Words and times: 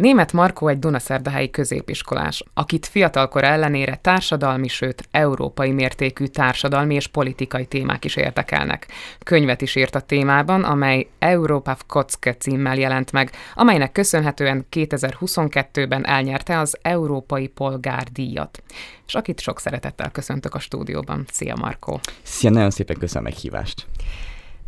Német 0.00 0.32
Markó 0.32 0.68
egy 0.68 0.78
Dunaszerdahelyi 0.78 1.50
középiskolás, 1.50 2.44
akit 2.54 2.86
fiatalkor 2.86 3.44
ellenére 3.44 3.96
társadalmi, 3.96 4.68
sőt 4.68 5.08
európai 5.10 5.72
mértékű 5.72 6.26
társadalmi 6.26 6.94
és 6.94 7.06
politikai 7.06 7.66
témák 7.66 8.04
is 8.04 8.16
érdekelnek. 8.16 8.86
Könyvet 9.24 9.60
is 9.60 9.74
írt 9.74 9.94
a 9.94 10.00
témában, 10.00 10.64
amely 10.64 11.06
Európa 11.18 11.76
Kocke 11.86 12.34
címmel 12.34 12.76
jelent 12.76 13.12
meg, 13.12 13.30
amelynek 13.54 13.92
köszönhetően 13.92 14.66
2022-ben 14.70 16.06
elnyerte 16.06 16.58
az 16.58 16.78
Európai 16.82 17.48
Polgárdíjat. 17.48 18.62
És 19.06 19.14
akit 19.14 19.40
sok 19.40 19.60
szeretettel 19.60 20.10
köszöntök 20.10 20.54
a 20.54 20.58
stúdióban. 20.58 21.26
Szia 21.32 21.54
Markó! 21.56 22.00
Szia, 22.22 22.50
nagyon 22.50 22.70
szépen 22.70 22.96
köszönöm 22.98 23.24
a 23.24 23.28
meghívást! 23.28 23.86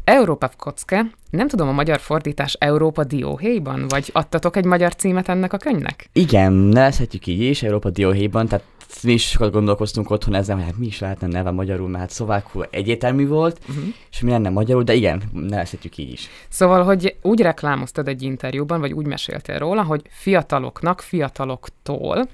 Európa 0.05 0.51
Kocke, 0.57 1.11
nem 1.31 1.49
tudom 1.49 1.69
a 1.69 1.73
magyar 1.73 2.01
fordítás 2.01 2.57
Európa 2.59 3.05
Dióhéjban, 3.05 3.89
vagy 3.89 4.11
adtatok 4.13 4.57
egy 4.57 4.65
magyar 4.65 4.95
címet 4.95 5.29
ennek 5.29 5.53
a 5.53 5.57
könyvnek? 5.57 6.09
Igen, 6.13 6.53
nevezhetjük 6.53 7.27
így 7.27 7.41
is, 7.41 7.63
Európa 7.63 7.91
Dióhéjban, 7.91 8.47
tehát 8.47 8.65
mi 9.03 9.13
is 9.13 9.29
sokat 9.29 9.53
gondolkoztunk 9.53 10.11
otthon 10.11 10.35
ezzel, 10.35 10.57
hogy 10.57 10.65
hát 10.65 10.79
mi 10.79 10.87
is 10.87 10.99
lehetne 10.99 11.27
neve 11.27 11.51
magyarul, 11.51 11.89
mert 11.89 12.01
hát 12.01 12.11
szlovákul 12.11 12.67
egyértelmű 12.71 13.27
volt, 13.27 13.59
uh-huh. 13.69 13.85
és 14.11 14.21
mi 14.21 14.31
lenne 14.31 14.51
magyarul, 14.51 14.83
de 14.83 14.95
igen, 14.95 15.23
nevezhetjük 15.33 15.97
így 15.97 16.13
is. 16.13 16.29
Szóval, 16.49 16.85
hogy 16.85 17.17
úgy 17.23 17.41
reklámoztad 17.41 18.09
egy 18.09 18.23
interjúban, 18.23 18.81
vagy 18.81 18.93
úgy 18.93 19.07
meséltél 19.07 19.59
róla, 19.59 19.83
hogy 19.83 20.03
fiataloknak, 20.09 21.01
fiataloktól. 21.01 22.29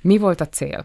Mi 0.00 0.18
volt 0.18 0.40
a 0.40 0.48
cél? 0.48 0.84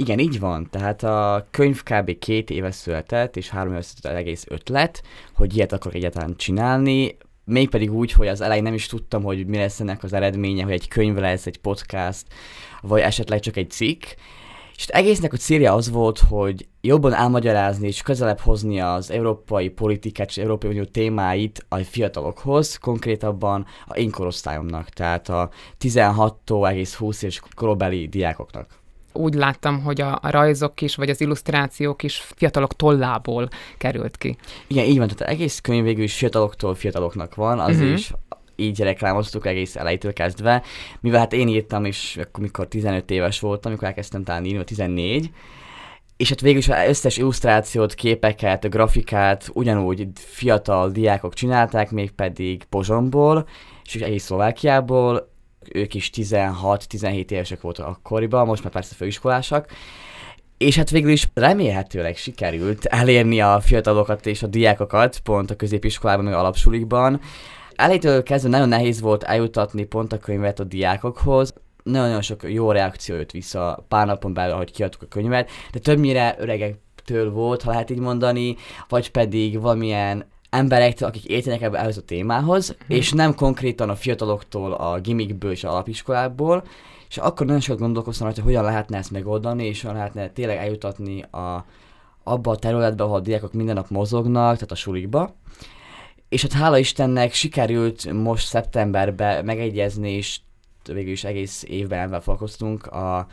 Igen, 0.00 0.18
így 0.18 0.40
van. 0.40 0.68
Tehát 0.70 1.02
a 1.02 1.46
könyv 1.50 1.82
kb. 1.82 2.18
két 2.18 2.50
éve 2.50 2.70
született, 2.70 3.36
és 3.36 3.48
három 3.48 3.72
éve 3.72 3.82
született 3.82 4.12
az 4.12 4.18
egész 4.18 4.44
ötlet, 4.48 5.02
hogy 5.34 5.56
ilyet 5.56 5.72
akarok 5.72 5.94
egyáltalán 5.94 6.36
csinálni, 6.36 7.16
mégpedig 7.44 7.92
úgy, 7.92 8.12
hogy 8.12 8.28
az 8.28 8.40
elején 8.40 8.62
nem 8.62 8.74
is 8.74 8.86
tudtam, 8.86 9.22
hogy 9.22 9.46
mi 9.46 9.56
lesz 9.56 9.80
ennek 9.80 10.02
az 10.02 10.12
eredménye, 10.12 10.62
hogy 10.62 10.72
egy 10.72 10.88
könyv 10.88 11.16
lesz, 11.16 11.46
egy 11.46 11.58
podcast, 11.58 12.26
vagy 12.80 13.00
esetleg 13.00 13.40
csak 13.40 13.56
egy 13.56 13.70
cikk. 13.70 14.02
És 14.76 14.86
egésznek 14.86 15.32
a 15.32 15.36
célja 15.36 15.74
az 15.74 15.90
volt, 15.90 16.18
hogy 16.18 16.68
jobban 16.80 17.14
elmagyarázni 17.14 17.86
és 17.86 18.02
közelebb 18.02 18.38
hozni 18.38 18.80
az 18.80 19.10
európai 19.10 19.68
politikát 19.68 20.28
és 20.28 20.38
Európai 20.38 20.70
Unió 20.70 20.84
témáit 20.84 21.66
a 21.68 21.76
fiatalokhoz, 21.76 22.76
konkrétabban 22.76 23.66
a 23.86 23.96
én 23.96 24.10
korosztályomnak, 24.10 24.88
tehát 24.88 25.28
a 25.28 25.50
16-tól 25.80 26.68
egész 26.68 26.94
20 26.94 27.22
és 27.22 27.40
korobeli 27.54 28.08
diákoknak 28.08 28.79
úgy 29.12 29.34
láttam, 29.34 29.82
hogy 29.82 30.00
a, 30.00 30.18
a 30.22 30.30
rajzok 30.30 30.80
is, 30.80 30.94
vagy 30.94 31.10
az 31.10 31.20
illusztrációk 31.20 32.02
is 32.02 32.16
fiatalok 32.36 32.76
tollából 32.76 33.48
került 33.78 34.16
ki. 34.16 34.36
Igen, 34.66 34.84
így 34.84 34.98
van, 34.98 35.08
tehát 35.08 35.32
egész 35.32 35.60
könyv 35.60 35.84
végül 35.84 36.04
is 36.04 36.16
fiataloktól 36.16 36.74
fiataloknak 36.74 37.34
van, 37.34 37.58
az 37.58 37.76
uh-huh. 37.76 37.92
is 37.92 38.12
így 38.56 38.80
reklámoztuk 38.80 39.46
egész 39.46 39.76
elejétől 39.76 40.12
kezdve, 40.12 40.62
mivel 41.00 41.20
hát 41.20 41.32
én 41.32 41.48
írtam 41.48 41.84
is, 41.84 42.16
akkor 42.16 42.42
mikor 42.42 42.68
15 42.68 43.10
éves 43.10 43.40
voltam, 43.40 43.70
amikor 43.70 43.88
elkezdtem 43.88 44.24
talán 44.24 44.44
írni, 44.44 44.64
14, 44.64 45.30
és 46.16 46.28
hát 46.28 46.40
végül 46.40 46.58
is 46.58 46.68
az 46.68 46.88
összes 46.88 47.16
illusztrációt, 47.16 47.94
képeket, 47.94 48.70
grafikát 48.70 49.50
ugyanúgy 49.52 50.06
fiatal 50.14 50.90
diákok 50.90 51.34
csinálták, 51.34 51.90
mégpedig 51.90 52.64
Pozsomból, 52.64 53.48
és 53.84 53.94
egész 53.94 54.24
Szlovákiából, 54.24 55.29
ők 55.72 55.94
is 55.94 56.10
16-17 56.14 57.30
évesek 57.30 57.60
voltak 57.60 57.86
akkoriban, 57.86 58.46
most 58.46 58.62
már 58.62 58.72
persze 58.72 58.94
főiskolásak, 58.94 59.68
és 60.58 60.76
hát 60.76 60.90
végül 60.90 61.10
is 61.10 61.28
remélhetőleg 61.34 62.16
sikerült 62.16 62.84
elérni 62.84 63.40
a 63.40 63.60
fiatalokat 63.60 64.26
és 64.26 64.42
a 64.42 64.46
diákokat 64.46 65.18
pont 65.18 65.50
a 65.50 65.56
középiskolában, 65.56 66.24
meg 66.24 66.34
alapsulikban. 66.34 67.20
Elejétől 67.74 68.22
kezdve 68.22 68.50
nagyon 68.50 68.68
nehéz 68.68 69.00
volt 69.00 69.22
eljutatni 69.22 69.84
pont 69.84 70.12
a 70.12 70.18
könyvet 70.18 70.60
a 70.60 70.64
diákokhoz, 70.64 71.54
nagyon-nagyon 71.82 72.22
sok 72.22 72.52
jó 72.52 72.72
reakció 72.72 73.16
jött 73.16 73.30
vissza 73.30 73.84
pár 73.88 74.06
napon 74.06 74.34
belül, 74.34 74.54
ahogy 74.54 74.70
kiadtuk 74.70 75.02
a 75.02 75.06
könyvet, 75.06 75.50
de 75.72 75.78
többnyire 75.78 76.36
öregektől 76.38 77.30
volt, 77.30 77.62
ha 77.62 77.70
lehet 77.70 77.90
így 77.90 77.98
mondani, 77.98 78.56
vagy 78.88 79.10
pedig 79.10 79.60
valamilyen 79.60 80.24
emberektől, 80.50 81.08
akik 81.08 81.24
értenek 81.24 81.62
ebbe 81.62 81.78
ehhez 81.78 81.96
a 81.96 82.02
témához, 82.02 82.68
hmm. 82.68 82.96
és 82.96 83.12
nem 83.12 83.34
konkrétan 83.34 83.90
a 83.90 83.96
fiataloktól, 83.96 84.72
a 84.72 85.00
gimikből 85.00 85.50
és 85.50 85.64
a 85.64 85.70
alapiskolából, 85.70 86.64
és 87.08 87.18
akkor 87.18 87.46
nagyon 87.46 87.60
sokat 87.60 87.80
gondolkoztam 87.80 88.26
hogy 88.26 88.38
hogyan 88.38 88.64
lehetne 88.64 88.98
ezt 88.98 89.10
megoldani, 89.10 89.66
és 89.66 89.80
hogyan 89.80 89.96
lehetne 89.96 90.28
tényleg 90.28 90.56
eljutatni 90.56 91.22
a, 91.22 91.64
abba 92.22 92.50
a 92.50 92.56
területbe, 92.56 93.02
ahol 93.02 93.16
a 93.16 93.20
diákok 93.20 93.52
minden 93.52 93.74
nap 93.74 93.88
mozognak, 93.88 94.54
tehát 94.54 94.70
a 94.70 94.74
sulikba. 94.74 95.34
És 96.28 96.42
hát 96.42 96.52
hála 96.52 96.78
Istennek 96.78 97.32
sikerült 97.32 98.12
most 98.12 98.46
szeptemberben 98.46 99.44
megegyezni, 99.44 100.10
és 100.10 100.40
végül 100.92 101.12
is 101.12 101.24
egész 101.24 101.64
évben 101.68 101.98
ebben 101.98 102.20
foglalkoztunk 102.20 102.86
a 102.86 103.26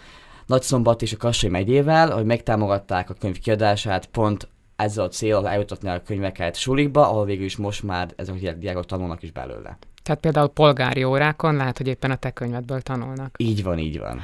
Nagyszombat 0.45 1.01
és 1.01 1.13
a 1.13 1.17
Kassai 1.17 1.50
megyével, 1.50 2.11
hogy 2.11 2.25
megtámogatták 2.25 3.09
a 3.09 3.13
könyv 3.13 3.39
kiadását 3.39 4.06
pont 4.06 4.47
ezzel 4.77 5.03
a 5.03 5.09
célral 5.09 5.47
eljutatni 5.47 5.89
a 5.89 6.01
könyveket 6.05 6.55
sulikba, 6.55 7.09
ahol 7.09 7.25
végül 7.25 7.45
is 7.45 7.55
most 7.55 7.83
már 7.83 8.07
ezek 8.15 8.35
a 8.43 8.51
diákok 8.51 8.85
tanulnak 8.85 9.23
is 9.23 9.31
belőle. 9.31 9.77
Tehát 10.03 10.21
például 10.21 10.47
polgári 10.47 11.03
órákon 11.03 11.55
lehet, 11.55 11.77
hogy 11.77 11.88
éppen 11.88 12.11
a 12.11 12.15
te 12.15 12.31
könyvedből 12.31 12.81
tanulnak. 12.81 13.35
Így 13.38 13.63
van, 13.63 13.77
így 13.77 13.99
van. 13.99 14.21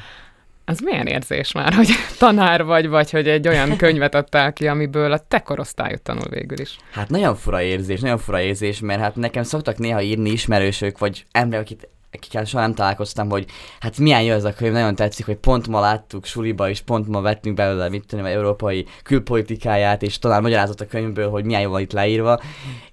Az 0.65 0.79
milyen 0.79 1.07
érzés 1.07 1.51
már, 1.51 1.73
hogy 1.73 1.89
tanár 2.19 2.63
vagy, 2.63 2.87
vagy 2.87 3.11
hogy 3.11 3.27
egy 3.27 3.47
olyan 3.47 3.77
könyvet 3.77 4.15
adtál 4.15 4.53
ki, 4.53 4.67
amiből 4.67 5.11
a 5.11 5.19
te 5.27 5.39
korosztályod 5.39 6.01
tanul 6.01 6.29
végül 6.29 6.59
is? 6.59 6.77
Hát 6.91 7.09
nagyon 7.09 7.35
fura 7.35 7.61
érzés, 7.61 7.99
nagyon 7.99 8.17
fura 8.17 8.41
érzés, 8.41 8.79
mert 8.79 9.01
hát 9.01 9.15
nekem 9.15 9.43
szoktak 9.43 9.77
néha 9.77 10.01
írni 10.01 10.29
ismerősök, 10.29 10.97
vagy 10.97 11.25
emberek, 11.31 11.65
akik 11.65 11.87
akikkel 12.13 12.45
soha 12.45 12.63
nem 12.63 12.73
találkoztam, 12.73 13.29
hogy 13.29 13.45
hát 13.79 13.97
milyen 13.97 14.23
jó 14.23 14.33
ez 14.33 14.43
a 14.43 14.53
könyv, 14.53 14.71
nagyon 14.71 14.95
tetszik, 14.95 15.25
hogy 15.25 15.35
pont 15.35 15.67
ma 15.67 15.79
láttuk 15.79 16.25
suliba, 16.25 16.69
és 16.69 16.81
pont 16.81 17.07
ma 17.07 17.21
vettünk 17.21 17.55
belőle, 17.55 17.89
mit 17.89 18.05
tudom, 18.07 18.25
európai 18.25 18.85
külpolitikáját, 19.03 20.01
és 20.01 20.19
talán 20.19 20.41
magyarázott 20.41 20.81
a 20.81 20.85
könyvből, 20.85 21.29
hogy 21.29 21.45
milyen 21.45 21.61
jó 21.61 21.69
van 21.69 21.81
itt 21.81 21.91
leírva. 21.91 22.39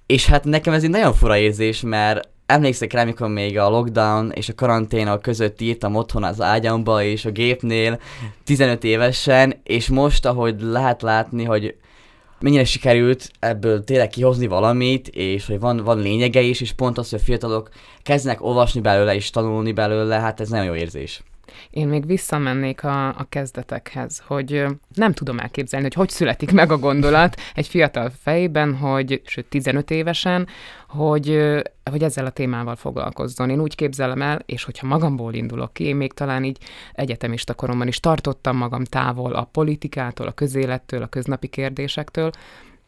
És 0.05 0.25
hát 0.25 0.43
nekem 0.43 0.73
ez 0.73 0.83
egy 0.83 0.89
nagyon 0.89 1.13
fura 1.13 1.37
érzés, 1.37 1.81
mert 1.81 2.29
emlékszek 2.45 2.93
rá, 2.93 3.01
amikor 3.01 3.27
még 3.27 3.57
a 3.57 3.69
lockdown 3.69 4.31
és 4.31 4.49
a 4.49 4.55
karanténa 4.55 5.17
között 5.17 5.61
írtam 5.61 5.95
otthon 5.95 6.23
az 6.23 6.41
ágyamba 6.41 7.03
és 7.03 7.25
a 7.25 7.31
gépnél 7.31 7.99
15 8.43 8.83
évesen, 8.83 9.59
és 9.63 9.89
most, 9.89 10.25
ahogy 10.25 10.61
lehet 10.61 11.01
látni, 11.01 11.43
hogy 11.43 11.75
mennyire 12.41 12.65
sikerült 12.65 13.31
ebből 13.39 13.83
tényleg 13.83 14.09
kihozni 14.09 14.47
valamit, 14.47 15.07
és 15.07 15.45
hogy 15.45 15.59
van, 15.59 15.77
van 15.77 15.99
lényege 15.99 16.41
is, 16.41 16.61
és 16.61 16.71
pont 16.71 16.97
az, 16.97 17.09
hogy 17.09 17.19
a 17.19 17.23
fiatalok 17.23 17.69
kezdnek 18.03 18.43
olvasni 18.43 18.81
belőle 18.81 19.15
és 19.15 19.29
tanulni 19.29 19.71
belőle, 19.71 20.19
hát 20.19 20.39
ez 20.39 20.49
nagyon 20.49 20.65
jó 20.65 20.75
érzés. 20.75 21.21
Én 21.69 21.87
még 21.87 22.05
visszamennék 22.05 22.83
a, 22.83 23.07
a 23.07 23.25
kezdetekhez, 23.29 24.23
hogy 24.27 24.65
nem 24.93 25.13
tudom 25.13 25.39
elképzelni, 25.39 25.85
hogy 25.85 25.93
hogy 25.93 26.09
születik 26.09 26.51
meg 26.51 26.71
a 26.71 26.77
gondolat 26.77 27.35
egy 27.55 27.67
fiatal 27.67 28.11
fejében, 28.21 28.75
hogy, 28.75 29.21
sőt 29.25 29.45
15 29.45 29.91
évesen, 29.91 30.47
hogy, 30.87 31.27
hogy 31.91 32.03
ezzel 32.03 32.25
a 32.25 32.29
témával 32.29 32.75
foglalkozzon. 32.75 33.49
Én 33.49 33.59
úgy 33.59 33.75
képzelem 33.75 34.21
el, 34.21 34.41
és 34.45 34.63
hogyha 34.63 34.87
magamból 34.87 35.33
indulok 35.33 35.73
ki, 35.73 35.83
én 35.83 35.95
még 35.95 36.13
talán 36.13 36.43
így 36.43 36.57
egyetemista 36.93 37.53
koromban 37.53 37.87
is 37.87 37.99
tartottam 37.99 38.57
magam 38.57 38.83
távol 38.83 39.33
a 39.33 39.43
politikától, 39.43 40.27
a 40.27 40.31
közélettől, 40.31 41.01
a 41.01 41.07
köznapi 41.07 41.47
kérdésektől. 41.47 42.31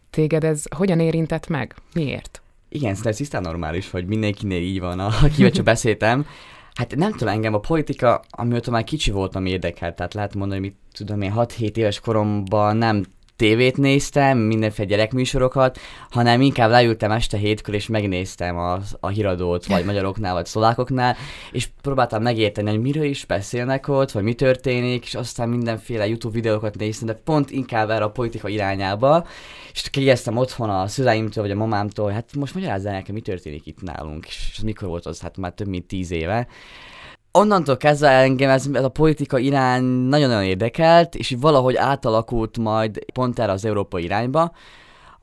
Téged 0.09 0.43
ez 0.43 0.63
hogyan 0.75 0.99
érintett 0.99 1.47
meg? 1.47 1.75
Miért? 1.93 2.41
Igen, 2.69 2.95
ez 3.03 3.15
tisztán 3.15 3.41
normális, 3.41 3.89
hogy 3.89 4.05
mindenkinél 4.05 4.61
így 4.61 4.79
van, 4.79 4.99
akivel 4.99 5.51
csak 5.51 5.65
beszéltem. 5.65 6.25
Hát 6.73 6.95
nem 6.95 7.11
tudom, 7.11 7.33
engem 7.33 7.53
a 7.53 7.59
politika, 7.59 8.21
amióta 8.29 8.71
már 8.71 8.83
kicsi 8.83 9.11
voltam 9.11 9.45
érdekelt, 9.45 9.95
tehát 9.95 10.13
lehet 10.13 10.35
mondani, 10.35 10.59
hogy 10.59 10.69
mit 10.69 10.79
tudom 10.91 11.21
én, 11.21 11.33
6-7 11.35 11.75
éves 11.77 11.99
koromban 11.99 12.77
nem 12.77 13.05
tévét 13.35 13.77
néztem, 13.77 14.37
mindenféle 14.37 14.87
gyerekműsorokat, 14.87 15.79
hanem 16.09 16.41
inkább 16.41 16.69
leültem 16.69 17.11
este 17.11 17.37
hétkor, 17.37 17.73
és 17.73 17.87
megnéztem 17.87 18.57
a, 18.57 18.79
a 18.99 19.07
híradót, 19.07 19.65
vagy 19.65 19.85
magyaroknál, 19.85 20.33
vagy 20.33 20.45
szlovákoknál, 20.45 21.15
és 21.51 21.69
próbáltam 21.81 22.21
megérteni, 22.21 22.69
hogy 22.69 22.81
miről 22.81 23.03
is 23.03 23.25
beszélnek 23.25 23.87
ott, 23.87 24.11
vagy 24.11 24.23
mi 24.23 24.33
történik, 24.33 25.05
és 25.05 25.15
aztán 25.15 25.49
mindenféle 25.49 26.07
YouTube 26.07 26.33
videókat 26.33 26.77
néztem, 26.77 27.07
de 27.07 27.13
pont 27.13 27.51
inkább 27.51 27.89
erre 27.89 28.03
a 28.03 28.11
politika 28.11 28.47
irányába, 28.47 29.27
és 29.73 29.89
kérdeztem 29.89 30.37
otthon 30.37 30.69
a 30.69 30.87
szüleimtől, 30.87 31.43
vagy 31.43 31.53
a 31.53 31.55
mamámtól, 31.55 32.05
hogy 32.05 32.13
hát 32.13 32.35
most 32.35 32.53
magyarázzál 32.53 32.93
nekem, 32.93 33.15
mi 33.15 33.21
történik 33.21 33.65
itt 33.65 33.81
nálunk, 33.81 34.25
és 34.27 34.59
mikor 34.63 34.87
volt 34.87 35.05
az, 35.05 35.21
hát 35.21 35.37
már 35.37 35.51
több 35.51 35.67
mint 35.67 35.87
tíz 35.87 36.11
éve, 36.11 36.47
onnantól 37.33 37.77
kezdve 37.77 38.09
engem 38.09 38.49
ez, 38.49 38.65
ez 38.73 38.83
a 38.83 38.89
politika 38.89 39.37
irány 39.37 39.83
nagyon-nagyon 39.83 40.43
érdekelt, 40.43 41.15
és 41.15 41.35
valahogy 41.39 41.75
átalakult 41.75 42.57
majd 42.57 43.05
pont 43.13 43.39
erre 43.39 43.51
az 43.51 43.65
európai 43.65 44.03
irányba, 44.03 44.51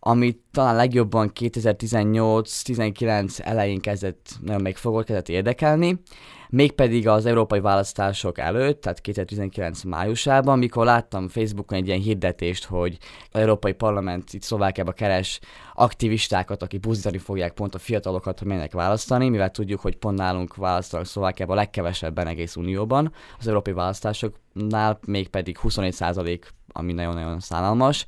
ami 0.01 0.41
talán 0.53 0.77
legjobban 0.77 1.33
2018-19 1.41 3.41
elején 3.41 3.81
kezdett 3.81 4.29
nagyon 4.41 4.63
megfogott, 4.63 5.05
kezdett 5.05 5.29
érdekelni, 5.29 6.01
mégpedig 6.49 7.09
az 7.09 7.27
európai 7.27 7.61
választások 7.61 8.39
előtt, 8.39 8.81
tehát 8.81 9.01
2019 9.01 9.83
májusában, 9.83 10.59
mikor 10.59 10.85
láttam 10.85 11.29
Facebookon 11.29 11.79
egy 11.79 11.87
ilyen 11.87 12.01
hirdetést, 12.01 12.65
hogy 12.65 12.99
az 13.31 13.41
Európai 13.41 13.73
Parlament 13.73 14.33
itt 14.33 14.43
Szlovákiában 14.43 14.95
keres 14.95 15.41
aktivistákat, 15.75 16.63
akik 16.63 16.81
buzdítani 16.81 17.19
fogják 17.19 17.53
pont 17.53 17.75
a 17.75 17.79
fiatalokat, 17.79 18.39
hogy 18.39 18.49
menjenek 18.49 18.73
választani, 18.73 19.29
mivel 19.29 19.51
tudjuk, 19.51 19.81
hogy 19.81 19.97
pont 19.97 20.19
nálunk 20.19 20.57
választanak 20.57 21.07
Szlovákiában 21.07 21.57
a 21.57 21.61
legkevesebben 21.61 22.27
egész 22.27 22.57
unióban, 22.57 23.13
az 23.39 23.47
európai 23.47 23.73
választásoknál 23.73 24.99
mégpedig 25.07 25.59
24% 25.63 26.41
ami 26.73 26.93
nagyon-nagyon 26.93 27.41
szánalmas. 27.41 28.07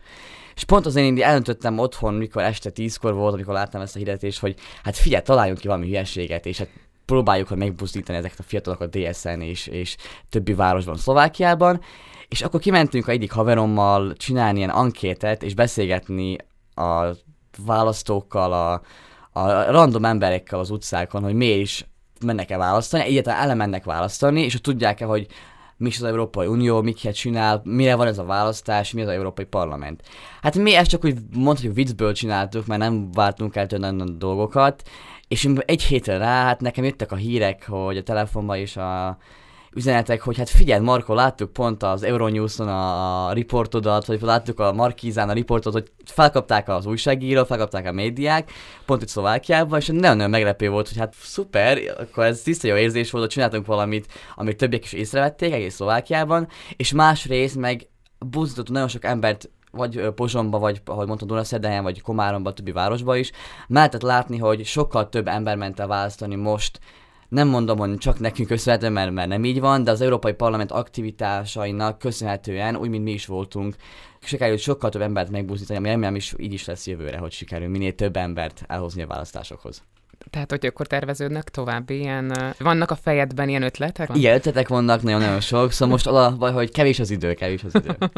És 0.55 0.65
pont 0.65 0.87
az 0.87 0.97
én 0.97 1.23
elöntöttem 1.23 1.79
otthon, 1.79 2.15
mikor 2.15 2.43
este 2.43 2.71
tízkor 2.71 3.15
volt, 3.15 3.35
amikor 3.35 3.55
láttam 3.55 3.81
ezt 3.81 3.95
a 3.95 3.99
hirdetést, 3.99 4.39
hogy 4.39 4.55
hát 4.83 4.97
figyelj, 4.97 5.23
találjunk 5.23 5.59
ki 5.59 5.67
valami 5.67 5.87
hülyeséget, 5.87 6.47
és 6.47 6.59
hát 6.59 6.69
próbáljuk 7.05 7.49
hogy 7.49 7.57
megbuzdítani 7.57 8.19
ezeket 8.19 8.39
a 8.39 8.43
fiatalokat 8.43 8.97
DSN 8.97 9.41
és, 9.41 9.67
és 9.67 9.97
többi 10.29 10.55
városban 10.55 10.97
Szlovákiában. 10.97 11.81
És 12.29 12.43
akkor 12.43 12.61
kimentünk 12.61 13.09
a 13.09 13.11
egyik 13.11 13.33
haverommal 13.33 14.15
csinálni 14.15 14.59
ilyen 14.59 14.71
ankétet, 14.71 15.43
és 15.43 15.55
beszélgetni 15.55 16.37
a 16.75 17.07
választókkal, 17.67 18.53
a, 18.53 18.73
a 19.41 19.71
random 19.71 20.05
emberekkel 20.05 20.59
az 20.59 20.71
utcákon, 20.71 21.23
hogy 21.23 21.35
miért 21.35 21.61
is 21.61 21.87
mennek-e 22.25 22.57
választani, 22.57 23.05
egyáltalán 23.05 23.41
elemennek 23.41 23.85
választani, 23.85 24.41
és 24.41 24.53
hogy 24.53 24.61
tudják-e, 24.61 25.05
hogy 25.05 25.27
mi 25.83 25.89
is 25.89 25.97
az 25.97 26.05
Európai 26.05 26.47
Unió, 26.47 26.83
miket 26.83 27.15
csinál, 27.15 27.61
mire 27.65 27.95
van 27.95 28.07
ez 28.07 28.19
a 28.19 28.25
választás, 28.25 28.93
mi 28.93 29.03
az 29.03 29.09
Európai 29.09 29.45
Parlament. 29.45 30.03
Hát 30.43 30.57
mi 30.57 30.75
ezt 30.75 30.91
csak 30.91 31.05
úgy 31.05 31.19
mondhatjuk 31.35 31.75
viccből 31.75 32.13
csináltuk, 32.13 32.67
mert 32.67 32.81
nem 32.81 33.13
vártunk 33.13 33.57
el 33.57 33.67
tőle 33.67 33.93
dolgokat, 34.19 34.83
és 35.29 35.49
egy 35.65 35.83
hétre 35.83 36.17
rá, 36.17 36.45
hát 36.45 36.61
nekem 36.61 36.85
jöttek 36.85 37.13
a 37.13 37.17
hírek, 37.17 37.67
hogy 37.69 37.97
a 37.97 38.03
telefonban 38.03 38.59
is 38.59 38.77
a 38.77 39.19
üzenetek, 39.75 40.23
hogy 40.23 40.37
hát 40.37 40.49
figyelj, 40.49 40.85
Marko, 40.85 41.15
láttuk 41.15 41.53
pont 41.53 41.83
az 41.83 42.03
Euronews-on 42.03 42.69
a, 42.69 43.33
riportodat, 43.33 44.07
vagy 44.07 44.21
láttuk 44.21 44.61
a 44.61 44.73
Markízán 44.73 45.29
a 45.29 45.33
riportot, 45.33 45.73
hogy 45.73 45.91
felkapták 46.05 46.69
az 46.69 46.87
újságírók, 46.87 47.47
felkapták 47.47 47.87
a 47.87 47.93
médiák, 47.93 48.51
pont 48.87 49.03
itt 49.03 49.09
Szlovákiában, 49.09 49.79
és 49.79 49.87
nagyon-nagyon 49.87 50.31
meglepő 50.31 50.71
volt, 50.71 50.89
hogy 50.89 50.99
hát 50.99 51.15
szuper, 51.21 51.79
akkor 51.99 52.25
ez 52.25 52.43
tiszta 52.43 52.69
jó 52.69 52.77
érzés 52.77 53.11
volt, 53.11 53.25
hogy 53.25 53.33
csináltunk 53.33 53.67
valamit, 53.67 54.07
amit 54.35 54.57
többiek 54.57 54.85
is 54.85 54.93
észrevették 54.93 55.53
egész 55.53 55.75
Szlovákiában, 55.75 56.49
és 56.77 56.93
másrészt 56.93 57.57
meg 57.57 57.89
buzdított 58.19 58.71
nagyon 58.71 58.89
sok 58.89 59.05
embert 59.05 59.51
vagy 59.71 60.09
Pozsomba, 60.15 60.59
vagy 60.59 60.81
ahogy 60.85 61.07
mondtam, 61.07 61.29
Dunaszerdhelyen, 61.29 61.83
vagy 61.83 62.01
Komáromba, 62.01 62.53
többi 62.53 62.73
városba 62.73 63.17
is, 63.17 63.31
lehetett 63.67 64.03
látni, 64.03 64.39
hogy 64.39 64.65
sokkal 64.65 65.09
több 65.09 65.29
ember 65.29 65.57
ment 65.57 65.81
el 65.81 65.87
választani 65.87 66.35
most, 66.35 66.81
nem 67.33 67.49
mondom, 67.49 67.79
hogy 67.79 67.99
csak 67.99 68.19
nekünk 68.19 68.49
köszönhetően, 68.49 68.93
mert, 68.93 69.13
mert 69.13 69.29
nem 69.29 69.45
így 69.45 69.61
van, 69.61 69.85
de 69.85 69.91
az 69.91 70.01
Európai 70.01 70.33
Parlament 70.33 70.71
aktivitásainak 70.71 71.99
köszönhetően, 71.99 72.77
úgy, 72.77 72.89
mint 72.89 73.05
mi 73.05 73.13
is 73.13 73.27
voltunk, 73.27 73.75
sikerült 74.21 74.61
sokkal 74.61 74.91
több 74.91 75.03
embert 75.03 75.31
megbuzdítani, 75.31 75.79
ami 75.79 75.89
remélem 75.89 76.15
is 76.15 76.35
így 76.37 76.53
is 76.53 76.65
lesz 76.65 76.87
jövőre, 76.87 77.19
hogy 77.19 77.33
sikerül 77.33 77.69
minél 77.69 77.95
több 77.95 78.17
embert 78.17 78.65
elhozni 78.67 79.03
a 79.03 79.07
választásokhoz. 79.07 79.83
Tehát, 80.31 80.51
hogy 80.51 80.67
akkor 80.67 80.87
terveződnek 80.87 81.49
további 81.49 81.99
ilyen, 81.99 82.55
vannak 82.59 82.91
a 82.91 82.97
fejedben 82.97 83.49
ilyen 83.49 83.63
ötletek? 83.63 84.11
Ilyen 84.15 84.35
ötletek 84.35 84.69
vannak 84.69 85.03
nagyon-nagyon 85.03 85.41
sok, 85.41 85.73
szóval 85.73 85.89
most 85.89 86.07
az 86.07 86.15
a 86.15 86.37
baj, 86.39 86.53
hogy 86.53 86.71
kevés 86.71 86.99
az 86.99 87.11
idő, 87.11 87.35
kevés 87.35 87.65
az 87.65 87.75
idő. 87.75 87.97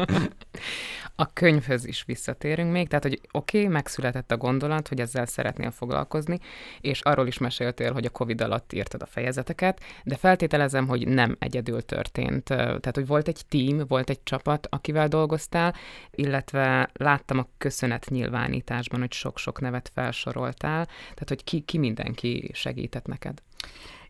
A 1.17 1.33
könyvhöz 1.33 1.85
is 1.85 2.03
visszatérünk 2.03 2.71
még, 2.71 2.87
tehát, 2.87 3.03
hogy 3.03 3.21
oké, 3.31 3.57
okay, 3.59 3.71
megszületett 3.71 4.31
a 4.31 4.37
gondolat, 4.37 4.87
hogy 4.87 4.99
ezzel 4.99 5.25
szeretnél 5.25 5.71
foglalkozni, 5.71 6.39
és 6.81 7.01
arról 7.01 7.27
is 7.27 7.37
meséltél, 7.37 7.93
hogy 7.93 8.05
a 8.05 8.09
Covid 8.09 8.41
alatt 8.41 8.73
írtad 8.73 9.01
a 9.01 9.05
fejezeteket, 9.05 9.81
de 10.03 10.15
feltételezem, 10.15 10.87
hogy 10.87 11.07
nem 11.07 11.35
egyedül 11.39 11.81
történt. 11.81 12.43
Tehát, 12.43 12.95
hogy 12.95 13.07
volt 13.07 13.27
egy 13.27 13.41
tím, 13.49 13.83
volt 13.87 14.09
egy 14.09 14.23
csapat, 14.23 14.67
akivel 14.69 15.07
dolgoztál, 15.07 15.75
illetve 16.11 16.89
láttam 16.93 17.37
a 17.37 17.47
köszönet 17.57 18.09
nyilvánításban, 18.09 18.99
hogy 18.99 19.13
sok-sok 19.13 19.61
nevet 19.61 19.91
felsoroltál, 19.93 20.85
tehát, 20.85 21.27
hogy 21.27 21.43
ki, 21.43 21.59
ki 21.59 21.77
mindenki 21.77 22.49
segített 22.53 23.05
neked. 23.05 23.41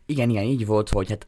Igen, 0.06 0.30
igen, 0.30 0.44
így 0.44 0.66
volt, 0.66 0.88
hogy 0.88 1.08
hát 1.08 1.26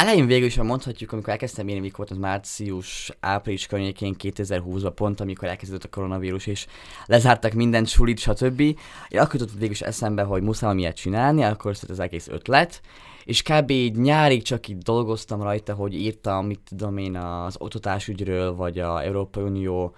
Elején 0.00 0.26
végül 0.26 0.46
is 0.46 0.56
mondhatjuk, 0.56 1.12
amikor 1.12 1.32
elkezdtem 1.32 1.68
írni, 1.68 1.80
mikor 1.80 1.96
volt 1.96 2.10
az 2.10 2.16
március, 2.16 3.10
április 3.20 3.66
környékén 3.66 4.14
2020-ban, 4.18 4.92
pont 4.94 5.20
amikor 5.20 5.48
elkezdődött 5.48 5.84
a 5.84 5.88
koronavírus, 5.88 6.46
és 6.46 6.66
lezártak 7.06 7.52
mindent, 7.52 7.88
sulit, 7.88 8.18
stb. 8.18 8.60
Én 8.60 8.76
akkor 9.18 9.40
jutott 9.40 9.52
végül 9.52 9.70
is 9.70 9.80
eszembe, 9.80 10.22
hogy 10.22 10.42
muszáj 10.42 10.76
ilyet 10.76 10.96
csinálni, 10.96 11.42
akkor 11.42 11.76
szólt 11.76 11.90
az 11.90 12.00
egész 12.00 12.28
ötlet, 12.28 12.80
és 13.24 13.42
kb. 13.42 13.70
így 13.70 13.96
nyárig 13.96 14.42
csak 14.42 14.68
így 14.68 14.78
dolgoztam 14.78 15.42
rajta, 15.42 15.74
hogy 15.74 15.94
írtam, 15.94 16.46
mit 16.46 16.60
tudom 16.68 16.96
én, 16.96 17.16
az 17.16 17.56
oktatásügyről, 17.58 18.54
vagy 18.54 18.78
a 18.78 19.02
Európai 19.02 19.44
Unió 19.44 19.94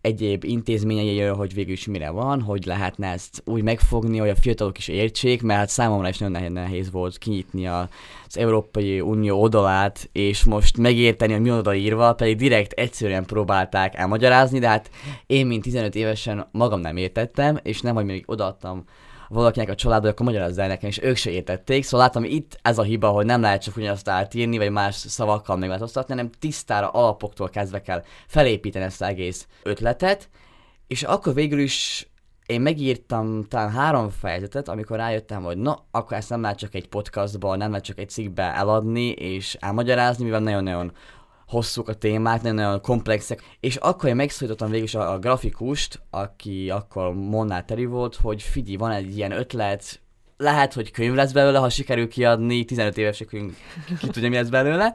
egyéb 0.00 0.44
intézményeiről, 0.44 1.34
hogy 1.34 1.54
végül 1.54 1.72
is 1.72 1.86
mire 1.86 2.10
van, 2.10 2.40
hogy 2.42 2.64
lehetne 2.64 3.06
ezt 3.06 3.42
úgy 3.44 3.62
megfogni, 3.62 4.18
hogy 4.18 4.28
a 4.28 4.36
fiatalok 4.36 4.78
is 4.78 4.88
értsék, 4.88 5.42
mert 5.42 5.58
hát 5.58 5.68
számomra 5.68 6.08
is 6.08 6.18
nagyon 6.18 6.52
nehéz 6.52 6.90
volt 6.90 7.18
kinyitni 7.18 7.66
az 7.66 7.88
Európai 8.32 9.00
Unió 9.00 9.40
oldalát, 9.40 10.08
és 10.12 10.44
most 10.44 10.76
megérteni, 10.76 11.32
hogy 11.32 11.42
mi 11.42 11.50
oda 11.50 11.74
írva, 11.74 12.12
pedig 12.12 12.36
direkt 12.36 12.72
egyszerűen 12.72 13.24
próbálták 13.24 13.94
elmagyarázni, 13.94 14.58
de 14.58 14.68
hát 14.68 14.90
én, 15.26 15.46
mint 15.46 15.62
15 15.62 15.94
évesen 15.94 16.48
magam 16.52 16.80
nem 16.80 16.96
értettem, 16.96 17.58
és 17.62 17.80
nem, 17.80 17.94
hogy 17.94 18.04
még 18.04 18.22
odaadtam 18.26 18.84
valakinek 19.28 19.68
a 19.68 19.74
családja, 19.74 20.10
akkor 20.10 20.26
magyarázza 20.26 20.62
el 20.62 20.68
nekem, 20.68 20.88
és 20.88 21.02
ők 21.02 21.16
se 21.16 21.30
értették. 21.30 21.84
Szóval 21.84 22.06
látom, 22.06 22.24
itt 22.24 22.58
ez 22.62 22.78
a 22.78 22.82
hiba, 22.82 23.08
hogy 23.08 23.26
nem 23.26 23.40
lehet 23.40 23.62
csak 23.62 23.76
ugyanazt 23.76 24.08
átírni, 24.08 24.58
vagy 24.58 24.70
más 24.70 24.94
szavakkal 24.94 25.56
megváltoztatni, 25.56 26.14
hanem 26.14 26.30
tisztára 26.38 26.88
alapoktól 26.88 27.48
kezdve 27.48 27.80
kell 27.80 28.02
felépíteni 28.26 28.84
ezt 28.84 29.00
az 29.00 29.08
egész 29.08 29.46
ötletet, 29.62 30.28
és 30.86 31.02
akkor 31.02 31.34
végül 31.34 31.58
is 31.58 32.08
én 32.46 32.60
megírtam 32.60 33.44
talán 33.44 33.70
három 33.70 34.10
fejezetet, 34.10 34.68
amikor 34.68 34.96
rájöttem, 34.96 35.42
hogy 35.42 35.56
no, 35.56 35.72
akkor 35.90 36.16
ezt 36.16 36.30
nem 36.30 36.40
lehet 36.40 36.58
csak 36.58 36.74
egy 36.74 36.88
podcastban, 36.88 37.58
nem 37.58 37.68
lehet 37.68 37.84
csak 37.84 37.98
egy 37.98 38.08
cikkbe 38.08 38.42
eladni 38.42 39.08
és 39.08 39.56
elmagyarázni, 39.60 40.24
mivel 40.24 40.40
nagyon-nagyon 40.40 40.92
hosszúk 41.48 41.88
a 41.88 41.94
témák, 41.94 42.42
nagyon-nagyon 42.42 42.80
komplexek, 42.80 43.42
és 43.60 43.76
akkor 43.76 44.08
én 44.08 44.16
megszólítottam 44.16 44.70
végül 44.70 44.86
is 44.86 44.94
a, 44.94 45.12
a 45.12 45.18
grafikust, 45.18 46.00
aki 46.10 46.70
akkor 46.70 47.14
Monnál 47.14 47.64
teri 47.64 47.84
volt, 47.84 48.16
hogy 48.16 48.42
figyelj, 48.42 48.76
van 48.76 48.90
egy 48.90 49.16
ilyen 49.16 49.32
ötlet, 49.32 50.00
lehet, 50.36 50.72
hogy 50.72 50.90
könyv 50.90 51.14
lesz 51.14 51.32
belőle, 51.32 51.58
ha 51.58 51.68
sikerül 51.68 52.08
kiadni, 52.08 52.64
15 52.64 52.98
évesek 52.98 53.28
ki 53.28 54.06
tudja, 54.10 54.28
mi 54.28 54.34
lesz 54.34 54.48
belőle. 54.48 54.94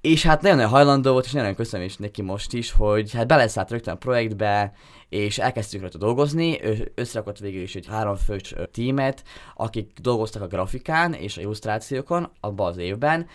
És 0.00 0.22
hát 0.22 0.42
nagyon 0.42 0.68
hajlandó 0.68 1.12
volt, 1.12 1.24
és 1.24 1.32
nagyon 1.32 1.54
köszönöm 1.54 1.86
is 1.86 1.96
neki 1.96 2.22
most 2.22 2.52
is, 2.52 2.72
hogy 2.72 3.12
hát 3.12 3.26
beleszállt 3.26 3.70
rögtön 3.70 3.94
a 3.94 3.96
projektbe, 3.96 4.72
és 5.08 5.38
elkezdtük 5.38 5.80
rajta 5.80 5.98
dolgozni, 5.98 6.64
ő 6.64 6.92
összerakott 6.94 7.38
végül 7.38 7.62
is 7.62 7.74
egy 7.74 7.86
három 7.86 8.16
fős 8.16 8.54
tímet, 8.72 9.22
akik 9.54 9.90
dolgoztak 10.00 10.42
a 10.42 10.46
grafikán 10.46 11.12
és 11.12 11.36
a 11.36 11.40
illusztrációkon 11.40 12.30
abban 12.40 12.66
az 12.66 12.76
évben, 12.76 13.26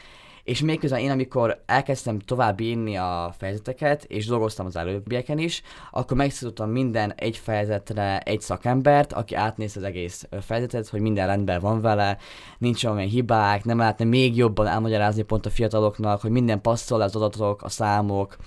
és 0.46 0.62
még 0.62 0.80
közben 0.80 1.00
én, 1.00 1.12
amikor 1.12 1.64
elkezdtem 1.66 2.20
tovább 2.20 2.60
írni 2.60 2.96
a 2.96 3.34
fejezeteket, 3.38 4.04
és 4.04 4.26
dolgoztam 4.26 4.66
az 4.66 4.76
előbbieken 4.76 5.38
is, 5.38 5.62
akkor 5.92 6.18
megszólítottam 6.18 6.72
minden 6.72 7.14
egy 7.16 7.38
fejezetre 7.38 8.20
egy 8.20 8.42
szakembert, 8.42 9.14
aki 9.14 9.36
átnéz 9.36 9.78
az 9.78 9.84
egész 9.84 10.28
fejezetet, 10.42 10.88
hogy 10.88 11.02
minden 11.02 11.28
rendben 11.28 11.60
van 11.60 11.82
vele, 11.82 12.18
nincs 12.58 12.84
olyan 12.84 13.08
hibák, 13.08 13.64
nem 13.64 13.78
lehetne 13.78 14.06
még 14.06 14.36
jobban 14.36 14.68
elmagyarázni 14.68 15.22
pont 15.22 15.46
a 15.46 15.50
fiataloknak, 15.50 16.22
hogy 16.22 16.32
minden 16.32 16.62
passzol 16.62 17.02
az 17.02 17.16
adatok, 17.16 17.64
a 17.64 17.70
számok, 17.70 18.38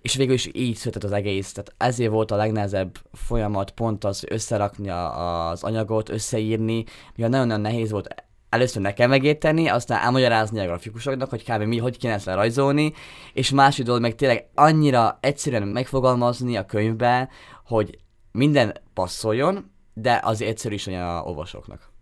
és 0.00 0.14
végül 0.14 0.34
is 0.34 0.50
így 0.52 0.76
született 0.76 1.04
az 1.04 1.12
egész. 1.12 1.52
Tehát 1.52 1.74
ezért 1.76 2.10
volt 2.10 2.30
a 2.30 2.36
legnehezebb 2.36 2.98
folyamat 3.12 3.70
pont 3.70 4.04
az 4.04 4.24
összerakni 4.28 4.88
az 4.88 5.62
anyagot, 5.62 6.08
összeírni, 6.08 6.84
mivel 7.14 7.30
nagyon-nagyon 7.30 7.60
nehéz 7.60 7.90
volt 7.90 8.23
először 8.54 8.82
nekem 8.82 9.08
megérteni, 9.10 9.68
aztán 9.68 10.02
elmagyarázni 10.02 10.58
a 10.60 10.64
grafikusoknak, 10.64 11.30
hogy 11.30 11.44
kb. 11.44 11.62
mi, 11.62 11.78
hogy 11.78 11.98
kéne 11.98 12.14
ezt 12.14 12.24
lerajzolni, 12.24 12.92
és 13.32 13.50
másik 13.50 13.84
dolog 13.84 14.00
meg 14.00 14.14
tényleg 14.14 14.48
annyira 14.54 15.18
egyszerűen 15.20 15.62
megfogalmazni 15.62 16.56
a 16.56 16.66
könyvbe, 16.66 17.28
hogy 17.64 17.98
minden 18.32 18.76
passzoljon, 18.94 19.70
de 19.94 20.20
az 20.22 20.42
egyszerű 20.42 20.74
is 20.74 20.86
a 20.86 21.22
olvasóknak. 21.24 21.92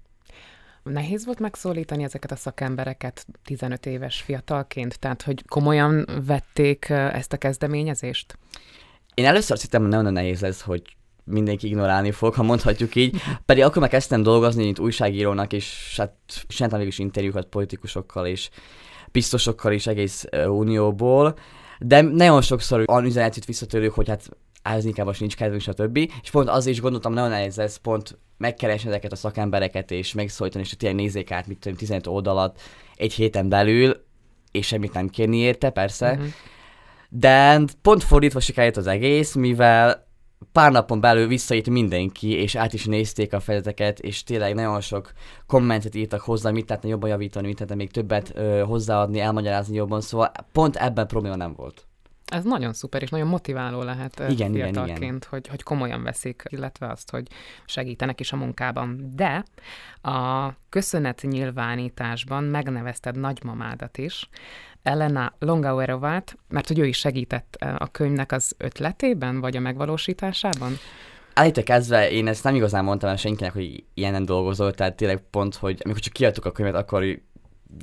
Nehéz 0.82 1.24
volt 1.24 1.38
megszólítani 1.38 2.02
ezeket 2.02 2.30
a 2.30 2.36
szakembereket 2.36 3.26
15 3.44 3.86
éves 3.86 4.20
fiatalként? 4.20 4.98
Tehát, 4.98 5.22
hogy 5.22 5.44
komolyan 5.48 6.08
vették 6.26 6.88
ezt 6.88 7.32
a 7.32 7.36
kezdeményezést? 7.36 8.38
Én 9.14 9.24
először 9.24 9.52
azt 9.52 9.62
hittem, 9.62 9.80
hogy 9.80 9.90
nagyon 9.90 10.12
nehéz 10.12 10.40
lesz, 10.40 10.60
hogy 10.60 10.82
mindenki 11.24 11.66
ignorálni 11.66 12.10
fog, 12.10 12.34
ha 12.34 12.42
mondhatjuk 12.42 12.94
így. 12.94 13.16
Pedig 13.44 13.64
akkor 13.64 13.82
meg 13.82 13.90
kezdtem 13.90 14.22
dolgozni, 14.22 14.64
mint 14.64 14.78
újságírónak, 14.78 15.52
és 15.52 15.94
hát 15.96 16.12
csináltam 16.46 16.78
végül 16.78 16.92
is 16.92 16.98
interjúkat 16.98 17.46
politikusokkal 17.46 18.26
és 18.26 18.50
biztosokkal 19.12 19.72
is 19.72 19.86
egész 19.86 20.24
uh, 20.32 20.56
unióból. 20.56 21.34
De 21.78 22.00
nagyon 22.00 22.42
sokszor 22.42 22.84
olyan 22.86 23.04
üzenet 23.04 23.66
tőlük, 23.68 23.92
hogy 23.92 24.08
hát 24.08 24.28
ehhez 24.62 24.84
inkább 24.84 25.06
most 25.06 25.20
nincs 25.20 25.36
kedvünk, 25.36 25.60
stb. 25.60 25.96
És 25.96 26.30
pont 26.30 26.48
az 26.48 26.66
is 26.66 26.80
gondoltam, 26.80 27.12
nagyon 27.12 27.30
nehéz 27.30 27.58
ez 27.58 27.76
pont 27.76 28.18
megkeresni 28.36 28.88
ezeket 28.88 29.12
a 29.12 29.16
szakembereket, 29.16 29.90
és 29.90 30.12
megszólítani, 30.12 30.64
és 30.64 30.76
tényleg 30.76 31.00
nézzék 31.00 31.30
át, 31.30 31.46
mit 31.46 31.58
tudom, 31.58 31.78
15 31.78 32.06
oldalat 32.06 32.60
egy 32.96 33.12
héten 33.12 33.48
belül, 33.48 34.04
és 34.50 34.66
semmit 34.66 34.92
nem 34.92 35.08
kérni 35.08 35.36
érte, 35.36 35.70
persze. 35.70 36.10
Uh-huh. 36.10 36.26
De 37.08 37.60
pont 37.82 38.02
fordítva 38.02 38.40
sikerült 38.40 38.76
az 38.76 38.86
egész, 38.86 39.34
mivel 39.34 40.06
pár 40.52 40.72
napon 40.72 41.00
belül 41.00 41.26
visszaít 41.26 41.70
mindenki, 41.70 42.30
és 42.32 42.54
át 42.54 42.72
is 42.72 42.84
nézték 42.84 43.32
a 43.32 43.40
fejezeteket, 43.40 43.98
és 43.98 44.22
tényleg 44.22 44.54
nagyon 44.54 44.80
sok 44.80 45.12
kommentet 45.46 45.94
írtak 45.94 46.20
hozzá, 46.20 46.50
mit 46.50 46.68
lehetne 46.68 46.88
jobban 46.88 47.08
javítani, 47.08 47.46
mit 47.46 47.58
lehetne 47.58 47.76
még 47.76 47.90
többet 47.90 48.32
ö, 48.34 48.62
hozzáadni, 48.66 49.20
elmagyarázni 49.20 49.76
jobban, 49.76 50.00
szóval 50.00 50.32
pont 50.52 50.76
ebben 50.76 51.06
probléma 51.06 51.36
nem 51.36 51.54
volt. 51.56 51.86
Ez 52.32 52.44
nagyon 52.44 52.72
szuper, 52.72 53.02
és 53.02 53.10
nagyon 53.10 53.26
motiváló 53.26 53.82
lehet 53.82 54.22
igen, 54.28 54.52
fiatalként, 54.52 54.86
igen, 54.86 55.02
igen. 55.02 55.18
Hogy, 55.28 55.48
hogy 55.48 55.62
komolyan 55.62 56.02
veszik, 56.02 56.42
illetve 56.48 56.88
azt, 56.88 57.10
hogy 57.10 57.26
segítenek 57.64 58.20
is 58.20 58.32
a 58.32 58.36
munkában. 58.36 59.12
De 59.14 59.44
a 60.02 60.50
köszönet 60.68 61.22
nyilvánításban 61.22 62.44
megnevezted 62.44 63.18
nagymamádat 63.18 63.98
is, 63.98 64.28
Elena 64.82 65.32
Longauerovát, 65.38 66.36
mert 66.48 66.68
hogy 66.68 66.78
ő 66.78 66.86
is 66.86 66.98
segített 66.98 67.56
a 67.78 67.88
könyvnek 67.90 68.32
az 68.32 68.54
ötletében, 68.58 69.40
vagy 69.40 69.56
a 69.56 69.60
megvalósításában? 69.60 70.72
Előtte 71.34 71.62
kezdve 71.62 72.10
én 72.10 72.26
ezt 72.26 72.44
nem 72.44 72.54
igazán 72.54 72.84
mondtam 72.84 73.10
el 73.10 73.16
senkinek, 73.16 73.52
hogy 73.52 73.84
ilyenen 73.94 74.24
dolgozol, 74.24 74.72
tehát 74.72 74.96
tényleg 74.96 75.22
pont, 75.30 75.54
hogy 75.54 75.80
amikor 75.84 76.02
csak 76.02 76.12
kiadtuk 76.12 76.44
a 76.44 76.52
könyvet, 76.52 76.74
akkor 76.74 77.04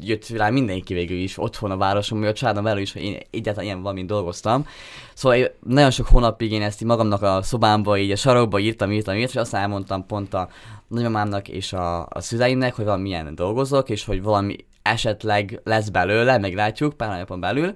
jött 0.01 0.27
rá 0.27 0.49
mindenki 0.49 0.93
végül 0.93 1.17
is 1.17 1.37
otthon 1.37 1.71
a 1.71 1.77
városon, 1.77 2.23
a 2.23 2.33
családom 2.33 2.63
belül 2.63 2.81
is, 2.81 2.93
hogy 2.93 3.01
én 3.01 3.17
egyáltalán 3.31 3.65
ilyen 3.65 3.81
valamint 3.81 4.07
dolgoztam. 4.07 4.65
Szóval 5.13 5.37
én 5.37 5.47
nagyon 5.63 5.91
sok 5.91 6.07
hónapig 6.07 6.51
én 6.51 6.61
ezt 6.61 6.81
így 6.81 6.87
magamnak 6.87 7.21
a 7.21 7.41
szobámba, 7.41 7.97
így 7.97 8.11
a 8.11 8.15
sarokba 8.15 8.59
írtam, 8.59 8.91
írtam, 8.91 9.15
írtam, 9.15 9.29
és 9.29 9.35
azt 9.35 9.53
elmondtam 9.53 10.05
pont 10.05 10.33
a 10.33 10.49
nagymamámnak 10.87 11.47
és 11.47 11.73
a, 11.73 12.05
a 12.09 12.21
szüleimnek, 12.21 12.75
hogy 12.75 12.85
valamilyen 12.85 13.35
dolgozok, 13.35 13.89
és 13.89 14.05
hogy 14.05 14.21
valami 14.21 14.55
esetleg 14.81 15.61
lesz 15.63 15.89
belőle, 15.89 16.37
meglátjuk 16.37 16.97
pár 16.97 17.17
napon 17.17 17.39
belül. 17.39 17.75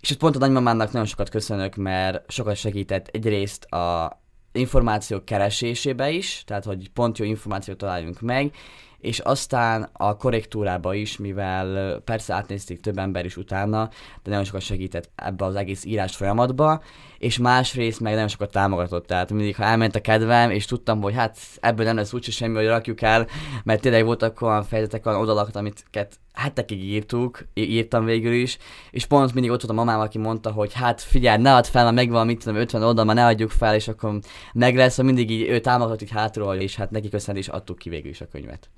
És 0.00 0.10
itt 0.10 0.18
pont 0.18 0.36
a 0.36 0.38
nagymamának 0.38 0.92
nagyon 0.92 1.06
sokat 1.06 1.28
köszönök, 1.28 1.76
mert 1.76 2.32
sokat 2.32 2.56
segített 2.56 3.06
egyrészt 3.06 3.64
a 3.64 4.20
információk 4.52 5.24
keresésébe 5.24 6.10
is, 6.10 6.42
tehát 6.46 6.64
hogy 6.64 6.90
pont 6.90 7.18
jó 7.18 7.24
információt 7.24 7.76
találjunk 7.76 8.20
meg, 8.20 8.54
és 9.02 9.18
aztán 9.18 9.88
a 9.92 10.16
korrektúrába 10.16 10.94
is, 10.94 11.16
mivel 11.16 11.98
persze 12.04 12.34
átnézték 12.34 12.80
több 12.80 12.98
ember 12.98 13.24
is 13.24 13.36
utána, 13.36 13.88
de 14.22 14.30
nagyon 14.30 14.44
sokat 14.44 14.60
segített 14.60 15.10
ebbe 15.14 15.44
az 15.44 15.54
egész 15.54 15.84
írás 15.84 16.16
folyamatba, 16.16 16.82
és 17.18 17.38
másrészt 17.38 18.00
meg 18.00 18.12
nagyon 18.12 18.28
sokat 18.28 18.50
támogatott, 18.50 19.06
tehát 19.06 19.32
mindig, 19.32 19.56
ha 19.56 19.64
elment 19.64 19.96
a 19.96 20.00
kedvem, 20.00 20.50
és 20.50 20.64
tudtam, 20.64 21.00
hogy 21.00 21.14
hát 21.14 21.38
ebből 21.60 21.86
nem 21.86 21.96
lesz 21.96 22.12
úgyse 22.12 22.30
semmi, 22.30 22.56
hogy 22.56 22.66
rakjuk 22.66 23.02
el, 23.02 23.26
mert 23.64 23.80
tényleg 23.80 24.04
voltak 24.04 24.40
olyan 24.40 24.64
fejezetek, 24.64 25.06
olyan 25.06 25.18
oldalak, 25.18 25.56
amiket 25.56 26.18
hetekig 26.32 26.84
írtuk, 26.84 27.44
írtam 27.54 28.04
végül 28.04 28.32
is, 28.32 28.58
és 28.90 29.06
pont 29.06 29.34
mindig 29.34 29.50
ott 29.50 29.62
volt 29.62 29.78
a 29.78 29.82
mamám, 29.82 30.00
aki 30.00 30.18
mondta, 30.18 30.50
hogy 30.50 30.72
hát 30.72 31.00
figyelj, 31.00 31.42
ne 31.42 31.54
add 31.54 31.64
fel, 31.64 31.84
mert 31.84 31.96
megvan, 31.96 32.26
mit 32.26 32.38
tudom, 32.38 32.60
50 32.60 32.82
oldal, 32.82 33.04
már 33.04 33.16
ne 33.16 33.26
adjuk 33.26 33.50
fel, 33.50 33.74
és 33.74 33.88
akkor 33.88 34.18
meg 34.52 34.76
lesz, 34.76 34.98
mindig 34.98 35.30
így 35.30 35.48
ő 35.48 35.60
támogatott 35.60 36.02
így 36.02 36.10
hátról, 36.10 36.54
és 36.54 36.76
hát 36.76 36.90
neki 36.90 37.08
köszönhet 37.08 37.42
is 37.42 37.48
adtuk 37.48 37.78
ki 37.78 37.88
végül 37.88 38.10
is 38.10 38.20
a 38.20 38.28
könyvet. 38.28 38.70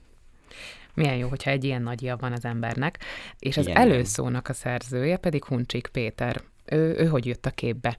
Milyen 0.95 1.17
jó, 1.17 1.29
hogyha 1.29 1.51
egy 1.51 1.65
ilyen 1.65 1.83
nagyja 1.83 2.17
van 2.17 2.33
az 2.33 2.45
embernek. 2.45 2.99
És 3.39 3.57
az 3.57 3.67
Igen, 3.67 3.77
előszónak 3.77 4.49
a 4.49 4.53
szerzője 4.53 5.17
pedig 5.17 5.45
Huncsik 5.45 5.87
Péter. 5.87 6.41
Ő, 6.65 6.95
ő 6.99 7.07
hogy 7.07 7.27
jött 7.27 7.47
a 7.47 7.51
képbe? 7.51 7.99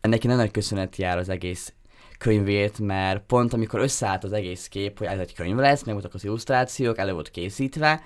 Neki 0.00 0.26
nagyon 0.26 0.42
nagy 0.42 0.50
köszönet 0.50 0.96
jár 0.96 1.18
az 1.18 1.28
egész 1.28 1.72
könyvét, 2.18 2.78
mert 2.78 3.22
pont 3.26 3.52
amikor 3.52 3.80
összeállt 3.80 4.24
az 4.24 4.32
egész 4.32 4.68
kép, 4.68 4.98
hogy 4.98 5.06
ez 5.06 5.18
egy 5.18 5.34
könyv 5.34 5.56
lesz, 5.56 5.84
meg 5.84 5.94
voltak 5.94 6.14
az 6.14 6.24
illusztrációk, 6.24 6.98
elő 6.98 7.12
volt 7.12 7.30
készítve, 7.30 8.00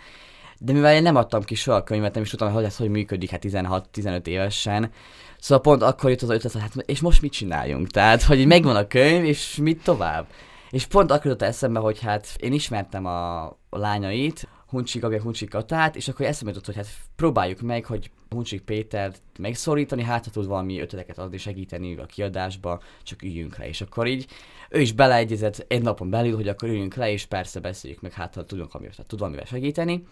de 0.59 0.73
mivel 0.73 0.95
én 0.95 1.03
nem 1.03 1.17
adtam 1.17 1.43
ki 1.43 1.55
soha 1.55 1.77
a 1.77 1.83
könyvet, 1.83 2.15
nem 2.15 2.23
is 2.23 2.31
tudtam, 2.31 2.53
hogy 2.53 2.65
ez 2.65 2.77
hogy 2.77 2.89
működik, 2.89 3.31
hát 3.31 3.45
16-15 3.47 4.27
évesen, 4.27 4.91
Szóval 5.41 5.63
pont 5.63 5.83
akkor 5.83 6.11
jött 6.11 6.23
az 6.23 6.31
ötlet, 6.31 6.53
hát 6.53 6.75
és 6.87 7.01
most 7.01 7.23
mit 7.23 7.33
csináljunk? 7.33 7.89
Tehát, 7.89 8.23
hogy 8.23 8.47
megvan 8.47 8.77
a 8.77 8.87
könyv, 8.87 9.25
és 9.25 9.57
mit 9.63 9.83
tovább? 9.83 10.27
És 10.71 10.87
pont 10.87 11.11
akkor 11.11 11.27
jutott 11.27 11.49
eszembe, 11.49 11.79
hogy 11.79 12.01
hát 12.01 12.37
én 12.39 12.53
ismertem 12.53 13.07
a, 13.07 13.45
a 13.47 13.79
lányait, 13.79 14.49
Huncsik 14.67 15.03
Gabi, 15.03 15.19
Huncsik 15.19 15.51
Katát, 15.51 15.97
és 15.97 16.09
akkor 16.09 16.27
eszembe 16.27 16.51
jutott, 16.51 16.67
hogy 16.67 16.77
hát 16.77 16.87
próbáljuk 17.17 17.61
meg, 17.61 17.85
hogy 17.85 18.11
Huncsik 18.29 18.61
Pétert 18.61 19.23
megszorítani, 19.39 20.03
hát 20.03 20.25
ha 20.25 20.31
tud 20.31 20.47
valami 20.47 20.81
ötleteket 20.81 21.19
adni, 21.19 21.37
segíteni 21.37 21.97
a 21.97 22.07
kiadásba, 22.07 22.83
csak 23.03 23.23
üljünk 23.23 23.59
le. 23.59 23.69
És 23.69 23.81
akkor 23.81 24.07
így 24.07 24.27
ő 24.71 24.81
is 24.81 24.93
beleegyezett 24.93 25.65
egy 25.69 25.83
napon 25.83 26.11
belül, 26.11 26.35
hogy 26.35 26.49
akkor 26.49 26.69
üljünk 26.69 26.95
le, 26.95 27.11
és 27.11 27.27
persze 27.27 27.61
beszéljük 27.61 28.01
meg, 28.01 28.13
hát 28.13 28.35
ha 28.35 28.45
tudunk 28.45 28.73
valamivel, 28.73 29.05
tud 29.07 29.19
valamivel 29.19 29.47
segíteni. 29.47 30.07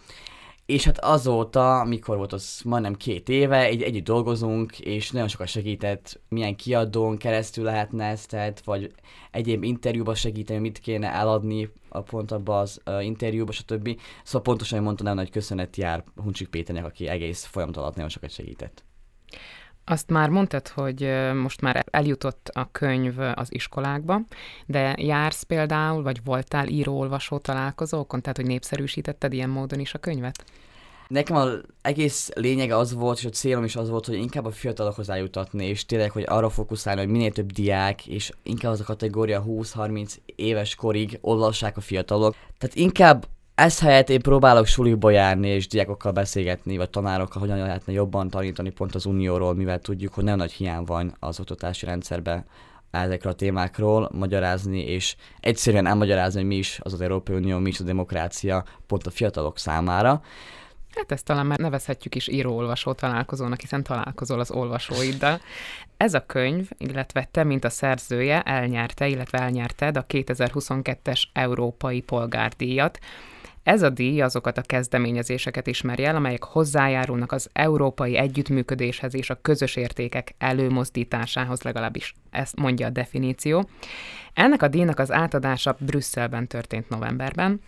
És 0.69 0.85
hát 0.85 0.99
azóta, 0.99 1.85
mikor 1.85 2.17
volt 2.17 2.33
az 2.33 2.61
majdnem 2.65 2.95
két 2.95 3.29
éve, 3.29 3.65
egy, 3.65 3.83
együtt 3.83 4.05
dolgozunk, 4.05 4.79
és 4.79 5.11
nagyon 5.11 5.29
sokat 5.29 5.47
segített, 5.47 6.21
milyen 6.29 6.57
kiadón 6.57 7.17
keresztül 7.17 7.65
lehetne 7.65 8.05
ezt, 8.05 8.29
tehát, 8.29 8.65
vagy 8.65 8.93
egyéb 9.31 9.63
interjúba 9.63 10.15
segíteni, 10.15 10.59
mit 10.59 10.79
kéne 10.79 11.13
eladni 11.13 11.71
a 11.89 12.01
pont 12.01 12.31
abba 12.31 12.59
az 12.59 12.81
uh, 12.87 13.05
interjúba, 13.05 13.53
stb. 13.53 14.01
Szóval 14.23 14.43
pontosan 14.43 14.83
mondta, 14.83 15.03
nagyon 15.03 15.19
nagy 15.19 15.31
köszönet 15.31 15.77
jár 15.77 16.05
Huncsik 16.17 16.49
Péternek, 16.49 16.85
aki 16.85 17.07
egész 17.07 17.45
folyamat 17.45 17.77
alatt 17.77 17.95
nagyon 17.95 18.11
sokat 18.11 18.31
segített. 18.31 18.85
Azt 19.91 20.11
már 20.11 20.29
mondtad, 20.29 20.69
hogy 20.69 21.09
most 21.35 21.61
már 21.61 21.85
eljutott 21.91 22.51
a 22.53 22.69
könyv 22.73 23.19
az 23.35 23.55
iskolákba, 23.55 24.21
de 24.67 24.95
jársz 24.99 25.43
például, 25.43 26.03
vagy 26.03 26.21
voltál 26.25 26.67
író-olvasó 26.67 27.39
találkozókon, 27.39 28.21
tehát 28.21 28.37
hogy 28.37 28.47
népszerűsítetted 28.47 29.33
ilyen 29.33 29.51
módon 29.51 29.81
is 29.81 29.95
a 29.95 29.99
könyvet? 29.99 30.45
Nekem 31.09 31.37
az 31.37 31.61
egész 31.83 32.31
lényege 32.35 32.77
az 32.77 32.95
volt, 32.95 33.19
és 33.19 33.25
a 33.25 33.29
célom 33.29 33.65
is 33.65 33.77
az 33.77 33.89
volt, 33.89 34.07
hogy 34.07 34.15
inkább 34.15 34.45
a 34.45 34.51
fiatalokhoz 34.51 35.11
eljutatni, 35.11 35.67
és 35.67 35.87
tényleg, 35.87 36.11
hogy 36.11 36.25
arra 36.27 36.51
fókuszálni, 36.51 37.01
hogy 37.01 37.11
minél 37.11 37.33
több 37.33 37.53
diák, 37.53 38.07
és 38.07 38.33
inkább 38.43 38.73
az 38.73 38.81
a 38.81 38.85
kategória 38.85 39.45
20-30 39.47 40.15
éves 40.37 40.75
korig 40.75 41.19
olvassák 41.21 41.77
a 41.77 41.81
fiatalok. 41.81 42.35
Tehát 42.59 42.77
inkább 42.77 43.27
ez 43.59 43.81
helyett 43.81 44.11
én 44.11 44.21
próbálok 44.21 44.67
suliba 44.67 45.11
járni 45.11 45.49
és 45.49 45.67
diákokkal 45.67 46.13
beszélgetni, 46.13 46.77
vagy 46.77 46.91
tanárokkal, 46.91 47.41
hogyan 47.41 47.59
lehetne 47.59 47.93
jobban 47.93 48.31
tanítani 48.31 48.71
pont 48.71 48.95
az 48.95 49.07
unióról, 49.07 49.55
mivel 49.55 49.79
tudjuk, 49.79 50.15
hogy 50.15 50.25
nagyon 50.25 50.39
nagy 50.39 50.53
hiány 50.53 50.85
van 50.85 51.17
az 51.19 51.41
oktatási 51.41 51.87
rendszerben 51.87 52.45
ezekről 52.91 53.33
a 53.33 53.35
témákról 53.35 54.09
magyarázni, 54.13 54.81
és 54.81 55.17
egyszerűen 55.41 55.87
elmagyarázni, 55.87 56.41
hogy 56.41 56.49
mi 56.49 56.57
is 56.57 56.79
az 56.83 56.93
az 56.93 57.01
Európai 57.01 57.37
Unió, 57.37 57.59
mi 57.59 57.69
is 57.69 57.81
a 57.81 57.85
demokrácia 57.85 58.65
pont 58.87 59.07
a 59.07 59.11
fiatalok 59.11 59.59
számára. 59.59 60.23
Hát 60.95 61.13
ezt 61.13 61.25
talán 61.25 61.47
már 61.47 61.59
nevezhetjük 61.59 62.15
is 62.15 62.29
író-olvasó 62.29 62.93
találkozónak, 62.93 63.61
hiszen 63.61 63.83
találkozol 63.83 64.41
az 64.41 64.51
olvasóiddal. 64.51 65.41
Ez 65.97 66.15
a 66.15 66.27
könyv, 66.27 66.69
illetve 66.77 67.29
te, 67.31 67.45
mint 67.45 67.65
a 67.65 67.71
szerzője, 67.71 68.43
elnyerte, 68.43 69.09
illetve 69.09 69.39
elnyerted 69.39 69.97
a 69.97 70.05
2022-es 70.07 71.23
Európai 71.33 72.01
Polgárdíjat. 72.01 72.99
Ez 73.63 73.83
a 73.83 73.91
díj 73.91 74.21
azokat 74.21 74.59
a 74.59 74.63
kezdeményezéseket 74.63 75.67
ismeri 75.67 76.05
el, 76.05 76.17
amelyek 76.17 76.45
hozzájárulnak 76.45 77.33
az 77.33 77.49
európai 77.53 78.17
együttműködéshez 78.17 79.15
és 79.15 79.31
a 79.31 79.39
közös 79.43 79.77
értékek 79.77 80.35
előmozdításához, 80.39 81.63
legalábbis 81.63 82.15
ezt 82.31 82.57
mondja 82.57 82.87
a 82.87 82.91
definíció. 82.91 83.69
Ennek 84.35 84.63
a 84.63 84.69
díjnak 84.69 84.99
az 84.99 85.13
átadása 85.13 85.77
Brüsszelben 85.79 86.47
történt 86.47 86.89
novemberben. 86.89 87.61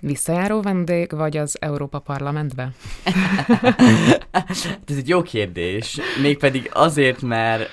Visszajáró 0.00 0.60
vendég 0.60 1.10
vagy 1.10 1.36
az 1.36 1.56
Európa 1.60 1.98
Parlamentbe? 1.98 2.70
Ez 4.86 4.96
egy 4.96 5.08
jó 5.08 5.22
kérdés. 5.22 5.98
Mégpedig 6.22 6.70
azért, 6.72 7.22
mert 7.22 7.68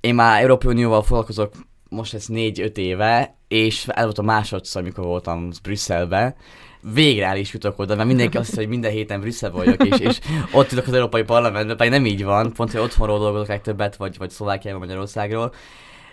én 0.00 0.14
már 0.14 0.40
Európai 0.40 0.72
Unióval 0.72 1.02
foglalkozok 1.02 1.52
most 1.88 2.14
ez 2.14 2.26
négy-öt 2.26 2.78
éve, 2.78 3.36
és 3.48 3.88
el 3.88 4.04
volt 4.04 4.18
a 4.18 4.22
másodszor, 4.22 4.82
amikor 4.82 5.04
voltam 5.04 5.48
Brüsszelbe, 5.62 6.36
végre 6.82 7.26
el 7.26 7.36
is 7.36 7.52
jutok 7.52 7.78
oda, 7.78 7.94
mert 7.94 8.08
mindenki 8.08 8.36
azt 8.36 8.54
hogy 8.54 8.68
minden 8.68 8.90
héten 8.90 9.20
Brüsszel 9.20 9.50
vagyok, 9.50 9.84
és, 9.86 9.98
és 9.98 10.18
ott 10.52 10.72
ülök 10.72 10.86
az 10.86 10.92
Európai 10.92 11.22
Parlamentben, 11.22 11.76
pedig 11.76 11.92
nem 11.92 12.06
így 12.06 12.24
van, 12.24 12.52
pont, 12.52 12.70
hogy 12.70 12.80
otthonról 12.80 13.18
dolgozok 13.18 13.46
legtöbbet, 13.46 13.96
vagy, 13.96 14.18
vagy 14.18 14.30
Szlovákiában, 14.30 14.80
Magyarországról. 14.80 15.54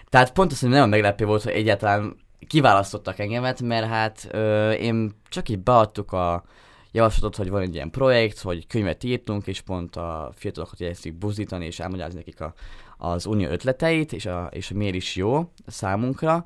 Tehát 0.09 0.33
pont 0.33 0.51
az, 0.51 0.59
hogy 0.59 0.69
nagyon 0.69 0.89
meglepő 0.89 1.25
volt, 1.25 1.43
hogy 1.43 1.51
egyáltalán 1.51 2.15
kiválasztottak 2.47 3.19
engemet, 3.19 3.61
mert 3.61 3.87
hát 3.87 4.27
ö, 4.31 4.71
én 4.71 5.11
csak 5.29 5.49
így 5.49 5.59
beadtuk 5.59 6.11
a 6.11 6.43
javaslatot, 6.91 7.35
hogy 7.35 7.49
van 7.49 7.61
egy 7.61 7.73
ilyen 7.73 7.89
projekt, 7.89 8.39
hogy 8.39 8.67
könyvet 8.67 9.03
írtunk, 9.03 9.47
és 9.47 9.61
pont 9.61 9.95
a 9.95 10.31
fiatalokat 10.35 10.79
igyekszünk 10.79 11.15
buzdítani, 11.17 11.65
és 11.65 11.79
elmagyarázni 11.79 12.17
nekik 12.17 12.41
a, 12.41 12.53
az 12.97 13.25
unió 13.25 13.49
ötleteit, 13.49 14.13
és, 14.13 14.25
a, 14.25 14.49
és 14.51 14.71
a 14.71 14.75
miért 14.75 14.95
is 14.95 15.15
jó 15.15 15.51
számunkra. 15.67 16.45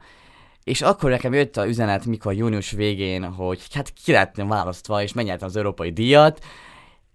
És 0.63 0.81
akkor 0.81 1.09
nekem 1.09 1.33
jött 1.33 1.57
a 1.57 1.67
üzenet, 1.67 2.05
mikor 2.05 2.33
június 2.33 2.71
végén, 2.71 3.23
hogy 3.23 3.61
hát 3.73 3.93
ki 4.03 4.11
lehetne 4.11 4.43
választva, 4.43 5.01
és 5.01 5.13
megnyertem 5.13 5.47
az 5.47 5.55
európai 5.55 5.91
díjat, 5.91 6.45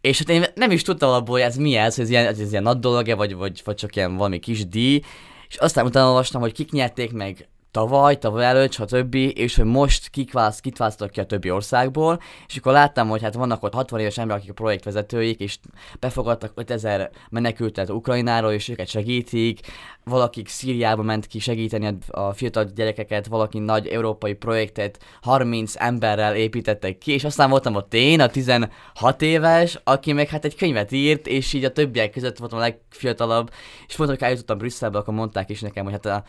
és 0.01 0.19
hát 0.19 0.29
én 0.29 0.45
nem 0.55 0.71
is 0.71 0.83
tudtam 0.83 1.11
abból, 1.11 1.35
hogy 1.35 1.49
ez 1.49 1.57
mi 1.57 1.75
ez, 1.75 1.95
hogy 1.95 2.05
ez 2.05 2.11
ilyen, 2.11 2.27
ez 2.27 2.51
ilyen 2.51 2.63
nagy 2.63 2.79
dolog 2.79 3.17
vagy, 3.17 3.35
vagy, 3.35 3.63
vagy 3.65 3.75
csak 3.75 3.97
ilyen 3.97 4.17
valami 4.17 4.39
kis 4.39 4.69
díj, 4.69 5.01
és 5.49 5.57
aztán 5.57 5.85
utána 5.85 6.09
olvastam, 6.09 6.41
hogy 6.41 6.53
kik 6.53 6.71
nyerték 6.71 7.13
meg 7.13 7.49
tavaly, 7.71 8.19
tavaly 8.19 8.45
előtt, 8.45 8.73
stb. 8.73 9.15
és 9.15 9.57
hogy 9.57 9.65
most 9.65 10.09
kik 10.09 10.33
választ, 10.33 10.61
kit 10.61 10.77
választottak 10.77 11.13
ki 11.13 11.21
a 11.21 11.27
többi 11.27 11.51
országból, 11.51 12.21
és 12.47 12.57
akkor 12.57 12.73
láttam, 12.73 13.09
hogy 13.09 13.23
hát 13.23 13.35
vannak 13.35 13.63
ott 13.63 13.75
60 13.75 14.01
éves 14.01 14.19
emberek, 14.19 14.41
akik 14.41 14.53
a 14.53 14.63
projektvezetőik, 14.63 15.41
és 15.41 15.59
befogadtak 16.01 16.53
5000 16.55 17.11
menekültet 17.31 17.91
Ukrajnáról, 17.91 18.53
és 18.53 18.69
őket 18.69 18.89
segítik, 18.89 19.61
valakik 20.05 20.49
Szíriába 20.49 21.03
ment 21.03 21.27
ki 21.27 21.39
segíteni 21.39 21.99
a 22.09 22.33
fiatal 22.33 22.65
gyerekeket, 22.65 23.27
valaki 23.27 23.59
nagy 23.59 23.87
európai 23.87 24.35
projektet 24.35 24.99
30 25.23 25.75
emberrel 25.77 26.35
építettek 26.35 26.99
ki, 26.99 27.13
és 27.13 27.25
aztán 27.25 27.51
voltam 27.51 27.75
ott 27.75 27.95
én, 27.95 28.21
a 28.21 28.29
16 28.29 28.71
éves, 29.19 29.81
aki 29.85 30.13
meg 30.13 30.29
hát 30.29 30.45
egy 30.45 30.57
könyvet 30.57 30.93
írt, 30.93 31.27
és 31.27 31.53
így 31.53 31.65
a 31.65 31.73
többiek 31.73 32.11
között 32.11 32.39
voltam 32.39 32.59
a 32.59 32.63
legfiatalabb, 32.63 33.51
és 33.87 33.97
mondtam, 33.97 34.19
hogy 34.19 34.29
eljutottam 34.29 34.59
Brüsszelbe, 34.59 34.99
akkor 34.99 35.15
mondták 35.15 35.51
is 35.51 35.61
nekem, 35.61 35.85
hogy 35.85 35.93
hát 35.93 36.07
a 36.07 36.25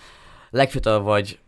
legfiatalabb 0.49 1.03
vagy 1.03 1.39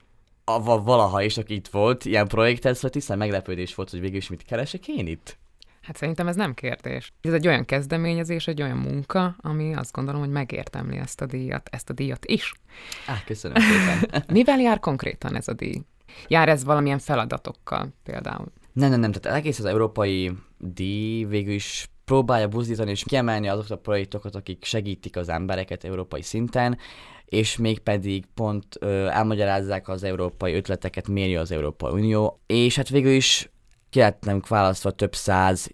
a, 0.43 0.83
valaha 0.83 1.21
is, 1.21 1.37
aki 1.37 1.53
itt 1.53 1.67
volt 1.67 2.05
ilyen 2.05 2.27
projekthez, 2.27 2.75
szóval 2.75 2.89
tisztán 2.89 3.17
meglepődés 3.17 3.75
volt, 3.75 3.89
hogy 3.89 3.99
végül 3.99 4.17
is 4.17 4.29
mit 4.29 4.43
keresek 4.43 4.87
én 4.87 5.07
itt. 5.07 5.39
Hát 5.81 5.97
szerintem 5.97 6.27
ez 6.27 6.35
nem 6.35 6.53
kérdés. 6.53 7.13
Ez 7.21 7.33
egy 7.33 7.47
olyan 7.47 7.65
kezdeményezés, 7.65 8.47
egy 8.47 8.61
olyan 8.61 8.77
munka, 8.77 9.35
ami 9.41 9.73
azt 9.75 9.91
gondolom, 9.91 10.21
hogy 10.21 10.29
megértemli 10.29 10.97
ezt 10.97 11.21
a 11.21 11.25
díjat, 11.25 11.69
ezt 11.71 11.89
a 11.89 11.93
díjat 11.93 12.25
is. 12.25 12.53
Á, 13.07 13.23
köszönöm 13.25 13.61
szépen. 13.61 14.23
Mivel 14.33 14.59
jár 14.59 14.79
konkrétan 14.79 15.35
ez 15.35 15.47
a 15.47 15.53
díj? 15.53 15.81
Jár 16.27 16.49
ez 16.49 16.63
valamilyen 16.63 16.99
feladatokkal 16.99 17.93
például? 18.03 18.51
Nem, 18.73 18.89
nem, 18.89 18.99
nem. 18.99 19.11
Tehát 19.11 19.37
egész 19.37 19.59
az 19.59 19.65
európai 19.65 20.31
díj 20.57 21.23
végül 21.23 21.53
is 21.53 21.89
próbálja 22.11 22.47
buzdítani 22.47 22.91
és 22.91 23.03
kiemelni 23.03 23.47
azokat 23.47 23.71
a 23.71 23.77
projektokat, 23.77 24.35
akik 24.35 24.63
segítik 24.63 25.17
az 25.17 25.29
embereket 25.29 25.83
európai 25.83 26.21
szinten, 26.21 26.77
és 27.25 27.57
mégpedig 27.57 28.25
pont 28.33 28.65
ö, 28.79 29.07
elmagyarázzák 29.07 29.87
az 29.87 30.03
európai 30.03 30.53
ötleteket, 30.53 31.07
mérje 31.07 31.39
az 31.39 31.51
Európai 31.51 31.91
Unió, 31.91 32.41
és 32.45 32.75
hát 32.75 32.89
végül 32.89 33.11
is 33.11 33.51
ki 33.89 33.99
lehetnek 33.99 34.47
választva 34.47 34.91
több 34.91 35.15
száz 35.15 35.69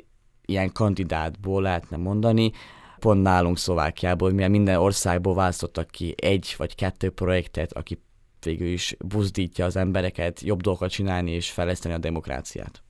ilyen 0.46 0.72
kandidátból 0.72 1.62
lehetne 1.62 1.98
mondani, 1.98 2.52
pont 3.00 3.22
nálunk 3.22 3.58
Szlovákiából, 3.58 4.32
mivel 4.32 4.50
minden 4.50 4.78
országból 4.78 5.34
választottak 5.34 5.88
ki 5.88 6.16
egy 6.18 6.54
vagy 6.58 6.76
kettő 6.76 7.10
projektet, 7.10 7.74
aki 7.74 8.02
végül 8.40 8.68
is 8.68 8.96
buzdítja 9.06 9.66
az 9.66 9.76
embereket 9.76 10.42
jobb 10.42 10.62
dolgokat 10.62 10.90
csinálni 10.90 11.32
és 11.32 11.52
fejleszteni 11.52 11.94
a 11.94 11.98
demokráciát. 11.98 12.82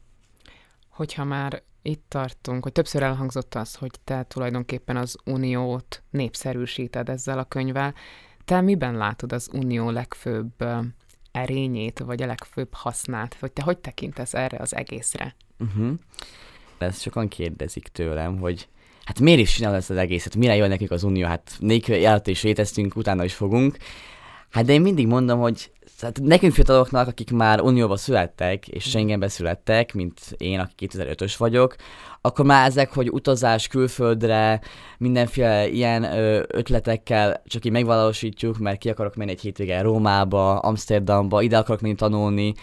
Hogyha 0.90 1.24
már 1.24 1.64
itt 1.88 2.06
tartunk, 2.08 2.64
hogy 2.64 2.72
többször 2.72 3.04
elhangzott 3.04 3.56
az, 3.56 3.76
hogy 3.76 3.92
te 4.04 4.24
tulajdonképpen 4.24 4.98
az 4.98 5.16
uniót 5.26 6.04
népszerűsíted 6.10 7.10
ezzel 7.10 7.40
a 7.40 7.44
könyvvel, 7.44 7.94
te 8.46 8.62
miben 8.62 8.96
látod 8.96 9.34
az 9.34 9.50
unió 9.54 9.90
legfőbb 9.90 10.66
erényét, 11.32 12.00
vagy 12.00 12.22
a 12.22 12.26
legfőbb 12.26 12.74
hasznát? 12.74 13.40
Vagy 13.40 13.52
te 13.52 13.62
hogy 13.62 13.78
tekintesz 13.78 14.34
erre 14.34 14.58
az 14.58 14.76
egészre? 14.76 15.36
Uh-huh. 15.60 15.94
Ezt 16.78 17.02
sokan 17.02 17.28
kérdezik 17.28 17.88
tőlem, 17.88 18.40
hogy 18.40 18.68
hát 19.04 19.20
miért 19.20 19.40
is 19.40 19.54
csinálod 19.54 19.78
ezt 19.78 19.90
az 19.90 19.98
egészet? 19.98 20.36
Mire 20.36 20.56
jön 20.56 20.70
nekik 20.70 20.92
az 20.92 21.04
unió? 21.04 21.26
Hát 21.26 21.56
nélkül 21.60 21.96
járat 21.96 22.28
is 22.28 22.44
léteztünk, 22.44 22.96
utána 22.96 23.24
is 23.24 23.34
fogunk. 23.34 23.78
Hát 24.50 24.66
de 24.66 24.74
én 24.74 24.82
mindig 24.82 25.08
mondom, 25.08 25.40
hogy 25.40 25.72
hát 26.02 26.20
nekünk 26.22 26.54
fiataloknak, 26.54 27.08
akik 27.08 27.32
már 27.32 27.62
Unióba 27.62 27.98
születtek, 27.98 28.68
és 28.68 28.84
Schengenbe 28.84 29.28
születtek, 29.28 29.94
mint 29.94 30.20
én, 30.38 30.60
aki 30.60 30.88
2005-ös 30.92 31.34
vagyok, 31.38 31.76
akkor 32.22 32.46
már 32.46 32.68
ezek, 32.68 32.94
hogy 32.94 33.10
utazás 33.10 33.68
külföldre, 33.68 34.62
mindenféle 34.98 35.68
ilyen 35.68 36.04
ö, 36.04 36.44
ötletekkel 36.48 37.42
csak 37.46 37.66
így 37.66 37.72
megvalósítjuk, 37.72 38.58
mert 38.58 38.78
ki 38.78 38.90
akarok 38.90 39.16
menni 39.16 39.32
egy 39.32 39.42
hétvége 39.42 39.82
Rómába, 39.82 40.60
Amsterdamba, 40.60 41.42
ide 41.42 41.58
akarok 41.58 41.82
menni 41.82 41.96
tanulni, 41.96 42.54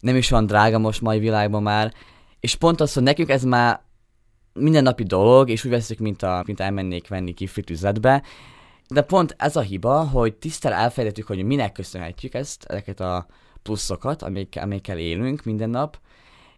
nem 0.00 0.16
is 0.16 0.30
van 0.30 0.46
drága 0.46 0.78
most 0.78 1.00
mai 1.00 1.18
világban 1.18 1.62
már, 1.62 1.92
és 2.40 2.54
pont 2.54 2.80
az, 2.80 2.92
hogy 2.92 3.02
nekünk 3.02 3.28
ez 3.28 3.42
már 3.42 3.80
mindennapi 4.52 5.02
dolog, 5.02 5.50
és 5.50 5.64
úgy 5.64 5.70
veszük, 5.70 5.98
mint, 5.98 6.22
a, 6.22 6.42
mint 6.46 6.60
elmennék 6.60 7.08
venni 7.08 7.32
kiflit 7.32 7.70
üzletbe, 7.70 8.22
de 8.88 9.02
pont 9.02 9.34
ez 9.38 9.56
a 9.56 9.60
hiba, 9.60 10.08
hogy 10.08 10.34
tisztel 10.34 10.72
elfelejtettük, 10.72 11.26
hogy 11.26 11.44
minek 11.44 11.72
köszönhetjük 11.72 12.34
ezt, 12.34 12.64
ezeket 12.64 13.00
a 13.00 13.26
pluszokat, 13.62 14.22
amik, 14.22 14.58
amikkel 14.60 14.98
élünk 14.98 15.44
minden 15.44 15.70
nap, 15.70 15.98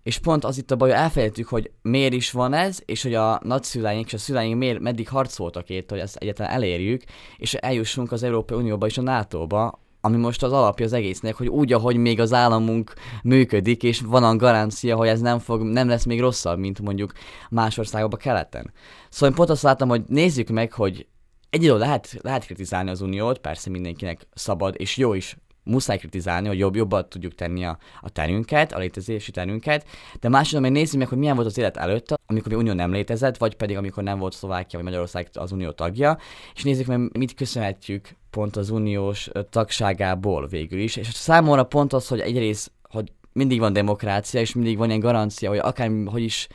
és 0.03 0.19
pont 0.19 0.45
az 0.45 0.59
itt 0.59 0.71
a 0.71 0.77
baj, 0.77 0.91
hogy 0.91 0.99
elfelejtjük, 0.99 1.49
hogy 1.49 1.71
miért 1.83 2.13
is 2.13 2.31
van 2.31 2.53
ez, 2.53 2.79
és 2.85 3.03
hogy 3.03 3.15
a 3.15 3.41
nagyszüleink 3.43 4.07
és 4.07 4.13
a 4.13 4.19
szüleink 4.19 4.59
miért, 4.59 4.81
meddig 4.81 5.09
harcoltak 5.09 5.69
ért, 5.69 5.91
hogy 5.91 5.99
ezt 5.99 6.17
egyáltalán 6.17 6.53
elérjük, 6.53 7.03
és 7.37 7.55
eljussunk 7.55 8.13
az 8.13 8.23
Európai 8.23 8.59
Unióba 8.59 8.87
és 8.87 8.99
a 8.99 9.03
NATO-ba, 9.03 9.81
ami 10.01 10.17
most 10.17 10.43
az 10.43 10.53
alapja 10.53 10.85
az 10.85 10.93
egésznek, 10.93 11.35
hogy 11.35 11.47
úgy, 11.47 11.73
ahogy 11.73 11.97
még 11.97 12.21
az 12.21 12.33
államunk 12.33 12.95
működik, 13.23 13.83
és 13.83 14.01
van 14.01 14.25
a 14.25 14.37
garancia, 14.37 14.97
hogy 14.97 15.09
ez 15.09 15.21
nem, 15.21 15.39
fog, 15.39 15.63
nem 15.63 15.89
lesz 15.89 16.05
még 16.05 16.21
rosszabb, 16.21 16.59
mint 16.59 16.81
mondjuk 16.81 17.13
más 17.51 17.79
országokban 17.79 18.19
keleten. 18.19 18.73
Szóval 19.09 19.29
én 19.29 19.35
pont 19.35 19.51
azt 19.51 19.63
láttam, 19.63 19.89
hogy 19.89 20.03
nézzük 20.07 20.49
meg, 20.49 20.73
hogy 20.73 21.07
egyedül 21.51 21.79
lehet, 21.79 22.19
lehet 22.23 22.45
kritizálni 22.45 22.91
az 22.91 23.01
uniót, 23.01 23.39
persze 23.39 23.71
mindenkinek 23.71 24.27
szabad, 24.35 24.75
és 24.79 24.97
jó 24.97 25.15
is. 25.15 25.37
Muszáj 25.65 25.99
kritizálni, 25.99 26.49
hogy 26.49 26.59
jobb, 26.59 26.77
jobban 26.77 27.09
tudjuk 27.09 27.35
tenni 27.35 27.65
a, 27.65 27.79
a 28.01 28.11
terünket, 28.11 28.73
a 28.73 28.79
létezési 28.79 29.31
terünket, 29.31 29.87
de 30.21 30.29
másodszor 30.29 30.61
még 30.61 30.71
nézzük 30.71 30.99
meg, 30.99 31.09
hogy 31.09 31.19
milyen 31.19 31.35
volt 31.35 31.47
az 31.47 31.59
élet 31.59 31.77
előtt, 31.77 32.21
amikor 32.27 32.53
a 32.53 32.57
Unió 32.57 32.73
nem 32.73 32.93
létezett, 32.93 33.37
vagy 33.37 33.55
pedig 33.55 33.77
amikor 33.77 34.03
nem 34.03 34.19
volt 34.19 34.33
Szlovákia 34.33 34.79
vagy 34.79 34.83
Magyarország 34.83 35.29
az 35.33 35.53
Unió 35.53 35.71
tagja, 35.71 36.19
és 36.55 36.63
nézzük 36.63 36.87
meg, 36.87 37.17
mit 37.19 37.35
köszönhetjük 37.35 38.09
pont 38.31 38.57
az 38.57 38.71
uniós 38.71 39.31
tagságából 39.51 40.47
végül 40.47 40.79
is. 40.79 40.97
És 40.97 41.09
számomra 41.09 41.65
pont 41.65 41.93
az, 41.93 42.09
hogy 42.09 42.21
egyrészt, 42.21 42.73
hogy 42.83 43.13
mindig 43.33 43.59
van 43.59 43.73
demokrácia, 43.73 44.41
és 44.41 44.55
mindig 44.55 44.79
van 44.79 44.89
ilyen 44.89 45.01
garancia, 45.01 45.49
hogy 45.49 45.59
akár 45.59 45.91
hogy 46.07 46.23
is 46.23 46.49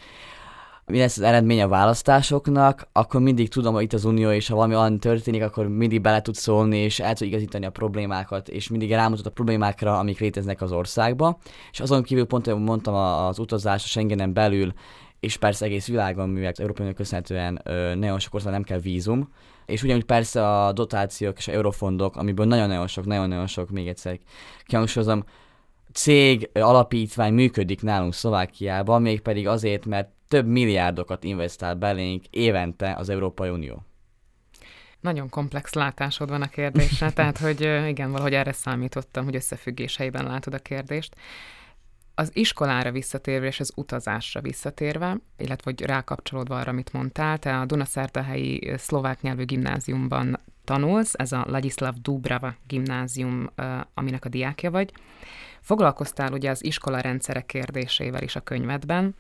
mi 0.86 0.98
lesz 0.98 1.18
az 1.18 1.24
eredmény 1.24 1.62
a 1.62 1.68
választásoknak, 1.68 2.88
akkor 2.92 3.22
mindig 3.22 3.50
tudom, 3.50 3.74
hogy 3.74 3.84
itt 3.84 3.94
az 3.94 4.06
Unió, 4.06 4.32
és 4.32 4.48
ha 4.48 4.56
valami 4.56 4.76
olyan 4.76 5.00
történik, 5.00 5.44
akkor 5.44 5.68
mindig 5.68 6.02
bele 6.02 6.22
tud 6.22 6.36
szólni, 6.36 6.78
és 6.78 7.00
el 7.00 7.14
tud 7.14 7.28
igazítani 7.28 7.66
a 7.66 7.70
problémákat, 7.70 8.50
és 8.50 8.68
mindig 8.68 8.92
rámutat 8.92 9.26
a 9.26 9.30
problémákra, 9.30 10.00
amik 10.00 10.20
léteznek 10.20 10.62
az 10.62 10.72
országba. 10.72 11.40
És 11.72 11.80
azon 11.80 12.04
kívül 12.04 12.26
pont, 12.26 12.48
ahogy 12.48 12.62
mondtam, 12.62 12.94
az 12.96 13.40
utazás 13.40 13.84
a 13.84 13.88
Schengenen 13.88 14.34
belül, 14.34 14.74
és 15.20 15.38
persze 15.38 15.66
egész 15.66 15.88
világon, 15.88 16.30
mivel 16.30 16.52
az 16.52 16.60
Európai 16.60 16.86
Unió 16.86 16.98
köszönhetően 16.98 17.62
nagyon 17.98 18.20
sok 18.20 18.34
ország 18.34 18.52
nem 18.52 18.64
kell 18.64 18.80
vízum, 18.80 19.30
és 19.66 19.84
ugyanúgy 19.84 20.04
persze 20.04 20.48
a 20.48 20.72
dotációk 20.72 21.38
és 21.38 21.48
a 21.48 21.52
eurofondok, 21.52 22.16
amiből 22.16 22.46
nagyon-nagyon 22.46 22.88
sok, 22.88 23.06
nagyon-nagyon 23.06 23.48
sok, 23.48 23.70
még 23.70 23.88
egyszer 23.88 24.20
kihangsúlyozom, 24.66 25.24
cég, 25.94 26.50
alapítvány 26.54 27.34
működik 27.34 27.82
nálunk 27.82 28.14
Szlovákiában, 28.14 29.02
mégpedig 29.02 29.48
azért, 29.48 29.86
mert 29.86 30.10
több 30.28 30.46
milliárdokat 30.46 31.24
investál 31.24 31.76
belénk 31.76 32.26
évente 32.30 32.94
az 32.94 33.10
Európai 33.10 33.50
Unió. 33.50 33.84
Nagyon 35.00 35.30
komplex 35.30 35.74
látásod 35.74 36.30
van 36.30 36.42
a 36.42 36.48
kérdésre, 36.48 37.12
tehát 37.14 37.38
hogy 37.38 37.62
igen, 37.88 38.12
valahogy 38.12 38.34
erre 38.34 38.52
számítottam, 38.52 39.24
hogy 39.24 39.36
összefüggéseiben 39.36 40.26
látod 40.26 40.54
a 40.54 40.60
kérdést. 40.60 41.16
Az 42.16 42.30
iskolára 42.34 42.92
visszatérve 42.92 43.48
és 43.48 43.60
az 43.60 43.72
utazásra 43.76 44.42
visszatérve, 44.42 45.18
illetve 45.38 45.72
hogy 45.72 45.82
rákapcsolódva 45.82 46.60
arra, 46.60 46.72
amit 46.72 46.94
mondtál, 46.94 47.40
te 47.40 47.60
a 47.60 47.66
Dunaszerdahelyi 47.66 48.74
szlovák 48.78 49.22
nyelvű 49.22 49.46
gimnáziumban 49.46 50.40
tanulsz, 50.64 51.14
ez 51.18 51.32
a 51.32 51.46
Ladislav 51.48 51.96
Dubrava 52.02 52.56
gimnázium, 52.68 53.50
aminek 53.94 54.26
a 54.26 54.30
diákja 54.30 54.72
vagy. 54.72 54.92
Foglalkoztál 55.62 56.34
ugye 56.34 56.50
az 56.50 56.64
iskola 56.64 57.00
rendszerek 57.00 57.46
kérdésével 57.46 58.22
is 58.22 58.36
a 58.36 58.40
könyvedben, 58.40 59.16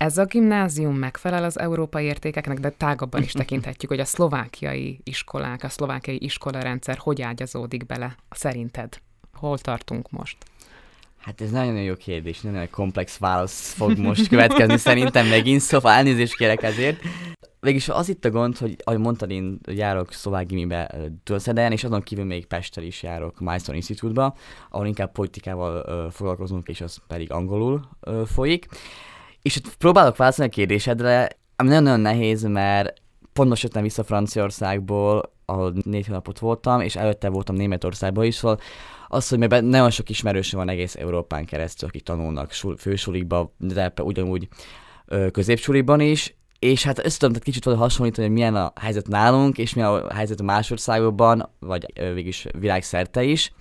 ez 0.00 0.18
a 0.18 0.24
gimnázium 0.24 0.96
megfelel 0.96 1.44
az 1.44 1.58
európai 1.58 2.04
értékeknek, 2.04 2.58
de 2.58 2.70
tágabban 2.70 3.22
is 3.22 3.32
tekinthetjük, 3.42 3.90
hogy 3.90 4.00
a 4.00 4.04
szlovákiai 4.04 5.00
iskolák, 5.04 5.62
a 5.62 5.68
szlovákiai 5.68 6.24
iskolarendszer 6.24 6.96
hogy 6.98 7.22
ágyazódik 7.22 7.86
bele 7.86 8.16
szerinted? 8.30 9.00
Hol 9.32 9.58
tartunk 9.58 10.10
most? 10.10 10.36
Hát 11.18 11.40
ez 11.40 11.50
nagyon 11.50 11.82
jó 11.82 11.94
kérdés, 11.94 12.40
nagyon 12.40 12.70
komplex 12.70 13.18
válasz 13.18 13.72
fog 13.72 13.98
most 13.98 14.28
következni 14.28 14.76
szerintem 14.88 15.26
megint, 15.26 15.60
szóval 15.60 15.92
elnézést 15.92 16.36
kérek 16.36 16.62
ezért. 16.62 17.00
Végülis 17.60 17.88
az 17.88 18.08
itt 18.08 18.24
a 18.24 18.30
gond, 18.30 18.58
hogy 18.58 18.76
ahogy 18.84 19.00
mondtad, 19.00 19.30
én 19.30 19.58
járok 19.70 20.12
szlovák 20.12 20.46
gimibe 20.46 20.94
Dölszedejen, 21.24 21.72
és 21.72 21.84
azon 21.84 22.02
kívül 22.02 22.24
még 22.24 22.46
Pestel 22.46 22.84
is 22.84 23.02
járok 23.02 23.40
Milestone 23.40 23.76
Institute-ba, 23.76 24.34
ahol 24.70 24.86
inkább 24.86 25.12
politikával 25.12 25.84
uh, 25.86 26.12
foglalkozunk, 26.12 26.68
és 26.68 26.80
az 26.80 26.98
pedig 27.06 27.32
angolul 27.32 27.80
uh, 28.00 28.26
folyik. 28.26 28.66
És 29.42 29.56
itt 29.56 29.76
próbálok 29.76 30.16
válaszolni 30.16 30.50
a 30.50 30.54
kérdésedre, 30.54 31.28
ami 31.56 31.68
nagyon-nagyon 31.68 32.00
nehéz, 32.00 32.42
mert 32.42 32.92
pont 33.32 33.48
most 33.48 33.62
jöttem 33.62 33.82
vissza 33.82 34.04
Franciaországból, 34.04 35.32
ahol 35.44 35.72
négy 35.84 36.06
hónapot 36.06 36.38
voltam, 36.38 36.80
és 36.80 36.96
előtte 36.96 37.28
voltam 37.28 37.54
Németországban 37.54 38.24
is, 38.24 38.34
szóval 38.34 38.58
az, 39.08 39.28
hogy 39.28 39.38
mert 39.38 39.62
nagyon 39.62 39.90
sok 39.90 40.10
ismerősöm 40.10 40.58
van 40.58 40.68
egész 40.68 40.94
Európán 40.94 41.44
keresztül, 41.44 41.88
akik 41.88 42.02
tanulnak 42.02 42.52
fősulikba, 42.78 43.54
de 43.58 43.92
ugyanúgy 44.02 44.48
középsuliban 45.32 46.00
is, 46.00 46.34
és 46.58 46.82
hát 46.82 47.04
össze 47.04 47.26
egy 47.26 47.42
kicsit 47.42 47.64
hasonlítani, 47.64 48.26
hogy 48.26 48.36
milyen 48.36 48.54
a 48.54 48.72
helyzet 48.80 49.08
nálunk, 49.08 49.58
és 49.58 49.74
milyen 49.74 49.90
a 49.90 50.14
helyzet 50.14 50.42
más 50.42 50.70
országokban, 50.70 51.48
vagy 51.58 51.86
végülis 51.94 52.46
világszerte 52.58 53.22
is. 53.22 53.52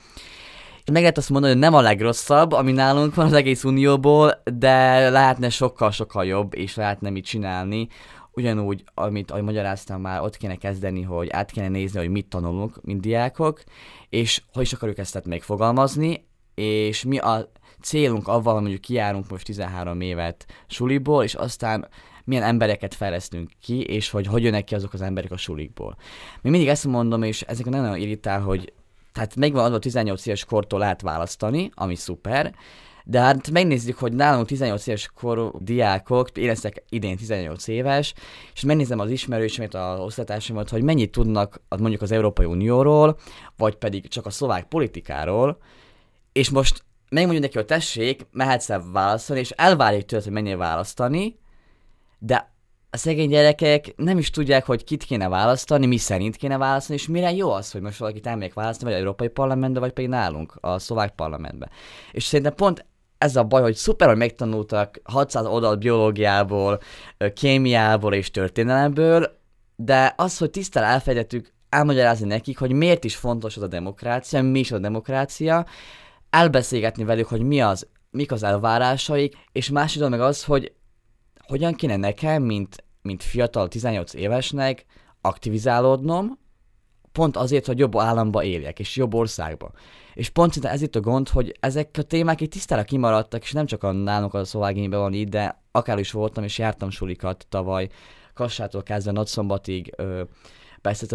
Meg 0.92 1.02
lehet 1.02 1.18
azt 1.18 1.30
mondani, 1.30 1.54
hogy 1.54 1.62
nem 1.62 1.74
a 1.74 1.82
legrosszabb, 1.82 2.52
ami 2.52 2.72
nálunk 2.72 3.16
van 3.16 3.26
az 3.26 3.34
egész 3.34 3.64
unióból, 3.64 4.42
de 4.54 5.10
lehetne 5.10 5.50
sokkal-sokkal 5.50 6.26
jobb, 6.26 6.56
és 6.56 6.76
lehetne 6.76 7.10
mit 7.10 7.26
csinálni. 7.26 7.88
Ugyanúgy, 8.32 8.84
amit 8.94 9.32
ahogy 9.32 9.44
magyaráztam 9.44 10.02
már, 10.02 10.22
ott 10.22 10.38
kéne 10.38 10.56
kezdeni, 10.56 11.02
hogy 11.02 11.30
át 11.30 11.52
kéne 11.52 11.68
nézni, 11.68 12.00
hogy 12.00 12.10
mit 12.10 12.26
tanulunk, 12.26 12.82
mint 12.82 13.02
diákok, 13.02 13.64
és 14.10 14.42
hogy 14.54 14.64
is 14.64 14.74
akarjuk 14.74 14.98
ezt 14.98 15.26
megfogalmazni, 15.26 16.28
és 16.56 17.04
mi 17.04 17.18
a 17.18 17.52
célunk 17.82 18.28
avval, 18.28 18.54
hogy 18.54 18.62
mondjuk 18.62 18.82
kijárunk 18.82 19.30
most 19.30 19.46
13 19.46 20.02
évet 20.02 20.46
suliból, 20.68 21.24
és 21.24 21.34
aztán 21.34 21.88
milyen 22.24 22.44
embereket 22.44 22.94
fejlesztünk 22.94 23.52
ki, 23.62 23.82
és 23.82 24.10
hogy 24.10 24.28
hogy 24.28 24.44
jönnek 24.44 24.64
ki 24.64 24.76
azok 24.76 24.94
az 24.94 25.02
emberek 25.02 25.32
a 25.32 25.38
sulikból. 25.38 25.96
Még 26.42 26.52
mindig 26.52 26.70
ezt 26.70 26.88
mondom, 26.88 27.24
és 27.24 27.42
ezek 27.42 27.66
nagyon 27.66 27.98
irritál, 27.98 28.42
hogy 28.42 28.74
tehát 29.14 29.36
megvan 29.36 29.64
adva 29.64 29.80
18 29.80 30.26
éves 30.26 30.46
kortól 30.46 30.80
lehet 30.80 31.02
választani, 31.02 31.72
ami 31.74 31.96
szuper, 31.96 32.54
de 33.10 33.20
hát 33.20 33.52
megnézzük, 33.52 33.98
hogy 33.98 34.14
nálunk 34.14 34.48
18 34.48 34.88
éves 34.88 35.10
korú 35.16 35.52
diákok, 35.60 36.30
én 36.38 36.48
leszek 36.48 36.84
idén 36.90 37.18
18 37.18 37.68
éves, 37.68 38.14
és 38.54 38.62
megnézem 38.64 39.00
az 39.00 39.10
ismerősömet, 39.10 39.76
az 39.76 40.00
osztatásaimat, 40.00 40.70
hogy 40.70 40.84
mennyit 40.84 41.12
tudnak 41.12 41.62
mondjuk 41.80 42.02
az 42.02 42.12
Európai 42.12 42.46
Unióról, 42.46 43.18
vagy 43.58 43.76
pedig 43.76 44.08
csak 44.08 44.26
a 44.26 44.30
szlovák 44.30 44.68
politikáról, 44.68 45.58
és 46.32 46.50
most 46.50 46.84
megmondjuk 47.10 47.44
neki, 47.44 47.58
hogy 47.58 47.66
tessék, 47.66 48.28
mehetsz 48.32 48.70
el 48.70 48.84
választani, 48.92 49.40
és 49.40 49.50
elvárjuk 49.50 50.06
tőled, 50.06 50.24
hogy 50.24 50.34
menjél 50.34 50.58
választani, 50.58 51.40
de 52.20 52.52
a 52.90 52.98
szegény 52.98 53.30
gyerekek 53.30 53.94
nem 53.96 54.18
is 54.18 54.30
tudják, 54.30 54.66
hogy 54.66 54.84
kit 54.84 55.04
kéne 55.04 55.28
választani, 55.28 55.86
mi 55.86 55.98
szerint 55.98 56.36
kéne 56.36 56.58
választani, 56.58 57.00
és 57.00 57.08
mire 57.08 57.32
jó 57.32 57.52
az, 57.52 57.72
hogy 57.72 57.82
most 57.82 58.00
valakit 58.00 58.28
elmegyek 58.28 58.54
választani, 58.54 58.86
vagy 58.86 58.94
az 58.94 59.06
Európai 59.06 59.28
Parlamentbe, 59.28 59.80
vagy 59.80 59.92
pedig 59.92 60.10
nálunk, 60.10 60.54
a 60.62 60.80
szlovák 60.80 61.12
parlamentbe. 61.16 61.70
És 62.12 62.24
szerintem 62.24 62.56
pont 62.56 62.86
ez 63.18 63.36
a 63.36 63.44
baj, 63.44 63.62
hogy 63.62 63.76
szuper, 63.76 64.08
hogy 64.08 64.18
megtanultak 64.18 65.02
600 65.04 65.46
oldal 65.46 65.76
biológiából, 65.76 66.80
kémiából 67.34 68.14
és 68.14 68.32
történelemből, 68.32 69.38
de 69.76 70.14
az, 70.18 70.38
hogy 70.38 70.50
tisztel 70.50 70.84
elfejtettük 70.84 71.54
elmagyarázni 71.70 72.28
nekik, 72.28 72.58
hogy 72.60 72.72
miért 72.72 73.04
is 73.04 73.16
fontos 73.16 73.58
az 73.58 73.64
a 73.64 73.68
demokrácia, 73.68 74.42
mi 74.42 74.60
is 74.60 74.72
a 74.72 74.80
demokrácia, 74.80 75.66
elbeszélgetni 76.30 77.04
velük, 77.04 77.28
hogy 77.28 77.42
mi 77.42 77.62
az, 77.62 77.88
mik 78.12 78.32
az 78.32 78.44
elvárásaik, 78.44 79.36
és 79.52 79.70
másodon 79.70 80.10
meg 80.10 80.22
az, 80.22 80.44
hogy 80.44 80.74
hogyan 81.50 81.74
kéne 81.74 81.96
nekem, 81.96 82.44
mint, 82.44 82.84
mint 83.02 83.24
fiatal 83.24 83.68
18 83.68 84.14
évesnek 84.14 84.86
aktivizálódnom, 85.22 86.38
pont 87.12 87.38
azért, 87.38 87.66
hogy 87.66 87.80
jobb 87.80 87.98
államba 87.98 88.44
éljek, 88.44 88.80
és 88.80 88.96
jobb 88.96 89.14
országba. 89.14 89.72
És 90.14 90.30
pont 90.30 90.54
szinte 90.54 90.70
ez 90.70 90.82
itt 90.82 90.96
a 90.96 91.00
gond, 91.00 91.30
hogy 91.30 91.58
ezek 91.60 91.90
a 91.98 92.02
témák 92.02 92.42
itt 92.42 92.52
tisztára 92.52 92.84
kimaradtak, 92.84 93.42
és 93.42 93.52
nem 93.52 93.66
csak 93.66 93.84
a 93.84 93.92
nálunk 93.92 94.34
a 94.34 94.46
szovágényben 94.46 95.00
van 95.00 95.14
így, 95.14 95.30
de 95.30 95.62
akár 95.72 96.00
is 96.00 96.12
voltam, 96.12 96.44
és 96.44 96.58
jártam 96.58 96.90
sulikat 96.90 97.46
tavaly, 97.50 97.90
Kassától 98.34 98.84
kezdve 98.84 99.12
Nagyszombatig, 99.12 99.96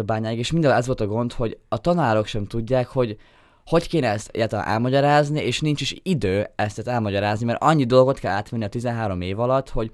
bányáig, 0.05 0.37
és 0.37 0.51
minden 0.51 0.71
ez 0.71 0.85
volt 0.85 1.01
a 1.01 1.07
gond, 1.07 1.33
hogy 1.33 1.57
a 1.69 1.77
tanárok 1.77 2.25
sem 2.25 2.45
tudják, 2.45 2.87
hogy 2.87 3.17
hogy 3.65 3.87
kéne 3.87 4.09
ezt 4.09 4.29
egyáltalán 4.33 4.67
elmagyarázni, 4.67 5.41
és 5.41 5.59
nincs 5.59 5.81
is 5.81 5.95
idő 6.03 6.49
ezt 6.55 6.87
elmagyarázni, 6.87 7.45
mert 7.45 7.61
annyi 7.61 7.83
dolgot 7.83 8.19
kell 8.19 8.31
átvenni 8.31 8.63
a 8.63 8.69
13 8.69 9.21
év 9.21 9.39
alatt, 9.39 9.69
hogy 9.69 9.91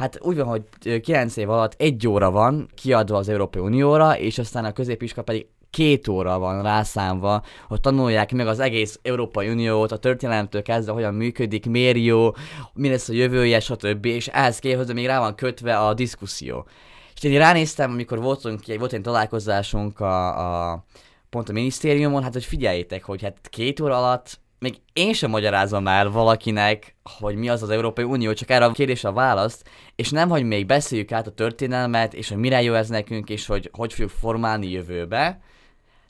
Hát 0.00 0.18
úgy 0.20 0.36
van, 0.36 0.46
hogy 0.46 1.00
9 1.00 1.36
év 1.36 1.50
alatt 1.50 1.74
egy 1.78 2.08
óra 2.08 2.30
van 2.30 2.68
kiadva 2.74 3.16
az 3.16 3.28
Európai 3.28 3.62
Unióra, 3.62 4.18
és 4.18 4.38
aztán 4.38 4.64
a 4.64 4.72
középiskola 4.72 5.24
pedig 5.24 5.46
két 5.70 6.08
óra 6.08 6.38
van 6.38 6.62
rászámva, 6.62 7.42
hogy 7.68 7.80
tanulják 7.80 8.32
meg 8.32 8.46
az 8.46 8.58
egész 8.58 8.98
Európai 9.02 9.48
Uniót, 9.48 9.92
a 9.92 9.96
történelemtől 9.96 10.62
kezdve, 10.62 10.92
hogyan 10.92 11.14
működik, 11.14 11.66
miért 11.66 11.96
jó, 11.96 12.30
mi 12.72 12.88
lesz 12.88 13.08
a 13.08 13.12
jövője, 13.12 13.60
stb. 13.60 14.04
És 14.04 14.26
ehhez 14.26 14.58
képest 14.58 14.92
még 14.92 15.06
rá 15.06 15.18
van 15.18 15.34
kötve 15.34 15.78
a 15.78 15.94
diszkuszió. 15.94 16.66
És 17.14 17.22
én 17.22 17.38
ránéztem, 17.38 17.90
amikor 17.90 18.20
voltunk, 18.20 18.60
volt 18.78 18.92
egy 18.92 19.00
találkozásunk 19.00 20.00
a, 20.00 20.72
a 20.72 20.84
pont 21.30 21.48
a 21.48 21.52
minisztériumon, 21.52 22.22
hát 22.22 22.32
hogy 22.32 22.44
figyeljétek, 22.44 23.04
hogy 23.04 23.22
hát 23.22 23.48
két 23.50 23.80
óra 23.80 23.96
alatt 23.96 24.40
még 24.60 24.80
én 24.92 25.12
sem 25.12 25.30
magyarázom 25.30 25.82
már 25.82 26.10
valakinek, 26.10 26.96
hogy 27.18 27.36
mi 27.36 27.48
az 27.48 27.62
az 27.62 27.70
Európai 27.70 28.04
Unió, 28.04 28.32
csak 28.32 28.50
erre 28.50 28.64
a 28.64 28.72
kérdésre 28.72 29.08
a 29.08 29.12
választ, 29.12 29.68
és 29.96 30.10
nem, 30.10 30.28
hogy 30.28 30.44
még 30.44 30.66
beszéljük 30.66 31.12
át 31.12 31.26
a 31.26 31.30
történelmet, 31.30 32.14
és 32.14 32.28
hogy 32.28 32.38
mire 32.38 32.62
jó 32.62 32.74
ez 32.74 32.88
nekünk, 32.88 33.30
és 33.30 33.46
hogy 33.46 33.70
hogy 33.72 33.92
fogjuk 33.92 34.10
formálni 34.10 34.70
jövőbe. 34.70 35.40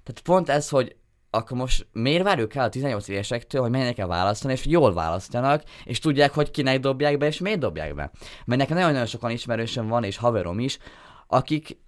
Tehát 0.02 0.20
pont 0.22 0.48
ez, 0.48 0.68
hogy 0.68 0.96
akkor 1.30 1.56
most 1.56 1.86
miért 1.92 2.22
várjuk 2.22 2.54
el 2.54 2.64
a 2.64 2.68
18 2.68 3.08
évesektől, 3.08 3.62
hogy 3.62 3.70
menjenek 3.70 3.98
el 3.98 4.06
választani, 4.06 4.52
és 4.52 4.66
jól 4.66 4.94
választanak, 4.94 5.62
és 5.84 5.98
tudják, 5.98 6.34
hogy 6.34 6.50
kinek 6.50 6.80
dobják 6.80 7.18
be, 7.18 7.26
és 7.26 7.38
miért 7.38 7.58
dobják 7.58 7.94
be. 7.94 8.10
Mert 8.44 8.60
nekem 8.60 8.76
nagyon-nagyon 8.76 9.06
sokan 9.06 9.30
ismerősöm 9.30 9.88
van, 9.88 10.04
és 10.04 10.16
haverom 10.16 10.58
is, 10.58 10.78
akik 11.26 11.78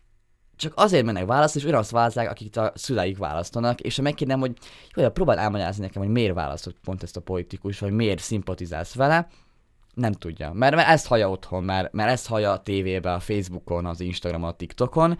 csak 0.56 0.72
azért 0.76 1.04
mennek 1.04 1.26
választani, 1.26 1.64
és 1.64 1.70
ugyanazt 1.70 1.90
választják, 1.90 2.30
akik 2.30 2.56
a 2.56 2.72
szüleik 2.74 3.18
választanak, 3.18 3.80
és 3.80 3.96
ha 3.96 4.02
megkérdem, 4.02 4.40
hogy 4.40 4.52
jó, 4.94 5.08
próbáld 5.10 5.38
elmagyarázni 5.38 5.82
nekem, 5.82 6.02
hogy 6.02 6.10
miért 6.10 6.34
választott 6.34 6.76
pont 6.84 7.02
ezt 7.02 7.16
a 7.16 7.20
politikus, 7.20 7.78
vagy 7.78 7.92
miért 7.92 8.18
szimpatizálsz 8.18 8.94
vele, 8.94 9.28
nem 9.94 10.12
tudja. 10.12 10.52
Mert, 10.52 10.74
mert 10.74 10.88
ezt 10.88 11.06
hallja 11.06 11.30
otthon, 11.30 11.64
mert, 11.64 11.92
mert 11.92 12.10
ezt 12.10 12.26
hallja 12.26 12.50
a 12.50 12.62
tévébe, 12.62 13.12
a 13.12 13.20
Facebookon, 13.20 13.86
az 13.86 14.00
Instagramon, 14.00 14.48
a 14.48 14.56
TikTokon, 14.56 15.18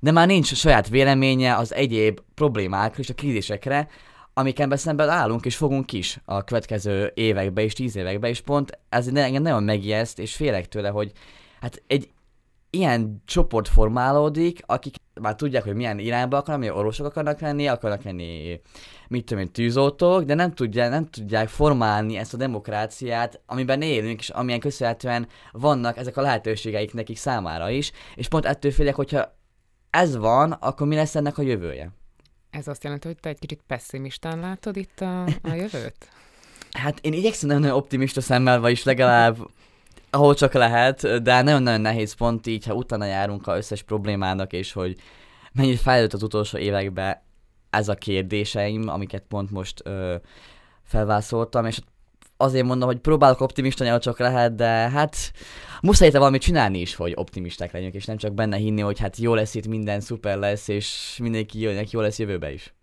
de 0.00 0.10
már 0.10 0.26
nincs 0.26 0.54
saját 0.54 0.88
véleménye 0.88 1.56
az 1.56 1.74
egyéb 1.74 2.20
problémákra 2.34 3.02
és 3.02 3.10
a 3.10 3.14
krízisekre, 3.14 3.88
amiken 4.34 4.76
szemben 4.76 5.08
állunk 5.08 5.44
és 5.44 5.56
fogunk 5.56 5.92
is 5.92 6.20
a 6.24 6.44
következő 6.44 7.12
években 7.14 7.64
és 7.64 7.72
tíz 7.72 7.96
években, 7.96 8.30
és 8.30 8.40
pont 8.40 8.78
ez 8.88 9.06
engem 9.06 9.42
nagyon 9.42 9.62
megijeszt, 9.62 10.18
és 10.18 10.34
félek 10.34 10.68
tőle, 10.68 10.88
hogy 10.88 11.12
hát 11.60 11.82
egy 11.86 12.10
ilyen 12.70 13.22
csoport 13.24 13.68
formálódik, 13.68 14.62
akik 14.66 14.94
már 15.20 15.34
tudják, 15.34 15.64
hogy 15.64 15.74
milyen 15.74 15.98
irányba 15.98 16.36
akarnak, 16.36 16.58
milyen 16.58 16.74
orvosok 16.74 17.06
akarnak 17.06 17.40
lenni, 17.40 17.66
akarnak 17.66 18.02
lenni, 18.02 18.60
mit 19.08 19.24
tudom 19.24 19.42
én, 19.42 19.52
tűzoltók, 19.52 20.22
de 20.22 20.34
nem, 20.34 20.54
tudja, 20.54 20.88
nem 20.88 21.10
tudják 21.10 21.48
formálni 21.48 22.16
ezt 22.16 22.34
a 22.34 22.36
demokráciát, 22.36 23.40
amiben 23.46 23.82
élünk, 23.82 24.20
és 24.20 24.28
amilyen 24.28 24.60
köszönhetően 24.60 25.28
vannak 25.52 25.96
ezek 25.96 26.16
a 26.16 26.20
lehetőségeik 26.20 26.94
nekik 26.94 27.16
számára 27.16 27.70
is, 27.70 27.92
és 28.14 28.28
pont 28.28 28.46
ettől 28.46 28.72
félek, 28.72 28.94
hogyha 28.94 29.38
ez 29.90 30.16
van, 30.16 30.52
akkor 30.52 30.86
mi 30.86 30.94
lesz 30.94 31.14
ennek 31.14 31.38
a 31.38 31.42
jövője? 31.42 31.90
Ez 32.50 32.68
azt 32.68 32.84
jelenti, 32.84 33.06
hogy 33.06 33.16
te 33.20 33.28
egy 33.28 33.38
kicsit 33.38 33.60
pessimistán 33.66 34.38
látod 34.38 34.76
itt 34.76 35.00
a, 35.00 35.24
a 35.24 35.54
jövőt? 35.54 36.08
Hát 36.70 36.98
én 37.00 37.12
igyekszem 37.12 37.48
nagyon 37.48 37.76
optimista 37.76 38.20
szemmel, 38.20 38.60
vagyis 38.60 38.84
legalább 38.84 39.36
ahol 40.10 40.34
csak 40.34 40.52
lehet, 40.52 41.22
de 41.22 41.42
nagyon-nagyon 41.42 41.80
nehéz 41.80 42.12
pont 42.12 42.46
így, 42.46 42.66
ha 42.66 42.74
utána 42.74 43.04
járunk 43.04 43.46
a 43.46 43.56
összes 43.56 43.82
problémának, 43.82 44.52
és 44.52 44.72
hogy 44.72 44.96
mennyit 45.52 45.80
fejlődött 45.80 46.12
az 46.12 46.22
utolsó 46.22 46.58
években 46.58 47.22
ez 47.70 47.88
a 47.88 47.94
kérdéseim, 47.94 48.88
amiket 48.88 49.24
pont 49.28 49.50
most 49.50 49.80
ö, 49.84 50.16
felvászoltam, 50.82 51.66
és 51.66 51.80
azért 52.36 52.66
mondom, 52.66 52.88
hogy 52.88 52.98
próbálok 52.98 53.40
optimista 53.40 53.84
nyelv 53.84 54.00
csak 54.00 54.18
lehet, 54.18 54.54
de 54.54 54.66
hát 54.66 55.32
muszáj 55.82 56.10
valamit 56.10 56.42
csinálni 56.42 56.80
is, 56.80 56.94
hogy 56.94 57.12
optimisták 57.16 57.72
legyünk, 57.72 57.94
és 57.94 58.04
nem 58.04 58.16
csak 58.16 58.34
benne 58.34 58.56
hinni, 58.56 58.80
hogy 58.80 58.98
hát 58.98 59.16
jó 59.16 59.34
lesz 59.34 59.54
itt, 59.54 59.66
minden 59.66 60.00
szuper 60.00 60.38
lesz, 60.38 60.68
és 60.68 61.18
mindenki 61.22 61.60
jönnek, 61.60 61.90
jó 61.90 62.00
lesz 62.00 62.18
jövőbe 62.18 62.52
is. 62.52 62.74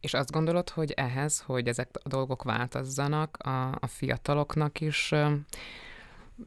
És 0.00 0.14
azt 0.14 0.30
gondolod, 0.30 0.70
hogy 0.70 0.92
ehhez, 0.96 1.42
hogy 1.46 1.68
ezek 1.68 1.88
a 1.92 2.08
dolgok 2.08 2.42
változzanak, 2.42 3.36
a, 3.36 3.68
a 3.80 3.86
fiataloknak 3.86 4.80
is 4.80 5.12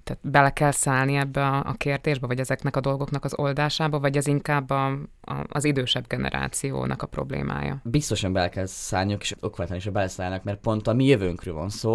tehát 0.04 0.22
bele 0.32 0.50
kell 0.50 0.72
szállni 0.72 1.16
ebbe 1.16 1.46
a, 1.46 1.64
a 1.66 1.74
kérdésbe, 1.74 2.28
vagy 2.28 2.40
ezeknek 2.40 2.76
a 2.76 2.80
dolgoknak 2.80 3.26
az 3.26 3.34
oldásába, 3.38 4.00
vagy 4.00 4.18
ez 4.18 4.28
inkább 4.28 4.70
a, 4.70 4.86
a, 5.22 5.46
az 5.50 5.64
idősebb 5.64 6.08
generációnak 6.08 7.02
a 7.02 7.08
problémája? 7.08 7.82
Biztosan 7.84 8.34
bele 8.34 8.50
kell 8.50 8.66
szállniuk, 8.66 9.22
és 9.22 9.36
okvetlen 9.40 9.78
is 9.78 9.90
beleszállnak, 9.90 10.44
mert 10.44 10.60
pont 10.60 10.88
a 10.88 10.94
mi 10.94 11.06
jövőnkről 11.06 11.54
van 11.54 11.70
szó. 11.70 11.94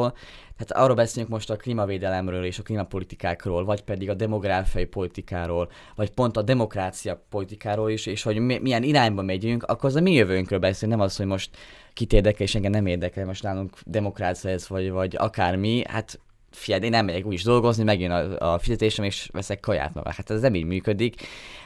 Tehát 0.58 0.84
arról 0.84 0.96
beszélünk 0.96 1.30
most 1.30 1.50
a 1.50 1.56
klímavédelemről 1.56 2.44
és 2.44 2.58
a 2.58 2.62
klímapolitikákról, 2.62 3.64
vagy 3.64 3.82
pedig 3.82 4.10
a 4.10 4.14
demográfiai 4.14 4.84
politikáról, 4.84 5.70
vagy 5.94 6.10
pont 6.10 6.36
a 6.36 6.42
demokrácia 6.42 7.24
politikáról 7.28 7.90
is, 7.90 8.06
és 8.06 8.22
hogy 8.22 8.38
mi, 8.38 8.58
milyen 8.58 8.82
irányba 8.82 9.22
megyünk, 9.22 9.62
akkor 9.62 9.88
az 9.88 9.96
a 9.96 10.00
mi 10.00 10.12
jövőnkről 10.12 10.58
beszélünk, 10.58 10.98
nem 10.98 11.06
az, 11.06 11.16
hogy 11.16 11.26
most 11.26 11.56
kit 11.92 12.12
érdekel, 12.12 12.46
és 12.46 12.54
engem 12.54 12.70
nem 12.70 12.86
érdekel, 12.86 13.26
most 13.26 13.42
nálunk 13.42 13.76
demokrácia 13.84 14.50
ez, 14.50 14.68
vagy, 14.68 14.90
vagy 14.90 15.16
akármi, 15.18 15.82
hát 15.88 16.20
figyelj, 16.50 16.84
én 16.84 16.90
nem 16.90 17.04
megyek 17.04 17.26
úgyis 17.26 17.42
dolgozni, 17.42 17.82
megjön 17.84 18.10
a, 18.10 18.52
a 18.52 18.58
fizetésem, 18.58 19.04
és 19.04 19.28
veszek 19.32 19.60
kaját 19.60 19.94
maga. 19.94 20.12
Hát 20.12 20.30
ez 20.30 20.40
nem 20.40 20.54
így 20.54 20.64
működik, 20.64 21.14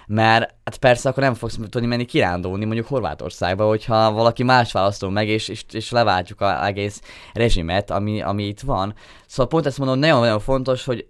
mert 0.06 0.54
hát 0.64 0.76
persze 0.76 1.08
akkor 1.08 1.22
nem 1.22 1.34
fogsz 1.34 1.58
tudni 1.68 1.86
menni 1.86 2.04
kirándulni 2.04 2.64
mondjuk 2.64 2.86
Horvátországba, 2.86 3.66
hogyha 3.66 4.12
valaki 4.12 4.42
más 4.42 4.72
választó 4.72 5.08
meg, 5.08 5.28
és, 5.28 5.48
és, 5.48 5.64
és 5.72 5.90
leváltjuk 5.90 6.40
az 6.40 6.62
egész 6.62 7.00
rezsimet, 7.32 7.90
ami, 7.90 8.22
ami 8.22 8.46
itt 8.46 8.60
van. 8.60 8.94
Szóval 9.26 9.46
pont 9.46 9.66
ezt 9.66 9.78
mondom, 9.78 9.98
nagyon-nagyon 9.98 10.40
fontos, 10.40 10.84
hogy 10.84 11.06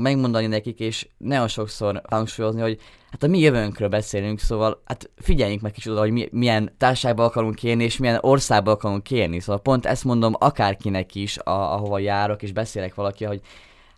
megmondani 0.00 0.46
nekik, 0.46 0.80
és 0.80 1.08
nagyon 1.18 1.48
sokszor 1.48 2.02
hangsúlyozni, 2.08 2.60
hogy 2.60 2.78
hát 3.10 3.22
a 3.22 3.26
mi 3.26 3.38
jövőnkről 3.38 3.88
beszélünk, 3.88 4.38
szóval 4.38 4.82
hát 4.84 5.10
figyeljünk 5.16 5.60
meg 5.60 5.72
kicsit 5.72 5.92
oda, 5.92 6.00
hogy 6.00 6.10
mi, 6.10 6.28
milyen 6.32 6.74
társágba 6.78 7.24
akarunk 7.24 7.62
élni, 7.62 7.84
és 7.84 7.96
milyen 7.96 8.18
országba 8.20 8.70
akarunk 8.70 9.10
élni. 9.10 9.40
Szóval 9.40 9.62
pont 9.62 9.86
ezt 9.86 10.04
mondom 10.04 10.34
akárkinek 10.38 11.14
is, 11.14 11.38
a, 11.38 11.72
ahova 11.72 11.98
járok, 11.98 12.42
és 12.42 12.52
beszélek 12.52 12.94
valaki, 12.94 13.24
hogy 13.24 13.40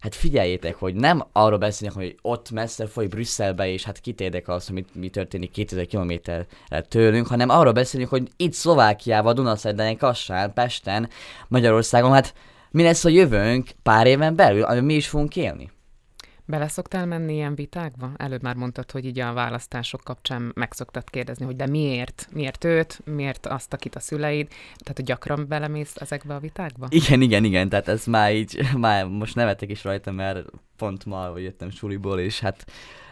hát 0.01 0.15
figyeljétek, 0.15 0.75
hogy 0.75 0.95
nem 0.95 1.25
arról 1.33 1.59
beszélnek, 1.59 1.99
hogy 1.99 2.17
ott 2.23 2.51
messze 2.51 2.87
foly 2.87 3.07
Brüsszelbe, 3.07 3.69
és 3.69 3.85
hát 3.85 4.01
kitérdek 4.01 4.49
az, 4.49 4.67
hogy 4.67 4.75
mit, 4.75 4.95
mi 4.95 5.09
történik 5.09 5.51
2000 5.51 5.87
kilométerre 5.87 6.83
tőlünk, 6.89 7.27
hanem 7.27 7.49
arról 7.49 7.73
beszélünk, 7.73 8.11
hogy 8.11 8.29
itt 8.37 8.53
Szlovákiában, 8.53 9.35
Dunaszerdán, 9.35 9.97
Kassán, 9.97 10.53
Pesten, 10.53 11.09
Magyarországon, 11.49 12.13
hát 12.13 12.35
mi 12.71 12.83
lesz 12.83 13.05
a 13.05 13.09
jövőnk 13.09 13.71
pár 13.83 14.07
éven 14.07 14.37
belül, 14.37 14.63
ami 14.63 14.81
mi 14.81 14.95
is 14.95 15.09
fogunk 15.09 15.37
élni. 15.37 15.71
Bele 16.51 16.69
szoktál 16.69 17.07
menni 17.07 17.35
ilyen 17.35 17.55
vitákba? 17.55 18.11
Előbb 18.17 18.43
már 18.43 18.55
mondtad, 18.55 18.91
hogy 18.91 19.05
így 19.05 19.19
a 19.19 19.33
választások 19.33 20.01
kapcsán 20.05 20.53
meg 20.55 20.73
szoktad 20.73 21.11
kérdezni, 21.11 21.45
hogy 21.45 21.57
de 21.57 21.67
miért? 21.67 22.29
Miért 22.33 22.65
őt? 22.65 23.01
Miért 23.05 23.47
azt, 23.47 23.73
akit 23.73 23.95
a 23.95 24.01
szüleid? 24.01 24.49
Tehát, 24.49 24.97
hogy 24.97 25.05
gyakran 25.05 25.49
belemész 25.49 25.97
ezekbe 25.97 26.35
a 26.35 26.39
vitákba? 26.39 26.87
Igen, 26.91 27.21
igen, 27.21 27.45
igen, 27.45 27.69
tehát 27.69 27.89
ez 27.89 28.05
már 28.05 28.35
így, 28.35 28.61
már 28.77 29.07
most 29.07 29.35
nevetek 29.35 29.71
is 29.71 29.85
rajta, 29.85 30.13
mert 30.13 30.45
pont 30.77 31.05
ma 31.05 31.39
jöttem 31.39 31.71
suliból, 31.71 32.19
és 32.19 32.41
hát 32.41 32.65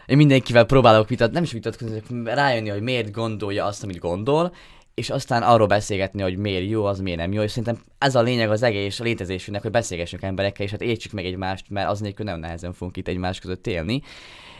én 0.05 0.17
mindenkivel 0.17 0.65
próbálok 0.65 1.07
vitat, 1.07 1.31
nem 1.31 1.43
is 1.43 1.51
vitatkozni, 1.51 2.01
rájönni, 2.23 2.69
hogy 2.69 2.81
miért 2.81 3.11
gondolja 3.11 3.65
azt, 3.65 3.83
amit 3.83 3.99
gondol, 3.99 4.53
és 4.97 5.09
aztán 5.09 5.43
arról 5.43 5.67
beszélgetni, 5.67 6.21
hogy 6.21 6.37
miért 6.37 6.69
jó, 6.69 6.85
az 6.85 6.99
miért 6.99 7.19
nem 7.19 7.31
jó, 7.31 7.41
és 7.41 7.51
szerintem 7.51 7.83
ez 7.97 8.15
a 8.15 8.21
lényeg 8.21 8.49
az 8.49 8.63
egész 8.63 8.99
létezésünknek, 8.99 9.61
hogy 9.61 9.71
beszélgessünk 9.71 10.21
emberekkel, 10.21 10.65
és 10.65 10.71
hát 10.71 10.81
értsük 10.81 11.11
meg 11.11 11.25
egymást, 11.25 11.65
mert 11.69 11.89
az 11.89 11.99
nélkül 11.99 12.25
nem 12.25 12.39
nehezen 12.39 12.73
fogunk 12.73 12.97
itt 12.97 13.07
egymás 13.07 13.39
között 13.39 13.67
élni. 13.67 14.01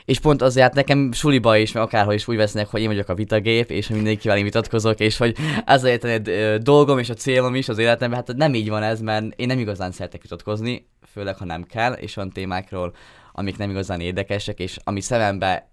És 0.06 0.20
pont 0.20 0.42
azért 0.42 0.66
hát 0.66 0.76
nekem 0.76 1.12
suliba 1.12 1.58
is, 1.58 1.72
meg 1.72 1.84
akárhol 1.84 2.14
is 2.14 2.28
úgy 2.28 2.36
vesznek, 2.36 2.68
hogy 2.68 2.82
én 2.82 2.88
vagyok 2.88 3.10
a 3.10 3.16
vitagép, 3.16 3.72
és 3.72 3.88
mindenkivel 3.88 4.38
én 4.38 4.44
vitatkozok, 4.44 5.00
és 5.00 5.18
hogy 5.18 5.36
ez 5.66 5.84
a 5.84 6.20
dolgom 6.58 7.00
és 7.00 7.10
a 7.10 7.14
célom 7.14 7.56
is 7.56 7.70
az 7.70 7.78
életemben, 7.78 8.18
hát 8.26 8.38
nem 8.38 8.54
így 8.54 8.70
van 8.70 8.84
ez, 8.84 9.02
mert 9.02 9.26
én 9.36 9.48
nem 9.48 9.60
igazán 9.60 9.92
szeretek 9.92 10.22
vitatkozni, 10.22 10.88
főleg 11.12 11.38
ha 11.38 11.46
nem 11.46 11.64
kell, 11.64 11.94
és 11.94 12.16
van 12.16 12.30
témákról, 12.30 12.96
amik 13.34 13.58
nem 13.58 13.70
igazán 13.70 14.00
érdekesek, 14.00 14.60
és 14.60 14.78
ami 14.84 15.02
szemembe 15.02 15.70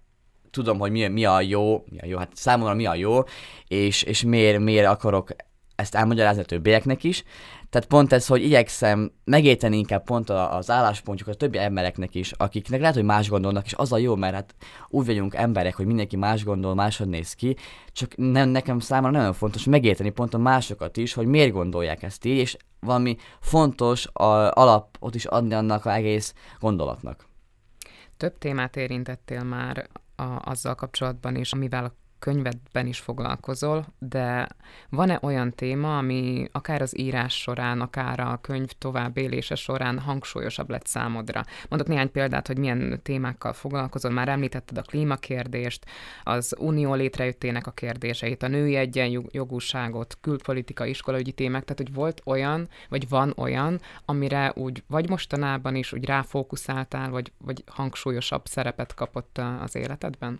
tudom, 0.55 0.79
hogy 0.79 0.91
mi, 0.91 1.07
mi 1.07 1.25
a 1.25 1.41
jó, 1.41 1.83
mi 1.89 1.99
a 1.99 2.05
jó, 2.05 2.17
hát 2.17 2.31
számomra 2.33 2.73
mi 2.73 2.85
a 2.85 2.95
jó, 2.95 3.19
és, 3.67 4.03
és 4.03 4.23
miért, 4.23 4.59
miért 4.59 4.87
akarok 4.87 5.29
ezt 5.75 5.95
elmagyarázni 5.95 6.41
a 6.41 6.45
többieknek 6.45 7.03
is. 7.03 7.23
Tehát 7.69 7.87
pont 7.87 8.13
ez, 8.13 8.27
hogy 8.27 8.43
igyekszem 8.43 9.11
megérteni 9.23 9.77
inkább 9.77 10.03
pont 10.03 10.29
az 10.29 10.69
álláspontjukat 10.69 11.33
a 11.33 11.37
többi 11.37 11.57
embereknek 11.57 12.15
is, 12.15 12.31
akiknek 12.31 12.79
lehet, 12.79 12.95
hogy 12.95 13.03
más 13.03 13.29
gondolnak, 13.29 13.65
és 13.65 13.73
az 13.73 13.91
a 13.91 13.97
jó, 13.97 14.15
mert 14.15 14.33
hát 14.33 14.55
úgy 14.87 15.05
vagyunk 15.05 15.35
emberek, 15.35 15.75
hogy 15.75 15.85
mindenki 15.85 16.15
más 16.15 16.43
gondol, 16.43 16.75
máshogy 16.75 17.07
néz 17.07 17.33
ki, 17.33 17.55
csak 17.91 18.15
nem, 18.15 18.49
nekem 18.49 18.79
számára 18.79 19.17
nagyon 19.17 19.33
fontos 19.33 19.63
megérteni 19.63 20.09
pont 20.09 20.33
a 20.33 20.37
másokat 20.37 20.97
is, 20.97 21.13
hogy 21.13 21.25
miért 21.25 21.51
gondolják 21.51 22.03
ezt 22.03 22.25
így, 22.25 22.37
és 22.37 22.57
valami 22.79 23.17
fontos 23.39 24.07
a, 24.13 24.51
alapot 24.51 25.15
is 25.15 25.25
adni 25.25 25.53
annak 25.53 25.85
az 25.85 25.93
egész 25.93 26.33
gondolatnak. 26.59 27.27
Több 28.17 28.37
témát 28.37 28.75
érintettél 28.75 29.43
már 29.43 29.87
a, 30.15 30.37
azzal 30.37 30.75
kapcsolatban 30.75 31.35
is, 31.35 31.53
amivel 31.53 31.93
könyvedben 32.25 32.87
is 32.87 32.99
foglalkozol, 32.99 33.85
de 33.99 34.47
van-e 34.89 35.19
olyan 35.21 35.51
téma, 35.51 35.97
ami 35.97 36.47
akár 36.51 36.81
az 36.81 36.99
írás 36.99 37.41
során, 37.41 37.81
akár 37.81 38.19
a 38.19 38.37
könyv 38.41 38.69
továbbélése 38.77 39.55
során 39.55 39.99
hangsúlyosabb 39.99 40.69
lett 40.69 40.85
számodra? 40.85 41.43
Mondok 41.69 41.87
néhány 41.87 42.11
példát, 42.11 42.47
hogy 42.47 42.57
milyen 42.57 42.99
témákkal 43.03 43.53
foglalkozol. 43.53 44.11
Már 44.11 44.27
említetted 44.27 44.77
a 44.77 44.81
klímakérdést, 44.81 45.85
az 46.23 46.55
unió 46.59 46.93
létrejöttének 46.93 47.67
a 47.67 47.71
kérdéseit, 47.71 48.43
a 48.43 48.47
női 48.47 48.75
egyenjogúságot, 48.75 50.17
külpolitika, 50.21 50.85
iskolaügyi 50.85 51.31
témák, 51.31 51.63
tehát 51.63 51.81
hogy 51.81 51.93
volt 51.93 52.21
olyan, 52.25 52.69
vagy 52.89 53.09
van 53.09 53.33
olyan, 53.37 53.79
amire 54.05 54.51
úgy 54.55 54.83
vagy 54.87 55.09
mostanában 55.09 55.75
is 55.75 55.93
úgy 55.93 56.05
ráfókuszáltál, 56.05 57.09
vagy, 57.09 57.31
vagy 57.37 57.63
hangsúlyosabb 57.67 58.45
szerepet 58.45 58.93
kapott 58.93 59.41
az 59.61 59.75
életedben? 59.75 60.39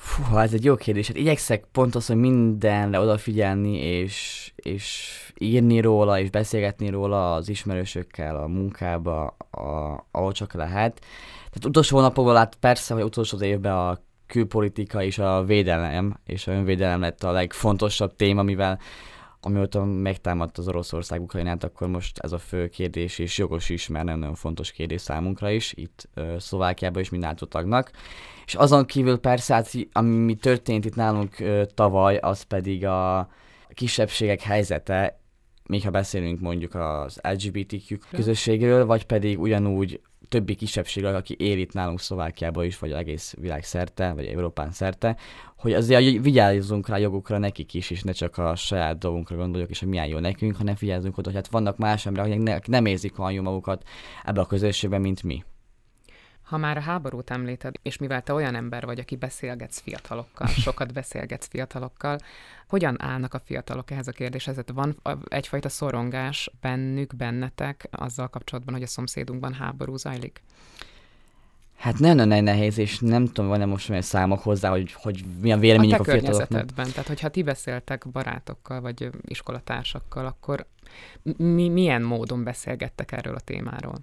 Fú, 0.00 0.36
ez 0.36 0.52
egy 0.52 0.64
jó 0.64 0.74
kérdés. 0.74 1.06
Hát 1.06 1.16
igyekszek 1.16 1.64
pont 1.72 1.94
az, 1.94 2.06
hogy 2.06 2.16
mindenre 2.16 3.00
odafigyelni, 3.00 3.76
és, 3.76 4.52
és 4.56 5.10
írni 5.38 5.80
róla, 5.80 6.18
és 6.20 6.30
beszélgetni 6.30 6.88
róla 6.88 7.34
az 7.34 7.48
ismerősökkel, 7.48 8.36
a 8.36 8.46
munkába, 8.46 9.26
a, 9.50 10.04
ahol 10.10 10.32
csak 10.32 10.52
lehet. 10.52 11.00
Tehát 11.34 11.64
utolsó 11.64 12.00
napokban 12.00 12.34
lát 12.34 12.56
persze, 12.60 12.94
hogy 12.94 13.02
utolsó 13.02 13.42
évben 13.42 13.72
a 13.72 13.98
külpolitika 14.26 15.02
és 15.02 15.18
a 15.18 15.44
védelem, 15.44 16.16
és 16.26 16.46
a 16.46 16.52
önvédelem 16.52 17.00
lett 17.00 17.22
a 17.22 17.30
legfontosabb 17.30 18.16
téma, 18.16 18.42
mivel 18.42 18.78
amióta 19.40 19.84
megtámadt 19.84 20.58
az 20.58 20.68
Oroszország 20.68 21.22
Ukrajnát, 21.22 21.64
akkor 21.64 21.88
most 21.88 22.18
ez 22.18 22.32
a 22.32 22.38
fő 22.38 22.68
kérdés, 22.68 23.18
és 23.18 23.38
jogos 23.38 23.68
is, 23.68 23.88
mert 23.88 24.04
nem 24.04 24.18
nagyon 24.18 24.34
fontos 24.34 24.72
kérdés 24.72 25.00
számunkra 25.00 25.50
is, 25.50 25.72
itt 25.72 26.08
uh, 26.16 26.36
Szlovákiában 26.36 27.02
is, 27.02 27.08
mint 27.08 27.22
NATO 27.22 27.46
tagnak. 27.46 27.90
És 28.46 28.54
azon 28.54 28.86
kívül 28.86 29.18
persze, 29.18 29.54
hát, 29.54 29.72
ami 29.92 30.34
történt 30.34 30.84
itt 30.84 30.94
nálunk 30.94 31.36
uh, 31.40 31.62
tavaly, 31.74 32.16
az 32.16 32.42
pedig 32.42 32.86
a 32.86 33.28
kisebbségek 33.68 34.40
helyzete, 34.40 35.20
még 35.66 35.82
ha 35.82 35.90
beszélünk 35.90 36.40
mondjuk 36.40 36.74
az 36.74 37.20
LGBTQ 37.22 37.98
közösségről, 38.10 38.86
vagy 38.86 39.04
pedig 39.06 39.40
ugyanúgy 39.40 40.00
többi 40.30 40.54
kisebbségről, 40.54 41.14
aki 41.14 41.34
él 41.38 41.58
itt 41.58 41.72
nálunk 41.72 42.00
Szlovákiában 42.00 42.64
is, 42.64 42.78
vagy 42.78 42.92
egész 42.92 43.34
világ 43.38 43.64
szerte, 43.64 44.12
vagy 44.12 44.26
Európán 44.26 44.72
szerte, 44.72 45.16
hogy 45.56 45.72
azért 45.72 46.22
vigyázzunk 46.22 46.88
rá 46.88 46.98
jogukra 46.98 47.38
nekik 47.38 47.74
is, 47.74 47.90
és 47.90 48.02
ne 48.02 48.12
csak 48.12 48.38
a 48.38 48.56
saját 48.56 48.98
dolgunkra 48.98 49.36
gondoljuk, 49.36 49.70
és 49.70 49.78
hogy 49.78 49.88
milyen 49.88 50.06
jó 50.06 50.18
nekünk, 50.18 50.56
hanem 50.56 50.74
figyeljünk 50.74 51.18
oda, 51.18 51.28
hogy 51.28 51.38
hát 51.38 51.48
vannak 51.48 51.76
más 51.76 52.06
emberek, 52.06 52.32
akik 52.32 52.66
nem 52.66 52.86
érzik 52.86 53.18
olyan 53.18 53.32
jó 53.32 53.42
magukat 53.42 53.88
ebbe 54.24 54.40
a 54.40 54.46
közösségben, 54.46 55.00
mint 55.00 55.22
mi. 55.22 55.44
Ha 56.50 56.56
már 56.56 56.76
a 56.76 56.80
háborút 56.80 57.30
említed, 57.30 57.74
és 57.82 57.96
mivel 57.96 58.22
te 58.22 58.32
olyan 58.32 58.54
ember 58.54 58.84
vagy, 58.84 58.98
aki 58.98 59.16
beszélgetsz 59.16 59.80
fiatalokkal, 59.80 60.46
sokat 60.64 60.92
beszélgetsz 60.92 61.48
fiatalokkal, 61.48 62.18
hogyan 62.68 63.02
állnak 63.02 63.34
a 63.34 63.38
fiatalok 63.38 63.90
ehhez 63.90 64.08
a 64.08 64.12
kérdéshez? 64.12 64.56
Van 64.72 64.96
egyfajta 65.28 65.68
szorongás 65.68 66.50
bennük, 66.60 67.16
bennetek 67.16 67.88
azzal 67.90 68.28
kapcsolatban, 68.28 68.74
hogy 68.74 68.82
a 68.82 68.86
szomszédunkban 68.86 69.52
háború 69.52 69.96
zajlik? 69.96 70.42
Hát 71.76 71.98
nagyon 71.98 72.28
nehéz, 72.44 72.78
és 72.78 72.98
nem 72.98 73.26
tudom, 73.26 73.48
van-e 73.48 73.64
most 73.64 73.90
olyan 73.90 74.02
számok 74.02 74.40
hozzá, 74.40 74.70
hogy, 74.70 74.92
hogy 74.92 75.24
milyen 75.40 75.58
vélemények 75.58 75.98
a, 75.98 76.02
a 76.02 76.04
fiataloknak. 76.04 76.74
tehát 76.74 77.06
hogyha 77.06 77.28
ti 77.28 77.42
beszéltek 77.42 78.08
barátokkal, 78.12 78.80
vagy 78.80 79.10
iskolatársakkal, 79.24 80.26
akkor 80.26 80.66
mi, 81.36 81.68
milyen 81.68 82.02
módon 82.02 82.44
beszélgettek 82.44 83.12
erről 83.12 83.34
a 83.34 83.40
témáról? 83.40 84.00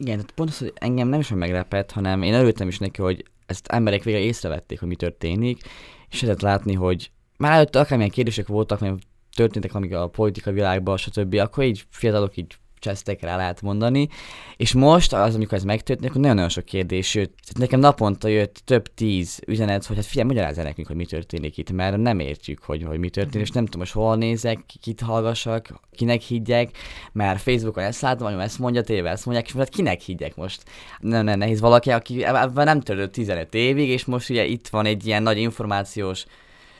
Igen, 0.00 0.16
tehát 0.16 0.32
pont 0.32 0.48
az, 0.48 0.58
hogy 0.58 0.72
engem 0.74 1.08
nem 1.08 1.20
is 1.20 1.28
meglepett, 1.28 1.90
hanem 1.90 2.22
én 2.22 2.34
örültem 2.34 2.68
is 2.68 2.78
neki, 2.78 3.02
hogy 3.02 3.24
ezt 3.46 3.66
emberek 3.66 4.02
végre 4.02 4.20
észrevették, 4.20 4.78
hogy 4.78 4.88
mi 4.88 4.96
történik, 4.96 5.62
és 6.10 6.22
lehet 6.22 6.42
látni, 6.42 6.74
hogy 6.74 7.10
már 7.36 7.52
előtte 7.52 7.78
akármilyen 7.80 8.12
kérdések 8.12 8.46
voltak, 8.46 8.80
mert 8.80 8.98
történtek 9.34 9.74
amik 9.74 9.94
a 9.94 10.08
politika 10.08 10.50
világban, 10.50 10.96
stb., 10.96 11.34
akkor 11.34 11.64
így 11.64 11.84
fiatalok 11.90 12.36
így 12.36 12.56
csesztek 12.80 13.22
rá, 13.22 13.36
lehet 13.36 13.62
mondani. 13.62 14.08
És 14.56 14.72
most, 14.72 15.12
az, 15.12 15.34
amikor 15.34 15.58
ez 15.58 15.64
megtörtént, 15.64 16.08
akkor 16.08 16.20
nagyon-nagyon 16.20 16.50
sok 16.50 16.64
kérdés. 16.64 17.12
Tehát 17.12 17.58
nekem 17.58 17.80
naponta 17.80 18.28
jött 18.28 18.62
több 18.64 18.94
tíz 18.94 19.40
üzenet, 19.46 19.86
hogy 19.86 19.96
hát 19.96 20.06
figyelj, 20.06 20.28
magyarázz 20.28 20.56
nekünk, 20.56 20.86
hogy 20.86 20.96
mi 20.96 21.06
történik 21.06 21.56
itt, 21.56 21.72
mert 21.72 21.96
nem 21.96 22.18
értjük, 22.18 22.62
hogy, 22.62 22.82
hogy 22.82 22.98
mi 22.98 23.08
történik, 23.08 23.46
és 23.46 23.52
nem 23.52 23.64
tudom, 23.64 23.80
most 23.80 23.92
hol 23.92 24.16
nézek, 24.16 24.64
kit 24.80 25.00
hallgassak, 25.00 25.80
kinek 25.92 26.20
higgyek, 26.20 26.70
mert 27.12 27.40
Facebookon 27.40 27.84
ezt 27.84 28.00
látom, 28.00 28.32
hogy 28.32 28.42
ezt 28.42 28.58
mondja, 28.58 28.82
téve 28.82 29.10
ezt 29.10 29.24
mondják, 29.24 29.46
és 29.46 29.52
most 29.52 29.66
hát 29.66 29.76
kinek 29.76 30.00
higgyek 30.00 30.36
most? 30.36 30.62
Nem, 30.98 31.24
nem 31.24 31.38
nehéz 31.38 31.60
valaki, 31.60 31.90
aki 31.90 32.24
ebben 32.24 32.64
nem 32.64 32.80
törődött 32.80 33.12
15 33.12 33.54
évig, 33.54 33.88
és 33.88 34.04
most 34.04 34.30
ugye 34.30 34.44
itt 34.44 34.68
van 34.68 34.86
egy 34.86 35.06
ilyen 35.06 35.22
nagy 35.22 35.38
információs 35.38 36.24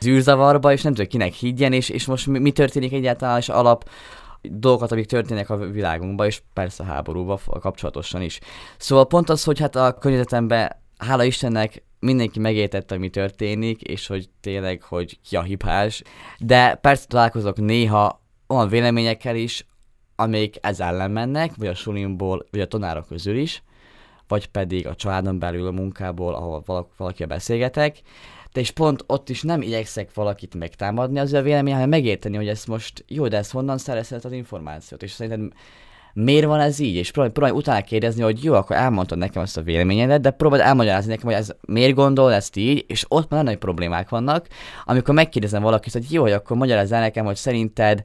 zűrzavarba, 0.01 0.71
és 0.71 0.81
nem 0.81 0.93
tudja 0.93 1.09
kinek 1.09 1.33
higgyen, 1.33 1.73
és, 1.73 1.89
és 1.89 2.05
most 2.05 2.27
mi, 2.27 2.39
mi 2.39 2.51
történik 2.51 2.93
egyáltalán, 2.93 3.37
és 3.37 3.49
alap 3.49 3.89
dolgokat, 4.41 4.91
amik 4.91 5.05
történnek 5.05 5.49
a 5.49 5.57
világunkban, 5.57 6.27
és 6.27 6.41
persze 6.53 6.83
a 6.83 6.85
háborúban 6.85 7.39
kapcsolatosan 7.59 8.21
is. 8.21 8.39
Szóval 8.77 9.07
pont 9.07 9.29
az, 9.29 9.43
hogy 9.43 9.59
hát 9.59 9.75
a 9.75 9.97
környezetemben, 9.97 10.75
hála 10.97 11.23
Istennek, 11.23 11.83
mindenki 11.99 12.39
megértette, 12.39 12.97
mi 12.97 13.09
történik, 13.09 13.81
és 13.81 14.07
hogy 14.07 14.29
tényleg, 14.41 14.81
hogy 14.83 15.19
ki 15.21 15.35
a 15.35 15.41
hibás. 15.41 16.01
De 16.39 16.75
persze 16.75 17.05
találkozok 17.07 17.57
néha 17.57 18.21
olyan 18.47 18.67
véleményekkel 18.67 19.35
is, 19.35 19.65
amik 20.15 20.55
ez 20.61 20.79
ellen 20.79 21.11
mennek, 21.11 21.55
vagy 21.55 21.67
a 21.67 21.75
sulimból, 21.75 22.45
vagy 22.51 22.61
a 22.61 22.67
tanárok 22.67 23.07
közül 23.07 23.37
is, 23.37 23.63
vagy 24.27 24.47
pedig 24.47 24.87
a 24.87 24.95
családon 24.95 25.39
belül 25.39 25.67
a 25.67 25.71
munkából, 25.71 26.33
ahol 26.33 26.87
valaki 26.97 27.25
beszélgetek, 27.25 28.01
de 28.53 28.59
és 28.59 28.71
pont 28.71 29.03
ott 29.07 29.29
is 29.29 29.41
nem 29.41 29.61
igyekszek 29.61 30.13
valakit 30.13 30.55
megtámadni 30.55 31.19
az 31.19 31.33
a 31.33 31.41
vélemény, 31.41 31.73
hanem 31.73 31.89
megérteni, 31.89 32.35
hogy 32.35 32.47
ezt 32.47 32.67
most 32.67 33.03
jó, 33.07 33.27
de 33.27 33.37
ezt 33.37 33.51
honnan 33.51 33.77
szerezhet 33.77 34.25
az 34.25 34.31
információt, 34.31 35.03
és 35.03 35.11
szerintem 35.11 35.51
miért 36.13 36.45
van 36.45 36.59
ez 36.59 36.79
így, 36.79 36.95
és 36.95 37.11
próbálj, 37.11 37.33
próbálj 37.33 37.55
utána 37.57 37.81
kérdezni, 37.81 38.21
hogy 38.23 38.43
jó, 38.43 38.53
akkor 38.53 38.75
elmondtad 38.75 39.17
nekem 39.17 39.41
azt 39.41 39.57
a 39.57 39.61
véleményedet, 39.61 40.21
de 40.21 40.31
próbáld 40.31 40.61
elmagyarázni 40.61 41.09
nekem, 41.09 41.25
hogy 41.25 41.35
ez 41.35 41.51
miért 41.61 41.93
gondol 41.93 42.33
ezt 42.33 42.55
így, 42.55 42.85
és 42.87 43.05
ott 43.07 43.29
már 43.29 43.43
nagy 43.43 43.57
problémák 43.57 44.09
vannak, 44.09 44.47
amikor 44.85 45.13
megkérdezem 45.13 45.61
valakit, 45.61 45.93
hogy 45.93 46.11
jó, 46.11 46.21
hogy 46.21 46.31
akkor 46.31 46.57
magyarázz 46.57 46.91
el 46.91 46.99
nekem, 46.99 47.25
hogy 47.25 47.35
szerinted 47.35 48.03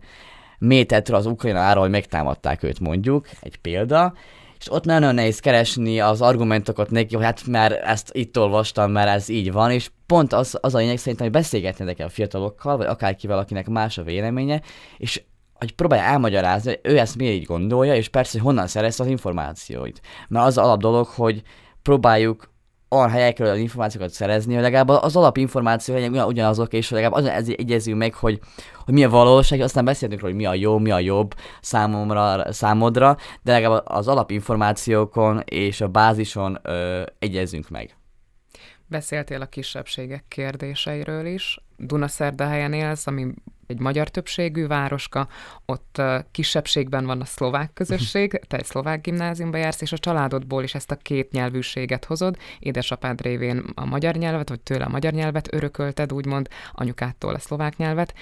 miért 0.59 1.09
az 1.09 1.27
Ukrajna 1.27 1.59
ára, 1.59 1.81
hogy 1.81 1.91
megtámadták 1.91 2.63
őt 2.63 2.81
mondjuk, 2.81 3.29
egy 3.41 3.57
példa, 3.57 4.15
és 4.59 4.73
ott 4.73 4.85
nagyon 4.85 5.15
nehéz 5.15 5.39
keresni 5.39 6.01
az 6.01 6.21
argumentokat 6.21 6.91
neki, 6.91 7.15
hogy 7.15 7.25
hát 7.25 7.47
már 7.47 7.73
ezt 7.73 8.11
itt 8.13 8.39
olvastam, 8.39 8.91
mert 8.91 9.09
ez 9.09 9.29
így 9.29 9.53
van, 9.53 9.71
és 9.71 9.91
pont 10.07 10.33
az, 10.33 10.59
az 10.61 10.75
a 10.75 10.79
lényeg 10.79 10.99
szerintem, 10.99 11.27
hogy 11.27 11.37
beszélgetni 11.37 12.03
a 12.03 12.09
fiatalokkal, 12.09 12.77
vagy 12.77 12.87
akárkivel, 12.87 13.39
akinek 13.39 13.69
más 13.69 13.99
a 13.99 14.03
véleménye, 14.03 14.61
és 14.97 15.23
hogy 15.59 15.75
próbálja 15.75 16.05
elmagyarázni, 16.05 16.71
hogy 16.71 16.93
ő 16.93 16.99
ezt 16.99 17.17
miért 17.17 17.35
így 17.35 17.45
gondolja, 17.45 17.95
és 17.95 18.09
persze, 18.09 18.39
hogy 18.39 18.47
honnan 18.47 18.67
szerez 18.67 19.01
az 19.01 19.07
információit. 19.07 20.01
Mert 20.29 20.47
az 20.47 20.59
alap 20.59 20.81
dolog, 20.81 21.07
hogy 21.07 21.43
próbáljuk 21.83 22.55
olyan 22.89 23.11
helyekről 23.11 23.49
az 23.49 23.59
információkat 23.59 24.11
szerezni, 24.11 24.55
hogy 24.55 24.63
legalább 24.63 24.89
az 24.89 25.17
alapinformáció 25.17 25.95
legyen 25.95 26.25
ugyanazok, 26.25 26.73
és 26.73 26.91
legalább 26.91 27.13
azon 27.13 27.31
egyezünk 27.57 27.99
meg, 27.99 28.15
hogy, 28.15 28.41
hogy 28.85 28.95
mi 28.95 29.05
a 29.05 29.09
valóság, 29.09 29.61
aztán 29.61 29.85
beszélünk 29.85 30.21
róla, 30.21 30.33
hogy 30.33 30.43
mi 30.43 30.49
a 30.49 30.55
jó, 30.55 30.79
mi 30.79 30.91
a 30.91 30.99
jobb 30.99 31.35
számomra, 31.61 32.53
számodra, 32.53 33.17
de 33.43 33.53
legalább 33.53 33.83
az 33.87 34.09
alapinformációkon 34.09 35.43
és 35.45 35.81
a 35.81 35.89
bázison 35.89 36.59
ö, 36.63 37.03
egyezünk 37.19 37.69
meg. 37.69 37.97
Beszéltél 38.89 39.41
a 39.41 39.47
kisebbségek 39.47 40.25
kérdéseiről 40.29 41.27
is. 41.27 41.61
Dunaszerdahelyen 41.77 42.73
élsz, 42.73 43.07
ami 43.07 43.35
egy 43.67 43.79
magyar 43.79 44.09
többségű 44.09 44.67
városka, 44.67 45.29
ott 45.67 46.03
kisebbségben 46.31 47.07
van 47.07 47.21
a 47.21 47.25
szlovák 47.25 47.73
közösség, 47.73 48.41
te 48.47 48.57
egy 48.57 48.65
szlovák 48.65 49.01
gimnáziumba 49.01 49.57
jársz, 49.57 49.81
és 49.81 49.93
a 49.93 49.99
családodból 49.99 50.63
is 50.63 50.75
ezt 50.75 50.91
a 50.91 50.97
két 50.97 51.31
nyelvűséget 51.31 52.05
hozod, 52.05 52.37
édesapád 52.59 53.21
révén 53.21 53.65
a 53.75 53.85
magyar 53.85 54.15
nyelvet, 54.15 54.49
vagy 54.49 54.61
tőle 54.61 54.85
a 54.85 54.89
magyar 54.89 55.13
nyelvet 55.13 55.55
örökölted, 55.55 56.13
úgymond 56.13 56.49
anyukától 56.73 57.35
a 57.35 57.39
szlovák 57.39 57.77
nyelvet. 57.77 58.15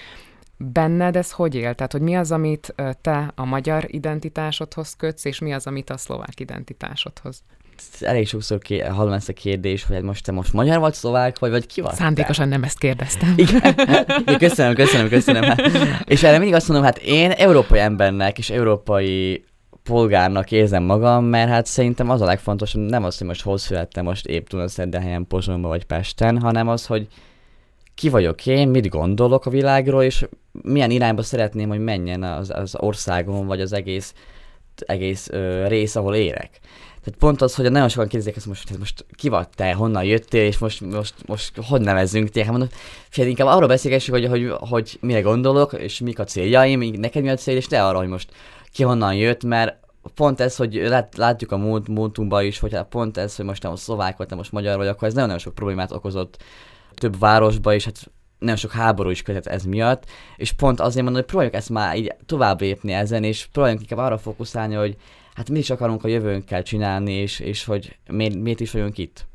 Benned 0.57 1.15
ez 1.15 1.31
hogy 1.31 1.55
él? 1.55 1.75
Tehát, 1.75 1.91
hogy 1.91 2.01
mi 2.01 2.15
az, 2.15 2.31
amit 2.31 2.75
te 3.01 3.31
a 3.35 3.45
magyar 3.45 3.85
identitásodhoz 3.87 4.95
kötsz, 4.95 5.25
és 5.25 5.39
mi 5.39 5.53
az, 5.53 5.67
amit 5.67 5.89
a 5.89 5.97
szlovák 5.97 6.39
identitásodhoz? 6.39 7.43
Elég 7.99 8.27
sokszor 8.27 8.57
ké- 8.57 8.87
hallom 8.87 9.13
ezt 9.13 9.29
a 9.29 9.33
kérdést, 9.33 9.85
hogy 9.85 10.01
most 10.01 10.23
te 10.23 10.31
most 10.31 10.53
magyar 10.53 10.79
vagy 10.79 10.93
szlovák, 10.93 11.39
vagy, 11.39 11.51
vagy 11.51 11.65
ki 11.65 11.81
vagy? 11.81 11.93
Szándékosan 11.93 12.47
nem 12.47 12.63
ezt 12.63 12.79
kérdeztem. 12.79 13.33
Igen. 13.45 13.75
Igen, 14.19 14.37
köszönöm, 14.37 14.75
köszönöm, 14.75 15.09
köszönöm. 15.09 15.43
És 16.05 16.23
erre 16.23 16.37
mindig 16.37 16.55
azt 16.55 16.67
mondom, 16.67 16.85
hát 16.85 16.97
én 16.97 17.31
európai 17.31 17.79
embernek 17.79 18.37
és 18.37 18.49
európai 18.49 19.43
polgárnak 19.83 20.51
érzem 20.51 20.83
magam, 20.83 21.25
mert 21.25 21.49
hát 21.49 21.65
szerintem 21.65 22.09
az 22.09 22.21
a 22.21 22.25
legfontosabb, 22.25 22.81
nem 22.81 23.03
az, 23.03 23.17
hogy 23.17 23.27
most 23.27 23.41
hol 23.41 23.57
születtem 23.57 24.03
most 24.03 24.25
épp 24.25 24.47
helyen, 24.91 25.27
Pozsonyban 25.27 25.69
vagy 25.69 25.85
Pesten, 25.85 26.41
hanem 26.41 26.67
az, 26.67 26.85
hogy 26.85 27.07
ki 27.95 28.09
vagyok 28.09 28.45
én, 28.45 28.67
mit 28.67 28.89
gondolok 28.89 29.45
a 29.45 29.49
világról, 29.49 30.03
és 30.03 30.25
milyen 30.51 30.91
irányba 30.91 31.21
szeretném, 31.21 31.69
hogy 31.69 31.79
menjen 31.79 32.23
az, 32.23 32.49
az 32.49 32.75
országom, 32.79 33.47
vagy 33.47 33.61
az 33.61 33.73
egész, 33.73 34.13
egész 34.75 35.29
ö, 35.29 35.67
rész, 35.67 35.95
ahol 35.95 36.15
érek. 36.15 36.59
Tehát 37.05 37.19
pont 37.19 37.41
az, 37.41 37.55
hogy 37.55 37.71
nagyon 37.71 37.89
sokan 37.89 38.07
kérdezik 38.07 38.35
ezt 38.35 38.45
most, 38.45 38.69
hogy 38.69 38.77
most 38.77 39.05
ki 39.15 39.29
vagy 39.29 39.49
te, 39.49 39.73
honnan 39.73 40.03
jöttél, 40.03 40.45
és 40.45 40.57
most, 40.57 40.81
most, 40.81 41.13
most 41.25 41.51
hogy 41.67 41.81
nevezzünk 41.81 42.29
téged. 42.29 42.49
Hát 42.49 42.57
mondom, 42.57 42.77
figyelj, 43.09 43.29
inkább 43.29 43.47
arról 43.47 43.67
beszélgessünk, 43.67 44.17
hogy, 44.17 44.27
hogy, 44.27 44.53
hogy 44.69 44.97
mire 45.01 45.21
gondolok, 45.21 45.73
és 45.73 45.99
mik 45.99 46.19
a 46.19 46.23
céljaim, 46.23 46.79
neked 46.79 47.23
mi 47.23 47.29
a 47.29 47.35
cél, 47.35 47.55
és 47.55 47.67
te 47.67 47.85
arra, 47.85 47.97
hogy 47.97 48.07
most 48.07 48.31
ki 48.71 48.83
honnan 48.83 49.15
jött, 49.15 49.43
mert 49.43 49.77
pont 50.15 50.39
ez, 50.39 50.55
hogy 50.55 50.73
lát, 50.73 51.17
látjuk 51.17 51.51
a 51.51 51.57
múlt, 51.57 51.87
múltunkban 51.87 52.45
is, 52.45 52.59
hogy 52.59 52.77
pont 52.89 53.17
ez, 53.17 53.35
hogy 53.35 53.45
most 53.45 53.63
nem 53.63 53.71
a 53.71 53.75
szlovák 53.75 54.17
vagy, 54.17 54.29
nem 54.29 54.37
most 54.37 54.51
magyar 54.51 54.77
vagy, 54.77 54.87
akkor 54.87 55.07
ez 55.07 55.13
nagyon-nagyon 55.13 55.43
sok 55.43 55.55
problémát 55.55 55.91
okozott 55.91 56.43
több 56.93 57.19
városba, 57.19 57.73
és 57.73 57.85
hát 57.85 58.11
nagyon 58.39 58.55
sok 58.55 58.71
háború 58.71 59.09
is 59.09 59.21
kötött 59.21 59.45
ez 59.45 59.63
miatt, 59.63 60.03
és 60.35 60.51
pont 60.51 60.79
azért 60.79 61.03
mondom, 61.03 61.21
hogy 61.21 61.29
próbáljuk 61.29 61.55
ezt 61.55 61.69
már 61.69 61.97
így 61.97 62.15
tovább 62.25 62.61
lépni 62.61 62.93
ezen, 62.93 63.23
és 63.23 63.47
próbáljunk 63.51 63.81
inkább 63.81 64.05
arra 64.05 64.17
fókuszálni, 64.17 64.75
hogy 64.75 64.95
hát 65.35 65.49
mi 65.49 65.59
is 65.59 65.69
akarunk 65.69 66.03
a 66.03 66.07
jövőnkkel 66.07 66.63
csinálni, 66.63 67.13
és, 67.13 67.39
és 67.39 67.65
hogy 67.65 67.97
miért, 68.09 68.35
miért 68.35 68.59
is 68.59 68.71
vagyunk 68.71 68.97
itt. 68.97 69.25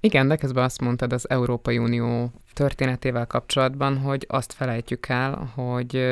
Igen, 0.00 0.28
de 0.28 0.36
közben 0.36 0.64
azt 0.64 0.80
mondtad 0.80 1.12
az 1.12 1.30
Európai 1.30 1.78
Unió 1.78 2.30
történetével 2.52 3.26
kapcsolatban, 3.26 3.98
hogy 3.98 4.24
azt 4.28 4.52
felejtjük 4.52 5.08
el, 5.08 5.52
hogy 5.54 6.06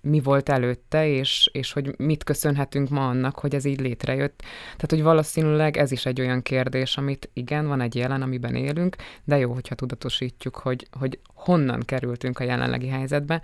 mi 0.00 0.20
volt 0.20 0.48
előtte, 0.48 1.08
és, 1.08 1.50
és 1.52 1.72
hogy 1.72 1.94
mit 1.98 2.24
köszönhetünk 2.24 2.88
ma 2.88 3.08
annak, 3.08 3.38
hogy 3.38 3.54
ez 3.54 3.64
így 3.64 3.80
létrejött. 3.80 4.42
Tehát, 4.62 4.90
hogy 4.90 5.02
valószínűleg 5.02 5.76
ez 5.76 5.92
is 5.92 6.06
egy 6.06 6.20
olyan 6.20 6.42
kérdés, 6.42 6.96
amit 6.96 7.30
igen, 7.32 7.66
van 7.66 7.80
egy 7.80 7.94
jelen, 7.94 8.22
amiben 8.22 8.54
élünk, 8.54 8.96
de 9.24 9.38
jó, 9.38 9.52
hogyha 9.52 9.74
tudatosítjuk, 9.74 10.56
hogy, 10.56 10.86
hogy 10.98 11.18
honnan 11.34 11.82
kerültünk 11.84 12.38
a 12.38 12.44
jelenlegi 12.44 12.88
helyzetbe, 12.88 13.42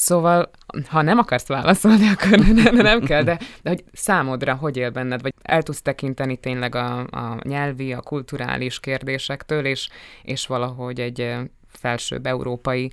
Szóval, 0.00 0.50
ha 0.88 1.02
nem 1.02 1.18
akarsz 1.18 1.46
válaszolni, 1.46 2.08
akkor 2.08 2.38
nem, 2.38 2.76
nem 2.76 3.00
kell, 3.00 3.22
de, 3.22 3.38
de 3.62 3.68
hogy 3.68 3.84
számodra 3.92 4.54
hogy 4.54 4.76
él 4.76 4.90
benned, 4.90 5.22
vagy 5.22 5.34
el 5.42 5.62
tudsz 5.62 5.82
tekinteni 5.82 6.36
tényleg 6.36 6.74
a, 6.74 6.98
a 6.98 7.38
nyelvi, 7.42 7.92
a 7.92 8.00
kulturális 8.00 8.80
kérdésektől, 8.80 9.66
és, 9.66 9.88
és 10.22 10.46
valahogy 10.46 11.00
egy 11.00 11.34
felsőbb 11.68 12.26
európai 12.26 12.92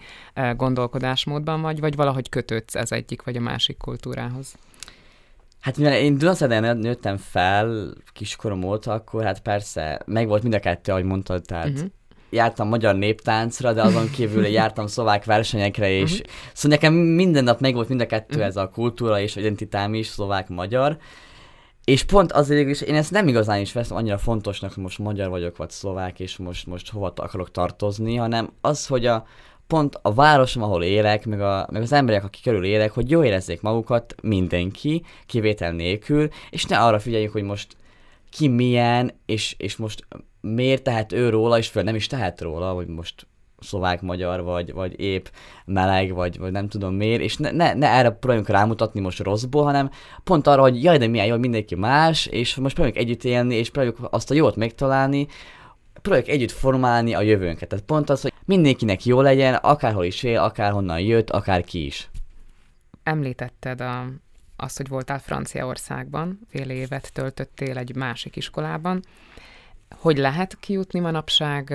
gondolkodásmódban 0.55 1.61
vagy, 1.61 1.79
vagy 1.79 1.95
valahogy 1.95 2.29
kötődsz 2.29 2.75
ez 2.75 2.91
egyik 2.91 3.23
vagy 3.23 3.35
a 3.35 3.41
másik 3.41 3.77
kultúrához? 3.77 4.55
Hát 5.59 5.77
mivel 5.77 5.93
én 5.93 6.17
Dunaszerdán 6.17 6.77
nőttem 6.77 7.17
fel 7.17 7.93
kiskorom 8.13 8.63
óta, 8.63 8.91
akkor 8.91 9.23
hát 9.23 9.39
persze 9.39 10.01
megvolt 10.05 10.41
mind 10.41 10.53
a 10.53 10.59
kettő, 10.59 10.91
ahogy 10.91 11.03
mondtad, 11.03 11.41
tehát 11.41 11.69
uh-huh 11.69 11.89
jártam 12.29 12.67
magyar 12.67 12.95
néptáncra, 12.95 13.73
de 13.73 13.81
azon 13.81 14.09
kívül 14.09 14.45
jártam 14.45 14.87
szlovák 14.87 15.25
versenyekre, 15.25 15.89
és 15.89 16.11
uh-huh. 16.11 16.27
szóval 16.53 16.77
nekem 16.77 16.93
minden 16.93 17.43
nap 17.43 17.59
megvolt 17.59 17.89
mind 17.89 18.01
a 18.01 18.05
kettő 18.05 18.33
uh-huh. 18.33 18.45
ez 18.45 18.55
a 18.55 18.69
kultúra 18.69 19.19
és 19.19 19.35
identitám 19.35 19.93
is, 19.93 20.07
szlovák-magyar. 20.07 20.97
És 21.83 22.03
pont 22.03 22.31
azért 22.31 22.69
is 22.69 22.81
én 22.81 22.95
ezt 22.95 23.11
nem 23.11 23.27
igazán 23.27 23.59
is 23.59 23.73
veszem 23.73 23.97
annyira 23.97 24.17
fontosnak, 24.17 24.73
hogy 24.73 24.83
most 24.83 24.99
magyar 24.99 25.29
vagyok, 25.29 25.57
vagy 25.57 25.69
szlovák, 25.69 26.19
és 26.19 26.37
most, 26.37 26.67
most 26.67 26.89
hova 26.89 27.13
akarok 27.15 27.51
tartozni, 27.51 28.15
hanem 28.15 28.49
az, 28.61 28.87
hogy 28.87 29.05
a, 29.05 29.25
pont 29.67 29.99
a 30.01 30.13
városom, 30.13 30.63
ahol 30.63 30.83
élek, 30.83 31.25
meg, 31.25 31.41
a, 31.41 31.67
meg 31.71 31.81
az 31.81 31.91
emberek, 31.91 32.23
akik 32.23 32.43
körül 32.43 32.65
élek, 32.65 32.91
hogy 32.91 33.09
jó 33.09 33.23
érezzék 33.23 33.61
magukat 33.61 34.15
mindenki, 34.21 35.03
kivétel 35.25 35.71
nélkül, 35.71 36.27
és 36.49 36.65
ne 36.65 36.79
arra 36.79 36.99
figyeljük, 36.99 37.31
hogy 37.31 37.43
most 37.43 37.75
ki 38.31 38.47
milyen, 38.47 39.11
és, 39.25 39.55
és 39.57 39.75
most 39.75 40.07
miért 40.41 40.83
tehet 40.83 41.11
ő 41.11 41.29
róla, 41.29 41.57
és 41.57 41.67
föl 41.67 41.83
nem 41.83 41.95
is 41.95 42.07
tehet 42.07 42.41
róla, 42.41 42.71
hogy 42.71 42.87
most 42.87 43.27
szlovák, 43.59 44.01
magyar, 44.01 44.43
vagy, 44.43 44.73
vagy 44.73 44.99
épp 44.99 45.25
meleg, 45.65 46.13
vagy, 46.13 46.37
vagy 46.37 46.51
nem 46.51 46.67
tudom 46.67 46.93
miért, 46.93 47.21
és 47.21 47.37
ne, 47.37 47.51
ne, 47.51 47.73
ne 47.73 47.87
erre 47.87 48.09
próbáljunk 48.09 48.49
rámutatni 48.49 48.99
most 48.99 49.19
rosszból, 49.19 49.63
hanem 49.63 49.89
pont 50.23 50.47
arra, 50.47 50.61
hogy 50.61 50.83
jaj, 50.83 50.97
de 50.97 51.07
milyen 51.07 51.25
jó, 51.25 51.31
hogy 51.31 51.41
mindenki 51.41 51.75
más, 51.75 52.25
és 52.25 52.55
most 52.55 52.75
próbáljuk 52.75 53.01
együtt 53.01 53.23
élni, 53.23 53.55
és 53.55 53.69
próbáljuk 53.69 54.07
azt 54.11 54.31
a 54.31 54.33
jót 54.33 54.55
megtalálni, 54.55 55.27
próbáljuk 56.01 56.29
együtt 56.29 56.51
formálni 56.51 57.13
a 57.13 57.21
jövőnket. 57.21 57.69
Tehát 57.69 57.85
pont 57.85 58.09
az, 58.09 58.21
hogy 58.21 58.33
mindenkinek 58.45 59.05
jó 59.05 59.21
legyen, 59.21 59.53
akárhol 59.53 60.05
is 60.05 60.23
él, 60.23 60.39
akárhonnan 60.39 60.99
jött, 60.99 61.29
akár 61.29 61.63
ki 61.63 61.85
is. 61.85 62.09
Említetted 63.03 63.81
a, 63.81 64.05
azt, 64.55 64.77
hogy 64.77 64.87
voltál 64.87 65.19
Franciaországban, 65.19 66.39
fél 66.49 66.69
évet 66.69 67.13
töltöttél 67.13 67.77
egy 67.77 67.95
másik 67.95 68.35
iskolában 68.35 69.03
hogy 69.95 70.17
lehet 70.17 70.57
kijutni 70.59 70.99
manapság, 70.99 71.73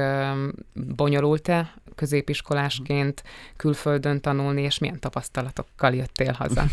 bonyolult-e 0.75 1.75
középiskolásként 1.95 3.23
külföldön 3.57 4.21
tanulni, 4.21 4.63
és 4.63 4.79
milyen 4.79 5.01
tapasztalatokkal 5.01 5.95
jöttél 5.95 6.33
haza? 6.33 6.65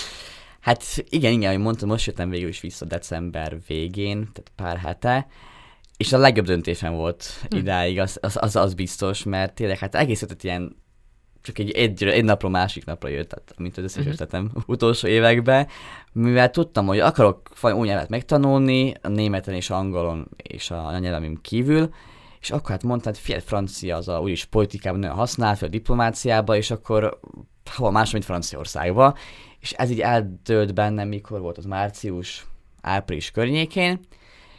hát 0.60 0.84
igen, 1.08 1.32
igen, 1.32 1.50
ahogy 1.50 1.62
mondtam, 1.62 1.88
most 1.88 2.06
jöttem 2.06 2.30
végül 2.30 2.48
is 2.48 2.60
vissza 2.60 2.84
december 2.84 3.58
végén, 3.66 4.18
tehát 4.32 4.52
pár 4.56 4.76
hete, 4.76 5.26
és 5.96 6.12
a 6.12 6.18
legjobb 6.18 6.46
döntésem 6.46 6.94
volt 6.94 7.46
hm. 7.50 7.56
idáig, 7.56 7.98
az, 7.98 8.18
az, 8.20 8.36
az, 8.40 8.56
az 8.56 8.74
biztos, 8.74 9.22
mert 9.22 9.54
tényleg 9.54 9.78
hát 9.78 9.94
egész 9.94 10.26
ilyen 10.42 10.76
csak 11.42 11.58
egy, 11.58 11.70
egy, 11.70 12.02
egy 12.02 12.24
napról 12.24 12.50
másik 12.50 12.84
napra 12.84 13.08
jött, 13.08 13.28
tehát, 13.28 13.54
mint 13.58 13.76
az 13.76 13.84
összes 13.84 14.06
uh-huh. 14.32 14.50
utolsó 14.66 15.08
években, 15.08 15.68
mivel 16.12 16.50
tudtam, 16.50 16.86
hogy 16.86 16.98
akarok 16.98 17.48
új 17.62 17.86
nyelvet 17.86 18.08
megtanulni, 18.08 18.94
a 19.02 19.08
németen 19.08 19.54
és 19.54 19.70
angolon 19.70 20.28
és 20.36 20.70
a 20.70 20.86
anyanyelvem 20.86 21.38
kívül, 21.42 21.90
és 22.40 22.50
akkor 22.50 22.70
hát 22.70 22.82
mondtad, 22.82 23.14
hogy 23.14 23.22
fiat, 23.22 23.42
francia 23.42 23.96
az 23.96 24.08
a 24.08 24.20
úgyis 24.20 24.44
politikában 24.44 25.00
nagyon 25.00 25.16
használ, 25.16 25.56
fel 25.56 25.68
a 25.68 25.70
diplomáciába, 25.70 26.56
és 26.56 26.70
akkor 26.70 27.20
hova 27.74 27.90
más, 27.90 28.10
mint 28.10 28.24
Franciaországba, 28.24 29.16
és 29.60 29.72
ez 29.72 29.90
így 29.90 30.00
eldőlt 30.00 30.74
bennem, 30.74 31.08
mikor 31.08 31.40
volt 31.40 31.58
az 31.58 31.64
március, 31.64 32.46
április 32.80 33.30
környékén, 33.30 34.00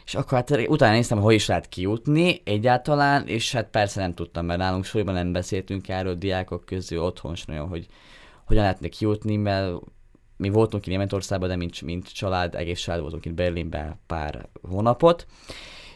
és 0.04 0.14
akkor 0.14 0.38
hát 0.38 0.68
utána 0.68 0.92
néztem, 0.92 1.20
hogy 1.20 1.34
is 1.34 1.46
lehet 1.46 1.68
kijutni 1.68 2.40
egyáltalán, 2.44 3.26
és 3.26 3.52
hát 3.52 3.70
persze 3.70 4.00
nem 4.00 4.14
tudtam, 4.14 4.46
mert 4.46 4.58
nálunk 4.58 4.84
súlyban 4.84 5.14
nem 5.14 5.32
beszéltünk 5.32 5.88
erről 5.88 6.14
diákok 6.14 6.64
közül 6.64 7.02
otthon 7.02 7.34
sem 7.34 7.54
olyan, 7.54 7.68
hogy 7.68 7.86
hogyan 8.44 8.62
lehetne 8.62 8.88
kijutni, 8.88 9.36
mert 9.36 9.72
mi 10.36 10.48
voltunk 10.48 10.82
ki 10.82 10.90
Németországban, 10.90 11.48
de 11.48 11.56
mint, 11.56 11.82
mint 11.82 12.12
család, 12.12 12.54
egész 12.54 12.80
család 12.80 13.00
voltunk 13.00 13.24
itt 13.24 13.34
Berlinben 13.34 14.00
pár 14.06 14.48
hónapot, 14.62 15.26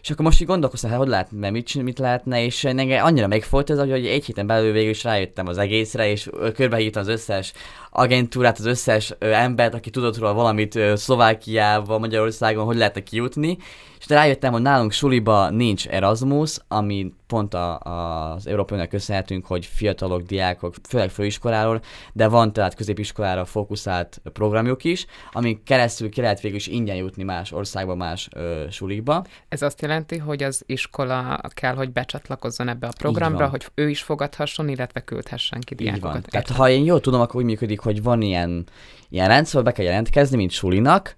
és 0.08 0.14
akkor 0.14 0.26
most 0.26 0.40
így 0.40 0.46
gondolkoztam, 0.46 0.90
hát 0.90 0.98
hogy 0.98 1.08
lehetne, 1.08 1.50
mit, 1.50 1.82
mit 1.82 1.98
lehetne, 1.98 2.44
és 2.44 2.64
engem 2.64 3.04
annyira 3.04 3.26
megfolt 3.26 3.70
ez, 3.70 3.78
hogy 3.78 4.06
egy 4.06 4.24
héten 4.24 4.46
belül 4.46 4.72
végül 4.72 4.90
is 4.90 5.04
rájöttem 5.04 5.46
az 5.46 5.58
egészre, 5.58 6.10
és 6.10 6.30
körbehívtam 6.54 7.02
az 7.02 7.08
összes 7.08 7.52
agentúrát, 7.90 8.58
az 8.58 8.64
összes 8.64 9.14
embert, 9.18 9.74
aki 9.74 9.90
tudott 9.90 10.18
róla 10.18 10.32
valamit 10.32 10.74
ö, 10.74 10.96
Szlovákiában, 10.96 12.00
Magyarországon, 12.00 12.64
hogy 12.64 12.76
lehetne 12.76 13.02
kijutni, 13.02 13.58
és 13.98 14.08
rájöttem, 14.08 14.52
hogy 14.52 14.62
nálunk 14.62 14.92
suliba 14.92 15.50
nincs 15.50 15.86
Erasmus, 15.86 16.58
ami 16.68 17.12
pont 17.28 17.54
a, 17.54 17.80
a, 17.80 18.32
az 18.32 18.46
Európai 18.46 18.88
köszönhetünk, 18.88 19.46
hogy 19.46 19.66
fiatalok, 19.66 20.22
diákok, 20.22 20.74
főleg 20.88 21.10
főiskoláról, 21.10 21.80
de 22.12 22.28
van 22.28 22.52
tehát 22.52 22.74
középiskolára 22.74 23.44
fókuszált 23.44 24.20
programjuk 24.32 24.84
is, 24.84 25.06
ami 25.32 25.62
keresztül 25.64 26.08
ki 26.08 26.20
lehet 26.20 26.40
végül 26.40 26.56
is 26.56 26.66
ingyen 26.66 26.96
jutni 26.96 27.22
más 27.22 27.52
országba, 27.52 27.94
más 27.94 28.28
ö, 28.32 28.64
sulikba. 28.70 29.24
Ez 29.48 29.62
azt 29.62 29.82
jelenti, 29.82 30.18
hogy 30.18 30.42
az 30.42 30.62
iskola 30.66 31.40
kell, 31.54 31.74
hogy 31.74 31.92
becsatlakozzon 31.92 32.68
ebbe 32.68 32.86
a 32.86 32.92
programba, 32.98 33.48
hogy 33.48 33.66
ő 33.74 33.88
is 33.88 34.02
fogadhasson, 34.02 34.68
illetve 34.68 35.00
küldhessen 35.00 35.60
ki 35.60 35.74
diákokat. 35.74 36.26
Tehát 36.30 36.48
ha 36.48 36.68
én 36.68 36.84
jól 36.84 37.00
tudom, 37.00 37.20
akkor 37.20 37.40
úgy 37.40 37.46
működik, 37.46 37.80
hogy 37.80 38.02
van 38.02 38.22
ilyen, 38.22 38.66
ilyen 39.08 39.28
rendszer, 39.28 39.62
be 39.62 39.72
kell 39.72 39.84
jelentkezni, 39.84 40.36
mint 40.36 40.50
sulinak, 40.50 41.16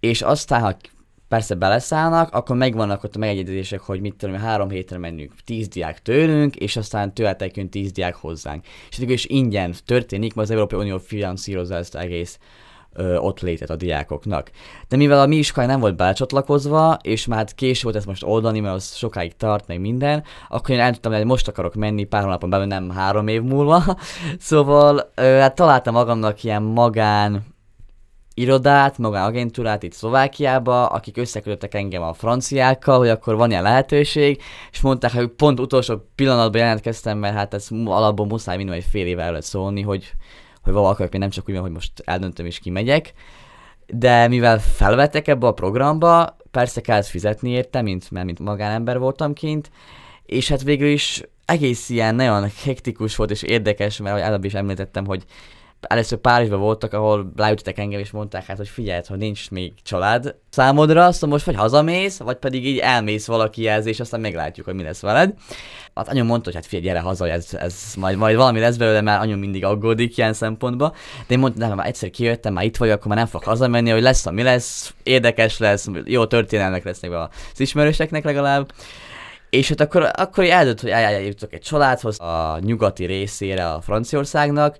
és 0.00 0.22
aztán, 0.22 0.60
ha 0.60 0.76
persze 1.32 1.54
beleszállnak, 1.54 2.34
akkor 2.34 2.56
megvannak 2.56 3.04
ott 3.04 3.14
a 3.14 3.18
megegyezések, 3.18 3.80
hogy 3.80 4.00
mit 4.00 4.14
tudom, 4.14 4.36
három 4.36 4.68
hétre 4.68 4.98
menjünk 4.98 5.32
tíz 5.44 5.68
diák 5.68 6.02
tőlünk, 6.02 6.56
és 6.56 6.76
aztán 6.76 7.14
tőletek 7.14 7.56
jön 7.56 7.68
tíz 7.68 7.92
diák 7.92 8.14
hozzánk. 8.14 8.64
És 8.90 8.96
eddig 8.96 9.10
is 9.10 9.24
ingyen 9.24 9.74
történik, 9.86 10.34
mert 10.34 10.48
az 10.48 10.54
Európai 10.54 10.78
Unió 10.78 10.98
finanszírozza 10.98 11.74
ezt 11.74 11.94
egész 11.94 12.38
ö, 12.92 13.16
ott 13.16 13.40
létet 13.40 13.70
a 13.70 13.76
diákoknak. 13.76 14.50
De 14.88 14.96
mivel 14.96 15.20
a 15.20 15.26
mi 15.26 15.36
iskola 15.36 15.66
nem 15.66 15.80
volt 15.80 15.96
belecsatlakozva, 15.96 16.98
és 17.02 17.26
már 17.26 17.38
hát 17.38 17.54
késő 17.54 17.82
volt 17.82 17.96
ezt 17.96 18.06
most 18.06 18.24
oldani, 18.24 18.60
mert 18.60 18.74
az 18.74 18.94
sokáig 18.94 19.36
tart, 19.36 19.66
meg 19.66 19.80
minden, 19.80 20.24
akkor 20.48 20.70
én 20.70 20.80
el 20.80 20.92
tudtam, 20.92 21.12
hogy 21.12 21.24
most 21.24 21.48
akarok 21.48 21.74
menni 21.74 22.04
pár 22.04 22.22
hónapon 22.22 22.50
belül, 22.50 22.66
nem 22.66 22.90
három 22.90 23.28
év 23.28 23.42
múlva. 23.42 23.82
szóval 24.38 25.10
ö, 25.14 25.22
hát 25.22 25.54
találtam 25.54 25.94
magamnak 25.94 26.44
ilyen 26.44 26.62
magán 26.62 27.51
irodát, 28.34 28.98
magán 28.98 29.24
agentúrát 29.24 29.82
itt 29.82 29.92
Szlovákiába, 29.92 30.86
akik 30.86 31.16
összekötöttek 31.16 31.74
engem 31.74 32.02
a 32.02 32.12
franciákkal, 32.12 32.98
hogy 32.98 33.08
akkor 33.08 33.36
van 33.36 33.50
ilyen 33.50 33.62
lehetőség, 33.62 34.42
és 34.72 34.80
mondták, 34.80 35.12
hogy 35.12 35.28
pont 35.28 35.60
utolsó 35.60 36.08
pillanatban 36.14 36.60
jelentkeztem, 36.60 37.18
mert 37.18 37.34
hát 37.34 37.54
ez 37.54 37.68
alapból 37.84 38.26
muszáj 38.26 38.56
minimum 38.56 38.78
egy 38.78 38.86
fél 38.90 39.06
éve 39.06 39.22
előtt 39.22 39.42
szólni, 39.42 39.82
hogy, 39.82 40.12
hogy 40.62 40.72
valahol 40.72 40.94
akarok, 40.94 41.18
nem 41.18 41.30
csak 41.30 41.48
úgy, 41.48 41.58
hogy 41.58 41.70
most 41.70 41.92
eldöntöm 42.04 42.46
és 42.46 42.58
kimegyek. 42.58 43.12
De 43.86 44.28
mivel 44.28 44.58
felvettek 44.58 45.28
ebbe 45.28 45.46
a 45.46 45.52
programba, 45.52 46.36
persze 46.50 46.80
kellett 46.80 47.06
fizetni 47.06 47.50
érte, 47.50 47.82
mint, 47.82 48.10
mert 48.10 48.26
mint 48.26 48.38
magánember 48.38 48.98
voltam 48.98 49.32
kint, 49.32 49.70
és 50.26 50.48
hát 50.48 50.62
végül 50.62 50.88
is 50.88 51.22
egész 51.44 51.88
ilyen 51.88 52.14
nagyon 52.14 52.50
hektikus 52.64 53.16
volt 53.16 53.30
és 53.30 53.42
érdekes, 53.42 53.98
mert 53.98 54.10
ahogy 54.14 54.26
előbb 54.26 54.44
is 54.44 54.54
említettem, 54.54 55.06
hogy 55.06 55.24
először 55.88 56.18
Párizsban 56.18 56.60
voltak, 56.60 56.92
ahol 56.92 57.32
ráütöttek 57.36 57.78
engem, 57.78 58.00
és 58.00 58.10
mondták 58.10 58.44
hát, 58.44 58.56
hogy 58.56 58.68
figyelj, 58.68 59.00
ha 59.08 59.16
nincs 59.16 59.50
még 59.50 59.72
család 59.82 60.34
számodra, 60.50 61.04
azt 61.04 61.26
most 61.26 61.44
vagy 61.44 61.54
hazamész, 61.54 62.18
vagy 62.18 62.36
pedig 62.36 62.66
így 62.66 62.78
elmész 62.78 63.26
valakihez, 63.26 63.86
és 63.86 64.00
aztán 64.00 64.20
meglátjuk, 64.20 64.66
hogy 64.66 64.74
mi 64.74 64.82
lesz 64.82 65.00
veled. 65.00 65.34
Hát 65.94 66.08
anyu 66.08 66.24
mondta, 66.24 66.44
hogy 66.44 66.54
hát 66.54 66.66
figyelj, 66.66 66.86
gyere 66.86 67.00
haza, 67.00 67.28
ez, 67.28 67.54
ez 67.54 67.94
majd, 67.96 68.16
majd 68.16 68.36
valami 68.36 68.60
lesz 68.60 68.76
belőle, 68.76 69.00
mert 69.00 69.22
anyu 69.22 69.36
mindig 69.36 69.64
aggódik 69.64 70.16
ilyen 70.16 70.32
szempontból. 70.32 70.94
De 71.26 71.34
én 71.34 71.38
mondtam, 71.38 71.68
nem, 71.68 71.76
már 71.76 71.86
egyszer 71.86 72.10
kijöttem, 72.10 72.52
már 72.52 72.64
itt 72.64 72.76
vagyok, 72.76 72.94
akkor 72.94 73.06
már 73.06 73.16
nem 73.16 73.26
fog 73.26 73.42
hazamenni, 73.42 73.90
hogy 73.90 74.02
lesz, 74.02 74.26
ami 74.26 74.42
lesz, 74.42 74.94
érdekes 75.02 75.58
lesz, 75.58 75.86
jó 76.04 76.26
történelmek 76.26 76.84
lesznek 76.84 77.12
az 77.12 77.60
ismerőseknek 77.60 78.24
legalább. 78.24 78.72
És 79.50 79.68
hát 79.68 79.80
akkor, 79.80 80.10
akkor 80.12 80.44
eldönt, 80.44 80.80
hogy 80.80 80.90
eljutok 80.90 81.52
egy 81.52 81.60
családhoz 81.60 82.20
a 82.20 82.58
nyugati 82.60 83.04
részére 83.04 83.68
a 83.68 83.80
Franciaországnak, 83.80 84.76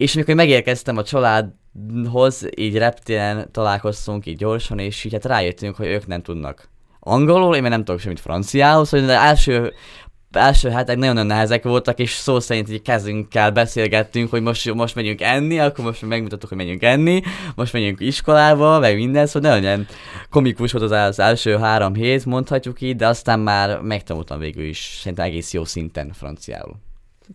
és 0.00 0.14
amikor 0.14 0.34
megérkeztem 0.34 0.96
a 0.96 1.02
családhoz, 1.02 2.48
így 2.56 2.76
reptéren 2.76 3.48
találkoztunk 3.52 4.26
így 4.26 4.36
gyorsan, 4.36 4.78
és 4.78 5.04
így 5.04 5.12
hát 5.12 5.24
rájöttünk, 5.24 5.76
hogy 5.76 5.86
ők 5.86 6.06
nem 6.06 6.22
tudnak 6.22 6.68
angolul, 7.00 7.56
én 7.56 7.62
még 7.62 7.70
nem 7.70 7.84
tudok 7.84 8.00
semmit 8.00 8.20
franciául, 8.20 8.84
szóval 8.84 9.08
az 9.08 9.14
első 9.14 9.72
első 10.30 10.70
hetek 10.70 10.96
nagyon 10.96 11.26
nehezek 11.26 11.62
voltak, 11.62 11.98
és 11.98 12.10
szó 12.10 12.40
szerint 12.40 12.70
így 12.70 12.82
kezünkkel 12.82 13.50
beszélgettünk, 13.50 14.30
hogy 14.30 14.42
most, 14.42 14.74
most 14.74 14.94
megyünk 14.94 15.20
enni, 15.20 15.58
akkor 15.58 15.84
most 15.84 16.06
megmutattuk, 16.06 16.48
hogy 16.48 16.58
megyünk 16.58 16.82
enni, 16.82 17.22
most 17.54 17.72
megyünk 17.72 18.00
iskolába, 18.00 18.78
meg 18.78 18.96
minden, 18.96 19.26
szóval 19.26 19.58
nagyon 19.58 19.86
komikus 20.30 20.72
volt 20.72 20.84
az, 20.84 20.90
az 20.90 21.18
első 21.18 21.56
három 21.56 21.94
hét, 21.94 22.26
mondhatjuk 22.26 22.80
így, 22.80 22.96
de 22.96 23.06
aztán 23.06 23.40
már 23.40 23.80
megtanultam 23.80 24.38
végül 24.38 24.64
is, 24.64 24.98
szerintem 25.00 25.26
egész 25.26 25.52
jó 25.52 25.64
szinten 25.64 26.12
franciául. 26.12 26.88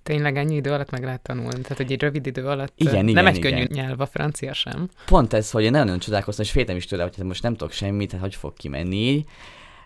Tényleg 0.04 0.38
ennyi 0.38 0.56
idő 0.56 0.72
alatt 0.72 0.90
meg 0.90 1.04
lehet 1.04 1.22
tanulni? 1.22 1.62
Tehát, 1.62 1.78
hogy 1.78 1.92
egy 1.92 2.02
rövid 2.02 2.26
idő 2.26 2.46
alatt 2.46 2.74
igen, 2.76 2.94
nem 2.94 3.08
igen, 3.08 3.28
egy 3.28 3.36
igen. 3.36 3.52
könnyű 3.52 3.66
nyelv 3.70 4.00
a 4.02 4.06
francia 4.06 4.54
sem. 4.54 4.90
Pont 5.06 5.34
ez, 5.34 5.52
hogy 5.52 5.64
én 5.64 5.72
nagyon-nagyon 5.72 6.00
csodálkoztam, 6.00 6.46
és 6.46 6.52
féltem 6.52 6.76
is 6.76 6.86
tőle, 6.86 7.04
hogy 7.04 7.16
hát 7.16 7.26
most 7.26 7.44
nem 7.44 7.56
tudok 7.56 7.74
semmit, 7.74 8.12
hát 8.12 8.22
hogy 8.22 8.36
fog 8.36 8.54
kimenni 8.54 8.96
így. 8.96 9.26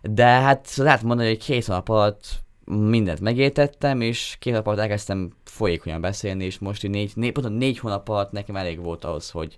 De 0.01 0.25
hát 0.25 0.75
lehet 0.75 1.03
mondani, 1.03 1.27
hogy 1.27 1.43
két 1.43 1.65
hónap 1.65 1.89
alatt 1.89 2.25
mindent 2.65 3.19
megértettem, 3.19 4.01
és 4.01 4.35
két 4.39 4.51
hónap 4.53 4.67
alatt 4.67 4.79
elkezdtem 4.79 5.33
folyékonyan 5.43 6.01
beszélni, 6.01 6.45
és 6.45 6.59
most 6.59 6.83
így 6.83 6.91
négy, 6.91 7.11
négy, 7.15 7.31
pont 7.31 7.57
négy 7.57 7.79
hónap 7.79 8.09
alatt 8.09 8.31
nekem 8.31 8.55
elég 8.55 8.79
volt 8.79 9.05
ahhoz, 9.05 9.29
hogy 9.29 9.57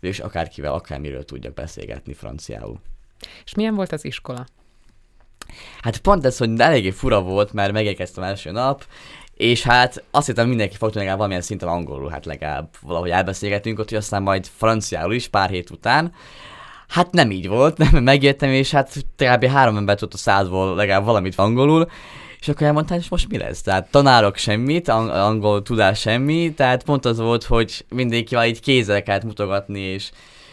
és 0.00 0.18
akárkivel, 0.18 0.72
akármiről 0.72 1.24
tudjak 1.24 1.54
beszélgetni 1.54 2.12
franciául. 2.12 2.80
És 3.44 3.54
milyen 3.54 3.74
volt 3.74 3.92
az 3.92 4.04
iskola? 4.04 4.46
Hát 5.80 5.98
pont 5.98 6.24
ez, 6.24 6.38
hogy 6.38 6.60
eléggé 6.60 6.90
fura 6.90 7.20
volt, 7.20 7.52
mert 7.52 7.72
megérkeztem 7.72 8.24
első 8.24 8.50
nap, 8.50 8.86
és 9.40 9.62
hát 9.62 10.04
azt 10.10 10.26
hittem 10.26 10.48
mindenki 10.48 10.76
fog 10.76 10.94
legalább 10.94 11.16
valamilyen 11.16 11.42
szinten 11.42 11.68
angolul, 11.68 12.10
hát 12.10 12.26
legalább 12.26 12.68
valahogy 12.80 13.10
elbeszélgetünk 13.10 13.78
ott, 13.78 13.88
hogy 13.88 13.98
aztán 13.98 14.22
majd 14.22 14.46
franciául 14.56 15.14
is 15.14 15.28
pár 15.28 15.50
hét 15.50 15.70
után. 15.70 16.12
Hát 16.88 17.12
nem 17.12 17.30
így 17.30 17.48
volt, 17.48 17.78
nem 17.90 18.02
megjöttem, 18.02 18.50
és 18.50 18.70
hát 18.70 18.94
kb. 19.16 19.44
három 19.44 19.76
ember 19.76 19.96
tudott 19.96 20.14
a 20.14 20.16
százból 20.16 20.74
legalább 20.74 21.04
valamit 21.04 21.34
angolul, 21.34 21.90
és 22.40 22.48
akkor 22.48 22.66
elmondtam, 22.66 22.96
hogy 22.96 23.06
most 23.10 23.28
mi 23.28 23.38
lesz? 23.38 23.62
Tehát 23.62 23.90
tanárok 23.90 24.36
semmit, 24.36 24.88
ang- 24.88 25.10
angol 25.10 25.62
tudás 25.62 26.00
semmi, 26.00 26.52
tehát 26.54 26.84
pont 26.84 27.04
az 27.04 27.18
volt, 27.18 27.44
hogy 27.44 27.84
mindenkivel 27.88 28.46
így 28.46 28.60
kézzel 28.60 29.02
kellett 29.02 29.24
mutogatni, 29.24 29.80
és, 29.80 30.10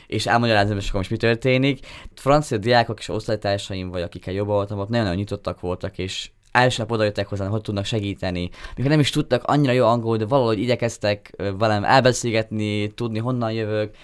és 0.08 0.26
elmagyarázni, 0.26 0.74
hogy 0.74 0.90
most 0.94 1.10
mi 1.10 1.18
történik. 1.18 1.88
Francia 2.16 2.58
diákok 2.58 3.00
és 3.00 3.10
osztálytársaim, 3.10 3.90
vagy 3.90 4.02
akikkel 4.02 4.34
jobban 4.34 4.56
voltam, 4.56 4.80
ott 4.80 4.90
nagyon-nagyon 4.90 5.20
nyitottak 5.20 5.60
voltak, 5.60 5.98
és 5.98 6.30
első 6.58 6.82
nap 6.82 6.92
odajöttek 6.92 7.28
hozzám, 7.28 7.50
hogy 7.50 7.62
tudnak 7.62 7.86
segíteni. 7.86 8.50
Mikor 8.76 8.92
nem 8.92 9.00
is 9.00 9.10
tudtak 9.10 9.44
annyira 9.44 9.72
jó 9.72 9.86
angol, 9.86 10.18
de 10.18 10.26
valahogy 10.26 10.60
igyekeztek 10.60 11.36
velem 11.58 11.84
elbeszélgetni, 11.84 12.88
tudni 12.88 13.20
honnan 13.20 13.52
jövök, 13.52 13.96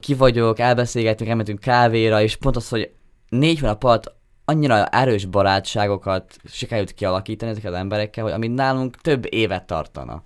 ki 0.00 0.14
vagyok, 0.14 0.58
elbeszélgetünk, 0.58 1.30
elmentünk 1.30 1.60
kávéra, 1.60 2.22
és 2.22 2.36
pont 2.36 2.56
az, 2.56 2.68
hogy 2.68 2.90
négy 3.28 3.58
hónap 3.58 3.84
alatt 3.84 4.14
annyira 4.44 4.86
erős 4.86 5.24
barátságokat 5.24 6.36
sikerült 6.44 6.94
kialakítani 6.94 7.50
ezekkel 7.50 7.72
az 7.72 7.78
emberekkel, 7.78 8.24
hogy 8.24 8.32
amit 8.32 8.54
nálunk 8.54 8.96
több 8.96 9.34
évet 9.34 9.66
tartana. 9.66 10.22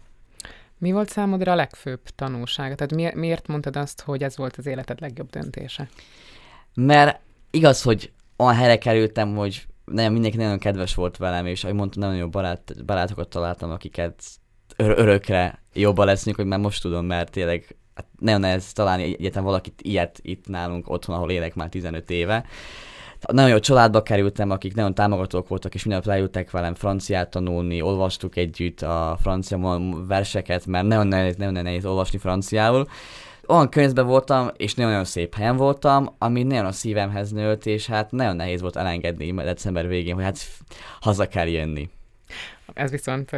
Mi 0.79 0.93
volt 0.93 1.09
számodra 1.09 1.53
a 1.53 1.55
legfőbb 1.55 2.01
tanulsága? 2.15 2.75
Tehát 2.75 2.95
mi, 2.95 3.21
miért 3.21 3.47
mondtad 3.47 3.77
azt, 3.77 4.01
hogy 4.01 4.23
ez 4.23 4.37
volt 4.37 4.57
az 4.57 4.67
életed 4.67 5.01
legjobb 5.01 5.31
döntése? 5.31 5.89
Mert 6.75 7.21
igaz, 7.51 7.83
hogy 7.83 8.13
olyan 8.37 8.55
helyre 8.55 8.79
kerültem, 8.79 9.35
hogy 9.35 9.67
nagyon 9.93 10.13
mindenki 10.13 10.37
nagyon 10.37 10.59
kedves 10.59 10.95
volt 10.95 11.17
velem, 11.17 11.47
és 11.47 11.65
ahogy 11.65 11.77
mondtam, 11.77 12.03
nagyon 12.03 12.19
jó 12.19 12.29
barát, 12.29 12.85
barátokat 12.85 13.29
találtam, 13.29 13.71
akiket 13.71 14.23
ör- 14.77 14.99
örökre 14.99 15.63
jobban 15.73 16.07
leszünk, 16.07 16.37
hogy 16.37 16.47
már 16.47 16.59
most 16.59 16.83
tudom, 16.83 17.07
mert 17.07 17.31
tényleg 17.31 17.77
hát 17.95 18.07
nagyon 18.19 18.41
nehéz 18.41 18.73
találni 18.73 19.03
egyetem 19.03 19.45
valakit 19.45 19.81
ilyet 19.83 20.19
itt 20.23 20.49
nálunk 20.49 20.91
otthon, 20.91 21.17
ahol 21.17 21.31
élek 21.31 21.55
már 21.55 21.69
15 21.69 22.11
éve. 22.11 22.45
Nagyon 23.33 23.51
jó 23.51 23.59
családba 23.59 24.03
kerültem, 24.03 24.51
akik 24.51 24.75
nagyon 24.75 24.95
támogatók 24.95 25.49
voltak, 25.49 25.75
és 25.75 25.85
minden 25.85 26.03
leültek 26.05 26.51
velem 26.51 26.75
franciát 26.75 27.31
tanulni, 27.31 27.81
olvastuk 27.81 28.37
együtt 28.37 28.83
a 28.83 29.19
francia 29.21 29.81
verseket, 30.07 30.67
mert 30.67 30.87
nagyon 30.87 31.07
nehéz, 31.07 31.37
nagyon 31.37 31.63
nehéz 31.63 31.87
olvasni 31.87 32.19
franciául 32.19 32.89
olyan 33.49 33.69
környezetben 33.69 34.07
voltam, 34.07 34.51
és 34.57 34.75
nagyon-nagyon 34.75 35.07
szép 35.07 35.35
helyen 35.35 35.57
voltam, 35.57 36.15
ami 36.19 36.43
nagyon 36.43 36.67
a 36.67 36.73
szívemhez 36.73 37.31
nőtt, 37.31 37.67
és 37.67 37.87
hát 37.87 38.11
nagyon 38.11 38.37
nehéz 38.37 38.61
volt 38.61 38.77
elengedni 38.77 39.33
december 39.33 39.89
végén, 39.89 40.15
hogy 40.15 40.25
hát 40.25 40.39
haza 41.01 41.29
kell 41.29 41.47
jönni. 41.47 41.89
Ez 42.75 42.91
viszont 42.91 43.31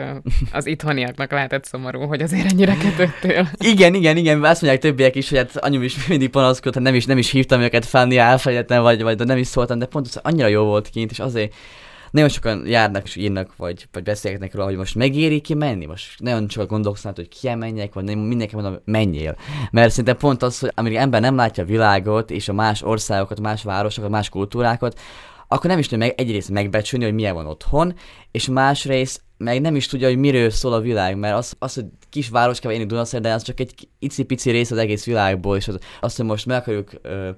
az 0.53 0.67
itthoniaknak 0.67 1.31
lehetett 1.31 1.65
szomorú, 1.65 2.01
hogy 2.01 2.23
azért 2.23 2.51
ennyire 2.51 2.77
kötöttél. 2.77 3.51
igen, 3.59 3.95
igen, 3.95 4.17
igen, 4.17 4.45
azt 4.45 4.63
mondják 4.63 4.83
többiek 4.83 5.15
is, 5.15 5.29
hogy 5.29 5.39
hát 5.39 5.57
anyum 5.57 5.83
is 5.83 6.07
mindig 6.07 6.31
panaszkodt, 6.31 6.75
hogy 6.75 6.83
nem 6.83 6.95
is, 6.95 7.05
nem 7.05 7.19
is 7.19 7.31
hívtam 7.31 7.61
őket 7.61 7.85
fel, 7.85 8.13
elfelejtettem, 8.13 8.83
vagy, 8.83 9.03
vagy 9.03 9.19
nem 9.19 9.39
is 9.39 9.47
szóltam, 9.47 9.79
de 9.79 9.87
pont 9.87 10.07
az 10.07 10.21
annyira 10.23 10.47
jó 10.47 10.65
volt 10.65 10.89
kint, 10.89 11.11
és 11.11 11.19
azért 11.19 11.55
nagyon 12.11 12.29
sokan 12.29 12.67
járnak 12.67 13.05
és 13.05 13.17
írnak, 13.17 13.57
vagy, 13.57 13.89
vagy 13.93 14.03
beszélgetnek 14.03 14.55
róla, 14.55 14.67
hogy 14.67 14.77
most 14.77 14.95
megéri 14.95 15.41
ki 15.41 15.55
menni, 15.55 15.87
most 15.87 16.21
nagyon 16.21 16.47
csak 16.47 16.69
gondolkoznak, 16.69 17.17
hogy 17.17 17.29
ki 17.29 17.55
menjek, 17.55 17.95
vagy 17.95 18.05
nem, 18.05 18.19
mindenki 18.19 18.55
mondom, 18.55 18.79
menjél. 18.85 19.37
Mert 19.71 19.91
szerintem 19.91 20.17
pont 20.17 20.43
az, 20.43 20.59
hogy 20.59 20.73
amíg 20.75 20.95
ember 20.95 21.21
nem 21.21 21.37
látja 21.37 21.63
a 21.63 21.67
világot, 21.67 22.31
és 22.31 22.49
a 22.49 22.53
más 22.53 22.83
országokat, 22.83 23.41
más 23.41 23.63
városokat, 23.63 24.11
más 24.11 24.29
kultúrákat, 24.29 25.01
akkor 25.49 25.71
nem 25.71 25.79
is 25.79 25.89
tudja 25.89 26.07
meg 26.07 26.21
egyrészt 26.21 26.51
megbecsülni, 26.51 27.05
hogy 27.05 27.15
milyen 27.15 27.35
van 27.35 27.47
otthon, 27.47 27.95
és 28.31 28.49
másrészt 28.49 29.23
meg 29.37 29.61
nem 29.61 29.77
is 29.77 29.87
tudja, 29.87 30.09
hogy 30.09 30.17
miről 30.17 30.51
szól 30.51 30.73
a 30.73 30.81
világ, 30.81 31.17
mert 31.17 31.37
az, 31.37 31.55
az 31.59 31.75
hogy 31.75 31.85
kis 32.11 32.29
városkában 32.29 32.79
élni 32.79 33.19
de 33.21 33.33
az 33.33 33.43
csak 33.43 33.61
egy 33.61 33.89
icipici 33.99 34.51
rész 34.51 34.71
az 34.71 34.79
egész 34.79 35.05
világból, 35.05 35.57
és 35.57 35.69
az, 35.69 35.79
az 36.01 36.17
hogy 36.17 36.27
most 36.27 36.47
meg 36.47 36.57
akarjuk 36.57 36.91
ö, 37.03 37.31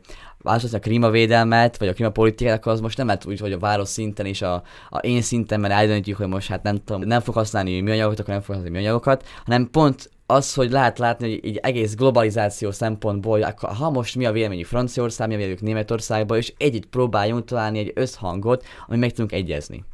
változtatni 0.43 0.86
a 0.86 0.91
klímavédelmet, 0.91 1.76
vagy 1.76 1.88
a 1.88 1.93
klímapolitikát, 1.93 2.66
az 2.66 2.80
most 2.80 2.97
nem 2.97 3.07
lehet 3.07 3.26
úgy, 3.26 3.41
hogy 3.41 3.53
a 3.53 3.59
város 3.59 3.88
szinten 3.88 4.26
és 4.26 4.43
a, 4.43 4.62
a 4.88 4.99
én 4.99 5.22
szinten, 5.22 5.64
eldöntjük, 5.64 6.16
hogy 6.16 6.28
most 6.28 6.49
hát 6.49 6.62
nem 6.62 6.84
tudom, 6.84 7.03
nem 7.03 7.20
fog 7.20 7.34
használni 7.34 7.80
műanyagokat, 7.80 8.18
akkor 8.18 8.32
nem 8.32 8.43
fog 8.43 8.55
használni 8.55 8.78
műanyagokat, 8.78 9.26
hanem 9.45 9.70
pont 9.70 10.11
az, 10.26 10.55
hogy 10.55 10.70
lehet 10.70 10.99
látni, 10.99 11.28
hogy 11.28 11.41
egy 11.49 11.57
egész 11.57 11.95
globalizáció 11.95 12.70
szempontból, 12.70 13.32
hogy 13.32 13.43
akkor, 13.43 13.70
ha 13.70 13.91
most 13.91 14.16
mi 14.16 14.26
a 14.26 14.32
véleményük 14.32 14.66
Franciaország, 14.66 15.28
mi 15.28 15.34
a 15.34 15.36
véleményük 15.36 15.64
Németországban, 15.64 16.36
és 16.36 16.53
együtt 16.57 16.86
próbáljunk 16.86 17.45
találni 17.45 17.78
egy 17.78 17.93
összhangot, 17.95 18.64
ami 18.86 18.99
meg 18.99 19.11
tudunk 19.11 19.32
egyezni. 19.32 19.84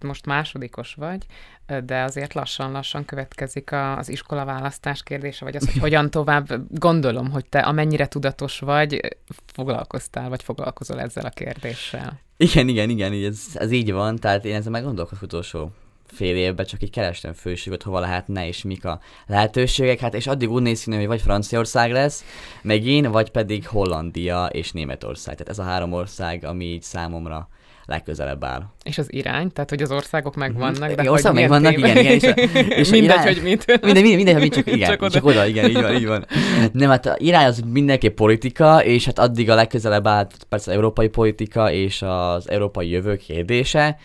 Most 0.00 0.26
másodikos 0.26 0.94
vagy, 0.94 1.26
de 1.84 2.02
azért 2.02 2.34
lassan-lassan 2.34 3.04
következik 3.04 3.72
az 3.72 4.08
iskolaválasztás 4.08 5.02
kérdése, 5.02 5.44
vagy 5.44 5.56
az, 5.56 5.64
hogy 5.64 5.80
hogyan 5.80 6.10
tovább. 6.10 6.48
Gondolom, 6.78 7.30
hogy 7.30 7.46
te 7.48 7.58
amennyire 7.58 8.06
tudatos 8.06 8.58
vagy, 8.58 9.00
foglalkoztál, 9.46 10.28
vagy 10.28 10.42
foglalkozol 10.42 11.00
ezzel 11.00 11.24
a 11.24 11.30
kérdéssel. 11.30 12.20
Igen, 12.36 12.68
igen, 12.68 12.90
igen, 12.90 13.12
ez, 13.12 13.40
ez 13.54 13.70
így 13.70 13.92
van, 13.92 14.16
tehát 14.16 14.44
én 14.44 14.54
ezzel 14.54 14.70
meg 14.70 14.82
gondolkozok 14.82 15.22
utolsó 15.22 15.70
fél 16.06 16.36
évben, 16.36 16.66
csak 16.66 16.82
így 16.82 16.90
kerestem 16.90 17.32
főséget, 17.32 17.82
hova 17.82 18.00
lehetne, 18.00 18.46
és 18.46 18.62
mik 18.62 18.84
a 18.84 19.00
lehetőségek, 19.26 19.98
hát 19.98 20.14
és 20.14 20.26
addig 20.26 20.50
úgy 20.50 20.62
néz 20.62 20.84
ki, 20.84 20.94
hogy 20.94 21.06
vagy 21.06 21.20
Franciaország 21.20 21.92
lesz, 21.92 22.24
meg 22.62 22.86
én, 22.86 23.10
vagy 23.10 23.30
pedig 23.30 23.68
Hollandia 23.68 24.46
és 24.46 24.72
Németország. 24.72 25.34
Tehát 25.34 25.52
ez 25.52 25.58
a 25.58 25.62
három 25.62 25.92
ország, 25.92 26.44
ami 26.44 26.64
így 26.64 26.82
számomra 26.82 27.48
legközelebb 27.86 28.44
áll. 28.44 28.62
És 28.82 28.98
az 28.98 29.12
irány? 29.12 29.52
Tehát, 29.52 29.70
hogy 29.70 29.82
az 29.82 29.90
országok 29.90 30.34
megvannak, 30.34 30.88
de 30.88 30.92
igen, 30.92 31.06
országok 31.06 31.38
megvannak, 31.38 31.78
igen, 31.78 31.96
igen. 31.96 32.12
És, 32.12 32.22
a, 32.22 32.30
és 32.68 32.90
mindegy, 32.98 33.10
irány, 33.10 33.26
hogy 33.26 33.42
mit. 33.42 33.66
Mindegy, 33.82 34.02
mindegy, 34.02 34.16
mindegy, 34.16 34.34
mindegy 34.34 34.50
csak, 34.50 34.66
igen, 34.74 34.90
csak, 34.90 35.02
oda. 35.02 35.10
csak 35.10 35.24
oda, 35.24 35.46
igen, 35.46 35.68
így 35.68 35.80
van, 35.80 35.94
így 35.94 36.06
van. 36.06 36.26
Nem, 36.72 36.90
hát 36.90 37.06
a 37.06 37.14
irány 37.18 37.46
az 37.46 37.62
mindenképp 37.66 38.16
politika, 38.16 38.84
és 38.84 39.04
hát 39.04 39.18
addig 39.18 39.50
a 39.50 39.54
legközelebb 39.54 40.06
áll 40.06 40.26
persze 40.48 40.70
az 40.70 40.76
európai 40.76 41.08
politika 41.08 41.72
és 41.72 42.02
az 42.02 42.50
európai 42.50 42.90
jövő 42.90 43.16
kérdése. 43.16 43.98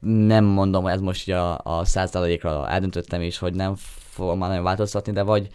Nem 0.00 0.44
mondom, 0.44 0.82
hogy 0.82 0.92
ez 0.92 1.00
most 1.00 1.30
a, 1.30 1.60
a 1.62 1.84
százalékra 1.84 2.68
eldöntöttem 2.68 3.22
is, 3.22 3.38
hogy 3.38 3.54
nem 3.54 3.74
fogom 4.10 4.38
már 4.38 4.48
nagyon 4.48 4.64
változtatni, 4.64 5.12
de 5.12 5.22
vagy 5.22 5.48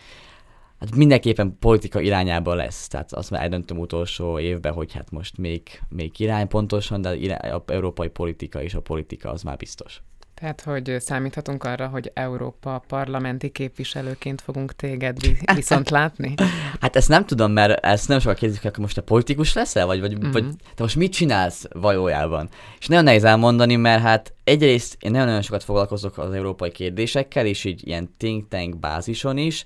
hát 0.79 0.95
mindenképpen 0.95 1.57
politika 1.59 1.99
irányába 1.99 2.53
lesz. 2.53 2.87
Tehát 2.87 3.13
azt 3.13 3.29
már 3.29 3.41
eldöntöm 3.41 3.77
utolsó 3.77 4.39
évben, 4.39 4.73
hogy 4.73 4.93
hát 4.93 5.11
most 5.11 5.37
még, 5.37 5.61
még 5.89 6.19
irány 6.19 6.47
pontosan, 6.47 7.01
de 7.01 7.15
irány, 7.15 7.51
a 7.51 7.63
európai 7.65 8.09
politika 8.09 8.61
és 8.61 8.73
a 8.73 8.81
politika 8.81 9.29
az 9.29 9.43
már 9.43 9.57
biztos. 9.57 10.01
Tehát, 10.35 10.61
hogy 10.61 10.95
számíthatunk 10.99 11.63
arra, 11.63 11.87
hogy 11.87 12.11
Európa 12.13 12.83
parlamenti 12.87 13.49
képviselőként 13.49 14.41
fogunk 14.41 14.75
téged 14.75 15.17
viszont 15.55 15.89
látni? 15.89 16.33
Hát 16.79 16.95
ezt 16.95 17.07
nem 17.07 17.25
tudom, 17.25 17.51
mert 17.51 17.85
ezt 17.85 18.07
nem 18.07 18.19
sokan 18.19 18.35
kérdezik, 18.35 18.61
hogy 18.61 18.77
most 18.77 18.97
a 18.97 19.01
politikus 19.01 19.53
leszel, 19.53 19.85
vagy, 19.85 19.99
vagy, 19.99 20.17
mm-hmm. 20.17 20.31
vagy 20.31 20.45
te 20.75 20.83
most 20.83 20.95
mit 20.95 21.11
csinálsz 21.11 21.65
valójában? 21.73 22.49
És 22.79 22.87
nagyon 22.87 23.03
nehéz 23.03 23.23
elmondani, 23.23 23.75
mert 23.75 24.01
hát 24.01 24.33
egyrészt 24.43 24.97
én 24.99 25.11
nagyon-nagyon 25.11 25.41
sokat 25.41 25.63
foglalkozok 25.63 26.17
az 26.17 26.33
európai 26.33 26.71
kérdésekkel, 26.71 27.45
és 27.45 27.63
így 27.63 27.87
ilyen 27.87 28.09
think 28.17 28.47
tank 28.47 28.79
bázison 28.79 29.37
is, 29.37 29.65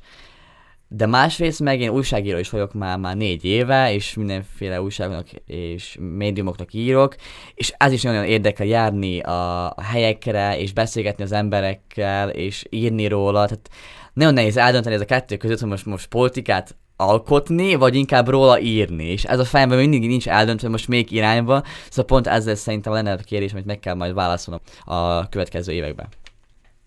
de 0.91 1.05
másrészt 1.05 1.59
meg 1.59 1.81
én 1.81 1.89
újságíró 1.89 2.37
is 2.37 2.49
vagyok 2.49 2.73
már, 2.73 2.97
már 2.97 3.15
négy 3.15 3.45
éve, 3.45 3.93
és 3.93 4.13
mindenféle 4.13 4.81
újságoknak 4.81 5.27
és 5.45 5.97
médiumoknak 5.99 6.73
írok, 6.73 7.15
és 7.53 7.73
ez 7.77 7.91
is 7.91 8.01
nagyon 8.01 8.23
érdekel 8.23 8.65
járni 8.65 9.19
a 9.19 9.75
helyekre, 9.83 10.59
és 10.59 10.73
beszélgetni 10.73 11.23
az 11.23 11.31
emberekkel, 11.31 12.29
és 12.29 12.65
írni 12.69 13.07
róla. 13.07 13.45
Tehát 13.45 13.69
nagyon 14.13 14.33
nehéz 14.33 14.57
eldönteni 14.57 14.95
ez 14.95 15.01
a 15.01 15.05
kettő 15.05 15.37
között, 15.37 15.59
hogy 15.59 15.69
most, 15.69 15.85
most 15.85 16.07
politikát 16.07 16.75
alkotni, 16.95 17.75
vagy 17.75 17.95
inkább 17.95 18.27
róla 18.27 18.59
írni. 18.59 19.05
És 19.05 19.23
ez 19.23 19.39
a 19.39 19.45
fejemben 19.45 19.77
mindig 19.77 20.07
nincs 20.07 20.27
eldöntve 20.27 20.69
most 20.69 20.87
még 20.87 21.11
irányba, 21.11 21.63
szóval 21.89 22.05
pont 22.05 22.27
ezzel 22.27 22.55
szerintem 22.55 22.93
lenne 22.93 23.11
a 23.11 23.15
kérdés, 23.15 23.51
amit 23.51 23.65
meg 23.65 23.79
kell 23.79 23.95
majd 23.95 24.13
válaszolnom 24.13 24.63
a 24.85 25.29
következő 25.29 25.71
években. 25.71 26.07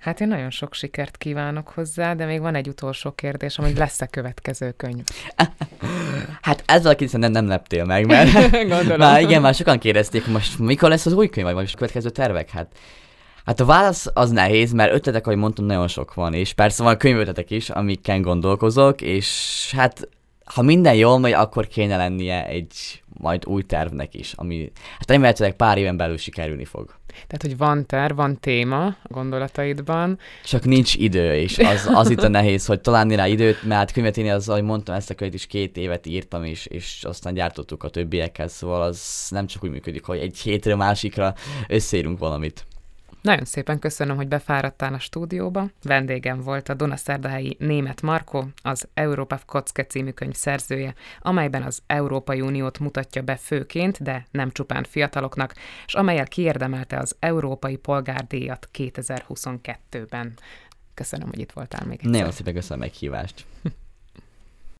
Hát 0.02 0.20
én 0.20 0.28
nagyon 0.28 0.50
sok 0.50 0.74
sikert 0.74 1.16
kívánok 1.16 1.68
hozzá, 1.68 2.14
de 2.14 2.24
még 2.24 2.40
van 2.40 2.54
egy 2.54 2.68
utolsó 2.68 3.10
kérdés, 3.10 3.56
hogy 3.56 3.76
lesz-e 3.76 4.06
következő 4.06 4.70
könyv? 4.70 5.04
Hát 6.40 6.62
ezzel 6.66 6.96
a 7.12 7.16
nem, 7.16 7.46
leptél 7.46 7.84
meg, 7.84 8.06
mert 8.06 8.50
Gondolom. 8.50 8.98
már 8.98 9.20
igen, 9.20 9.40
már 9.40 9.54
sokan 9.54 9.78
kérdezték, 9.78 10.26
most 10.26 10.58
mikor 10.58 10.88
lesz 10.88 11.06
az 11.06 11.12
új 11.12 11.28
könyv, 11.28 11.46
vagy 11.46 11.54
most 11.54 11.74
a 11.74 11.76
következő 11.76 12.10
tervek? 12.10 12.50
Hát 12.50 12.76
Hát 13.44 13.60
a 13.60 13.64
válasz 13.64 14.06
az 14.14 14.30
nehéz, 14.30 14.72
mert 14.72 14.92
ötletek, 14.92 15.26
ahogy 15.26 15.38
mondtam, 15.38 15.64
nagyon 15.64 15.88
sok 15.88 16.14
van, 16.14 16.34
és 16.34 16.52
persze 16.52 16.82
van 16.82 16.96
könyvötletek 16.96 17.50
is, 17.50 17.70
amikkel 17.70 18.20
gondolkozok, 18.20 19.00
és 19.00 19.70
hát 19.76 20.08
ha 20.44 20.62
minden 20.62 20.94
jól 20.94 21.18
megy, 21.18 21.32
akkor 21.32 21.66
kéne 21.66 21.96
lennie 21.96 22.46
egy 22.46 23.02
majd 23.06 23.46
új 23.46 23.62
tervnek 23.62 24.14
is, 24.14 24.32
ami 24.32 24.72
hát 24.98 25.10
remélhetőleg 25.10 25.56
pár 25.56 25.78
éven 25.78 25.96
belül 25.96 26.16
sikerülni 26.16 26.64
fog. 26.64 26.94
Tehát, 27.12 27.42
hogy 27.42 27.56
van 27.56 27.86
terv, 27.86 28.16
van 28.16 28.40
téma 28.40 28.86
a 28.86 28.96
gondolataidban. 29.02 30.18
Csak 30.44 30.64
nincs 30.64 30.94
idő, 30.94 31.34
és 31.34 31.58
az, 31.58 31.88
az 31.94 32.10
itt 32.10 32.22
a 32.22 32.28
nehéz, 32.28 32.66
hogy 32.66 32.80
találni 32.80 33.14
rá 33.14 33.26
időt, 33.26 33.62
mert 33.62 33.80
hát 33.80 33.92
könyvet 33.92 34.16
én 34.16 34.32
az, 34.32 34.48
ahogy 34.48 34.62
mondtam, 34.62 34.94
ezt 34.94 35.10
a 35.10 35.14
könyvet 35.14 35.36
is 35.38 35.46
két 35.46 35.76
évet 35.76 36.06
írtam, 36.06 36.44
és, 36.44 36.66
és 36.66 36.98
aztán 37.02 37.34
gyártottuk 37.34 37.84
a 37.84 37.88
többiekkel, 37.88 38.48
szóval 38.48 38.82
az 38.82 39.26
nem 39.30 39.46
csak 39.46 39.64
úgy 39.64 39.70
működik, 39.70 40.04
hogy 40.04 40.18
egy 40.18 40.38
hétre 40.38 40.76
másikra 40.76 41.34
összeírunk 41.68 42.18
valamit. 42.18 42.66
Nagyon 43.22 43.44
szépen 43.44 43.78
köszönöm, 43.78 44.16
hogy 44.16 44.28
befáradtál 44.28 44.94
a 44.94 44.98
stúdióba. 44.98 45.66
Vendégem 45.82 46.40
volt 46.40 46.68
a 46.68 46.74
Dunaszerdahelyi 46.74 47.56
német 47.58 48.02
Marko, 48.02 48.44
az 48.62 48.88
Európa 48.94 49.40
Kocke 49.46 49.84
című 49.84 50.10
könyv 50.10 50.34
szerzője, 50.34 50.94
amelyben 51.20 51.62
az 51.62 51.82
Európai 51.86 52.40
Uniót 52.40 52.78
mutatja 52.78 53.22
be 53.22 53.36
főként, 53.36 54.02
de 54.02 54.26
nem 54.30 54.50
csupán 54.50 54.84
fiataloknak, 54.84 55.54
és 55.86 55.94
amelyel 55.94 56.26
kiérdemelte 56.26 56.98
az 56.98 57.16
Európai 57.18 57.76
Polgárdíjat 57.76 58.68
2022-ben. 58.78 60.32
Köszönöm, 60.94 61.28
hogy 61.28 61.38
itt 61.38 61.52
voltál 61.52 61.86
még 61.86 61.98
egyszer. 61.98 62.10
Nagyon 62.10 62.30
szépen 62.30 62.54
köszönöm 62.54 62.82
a 62.82 62.84
meghívást. 62.84 63.44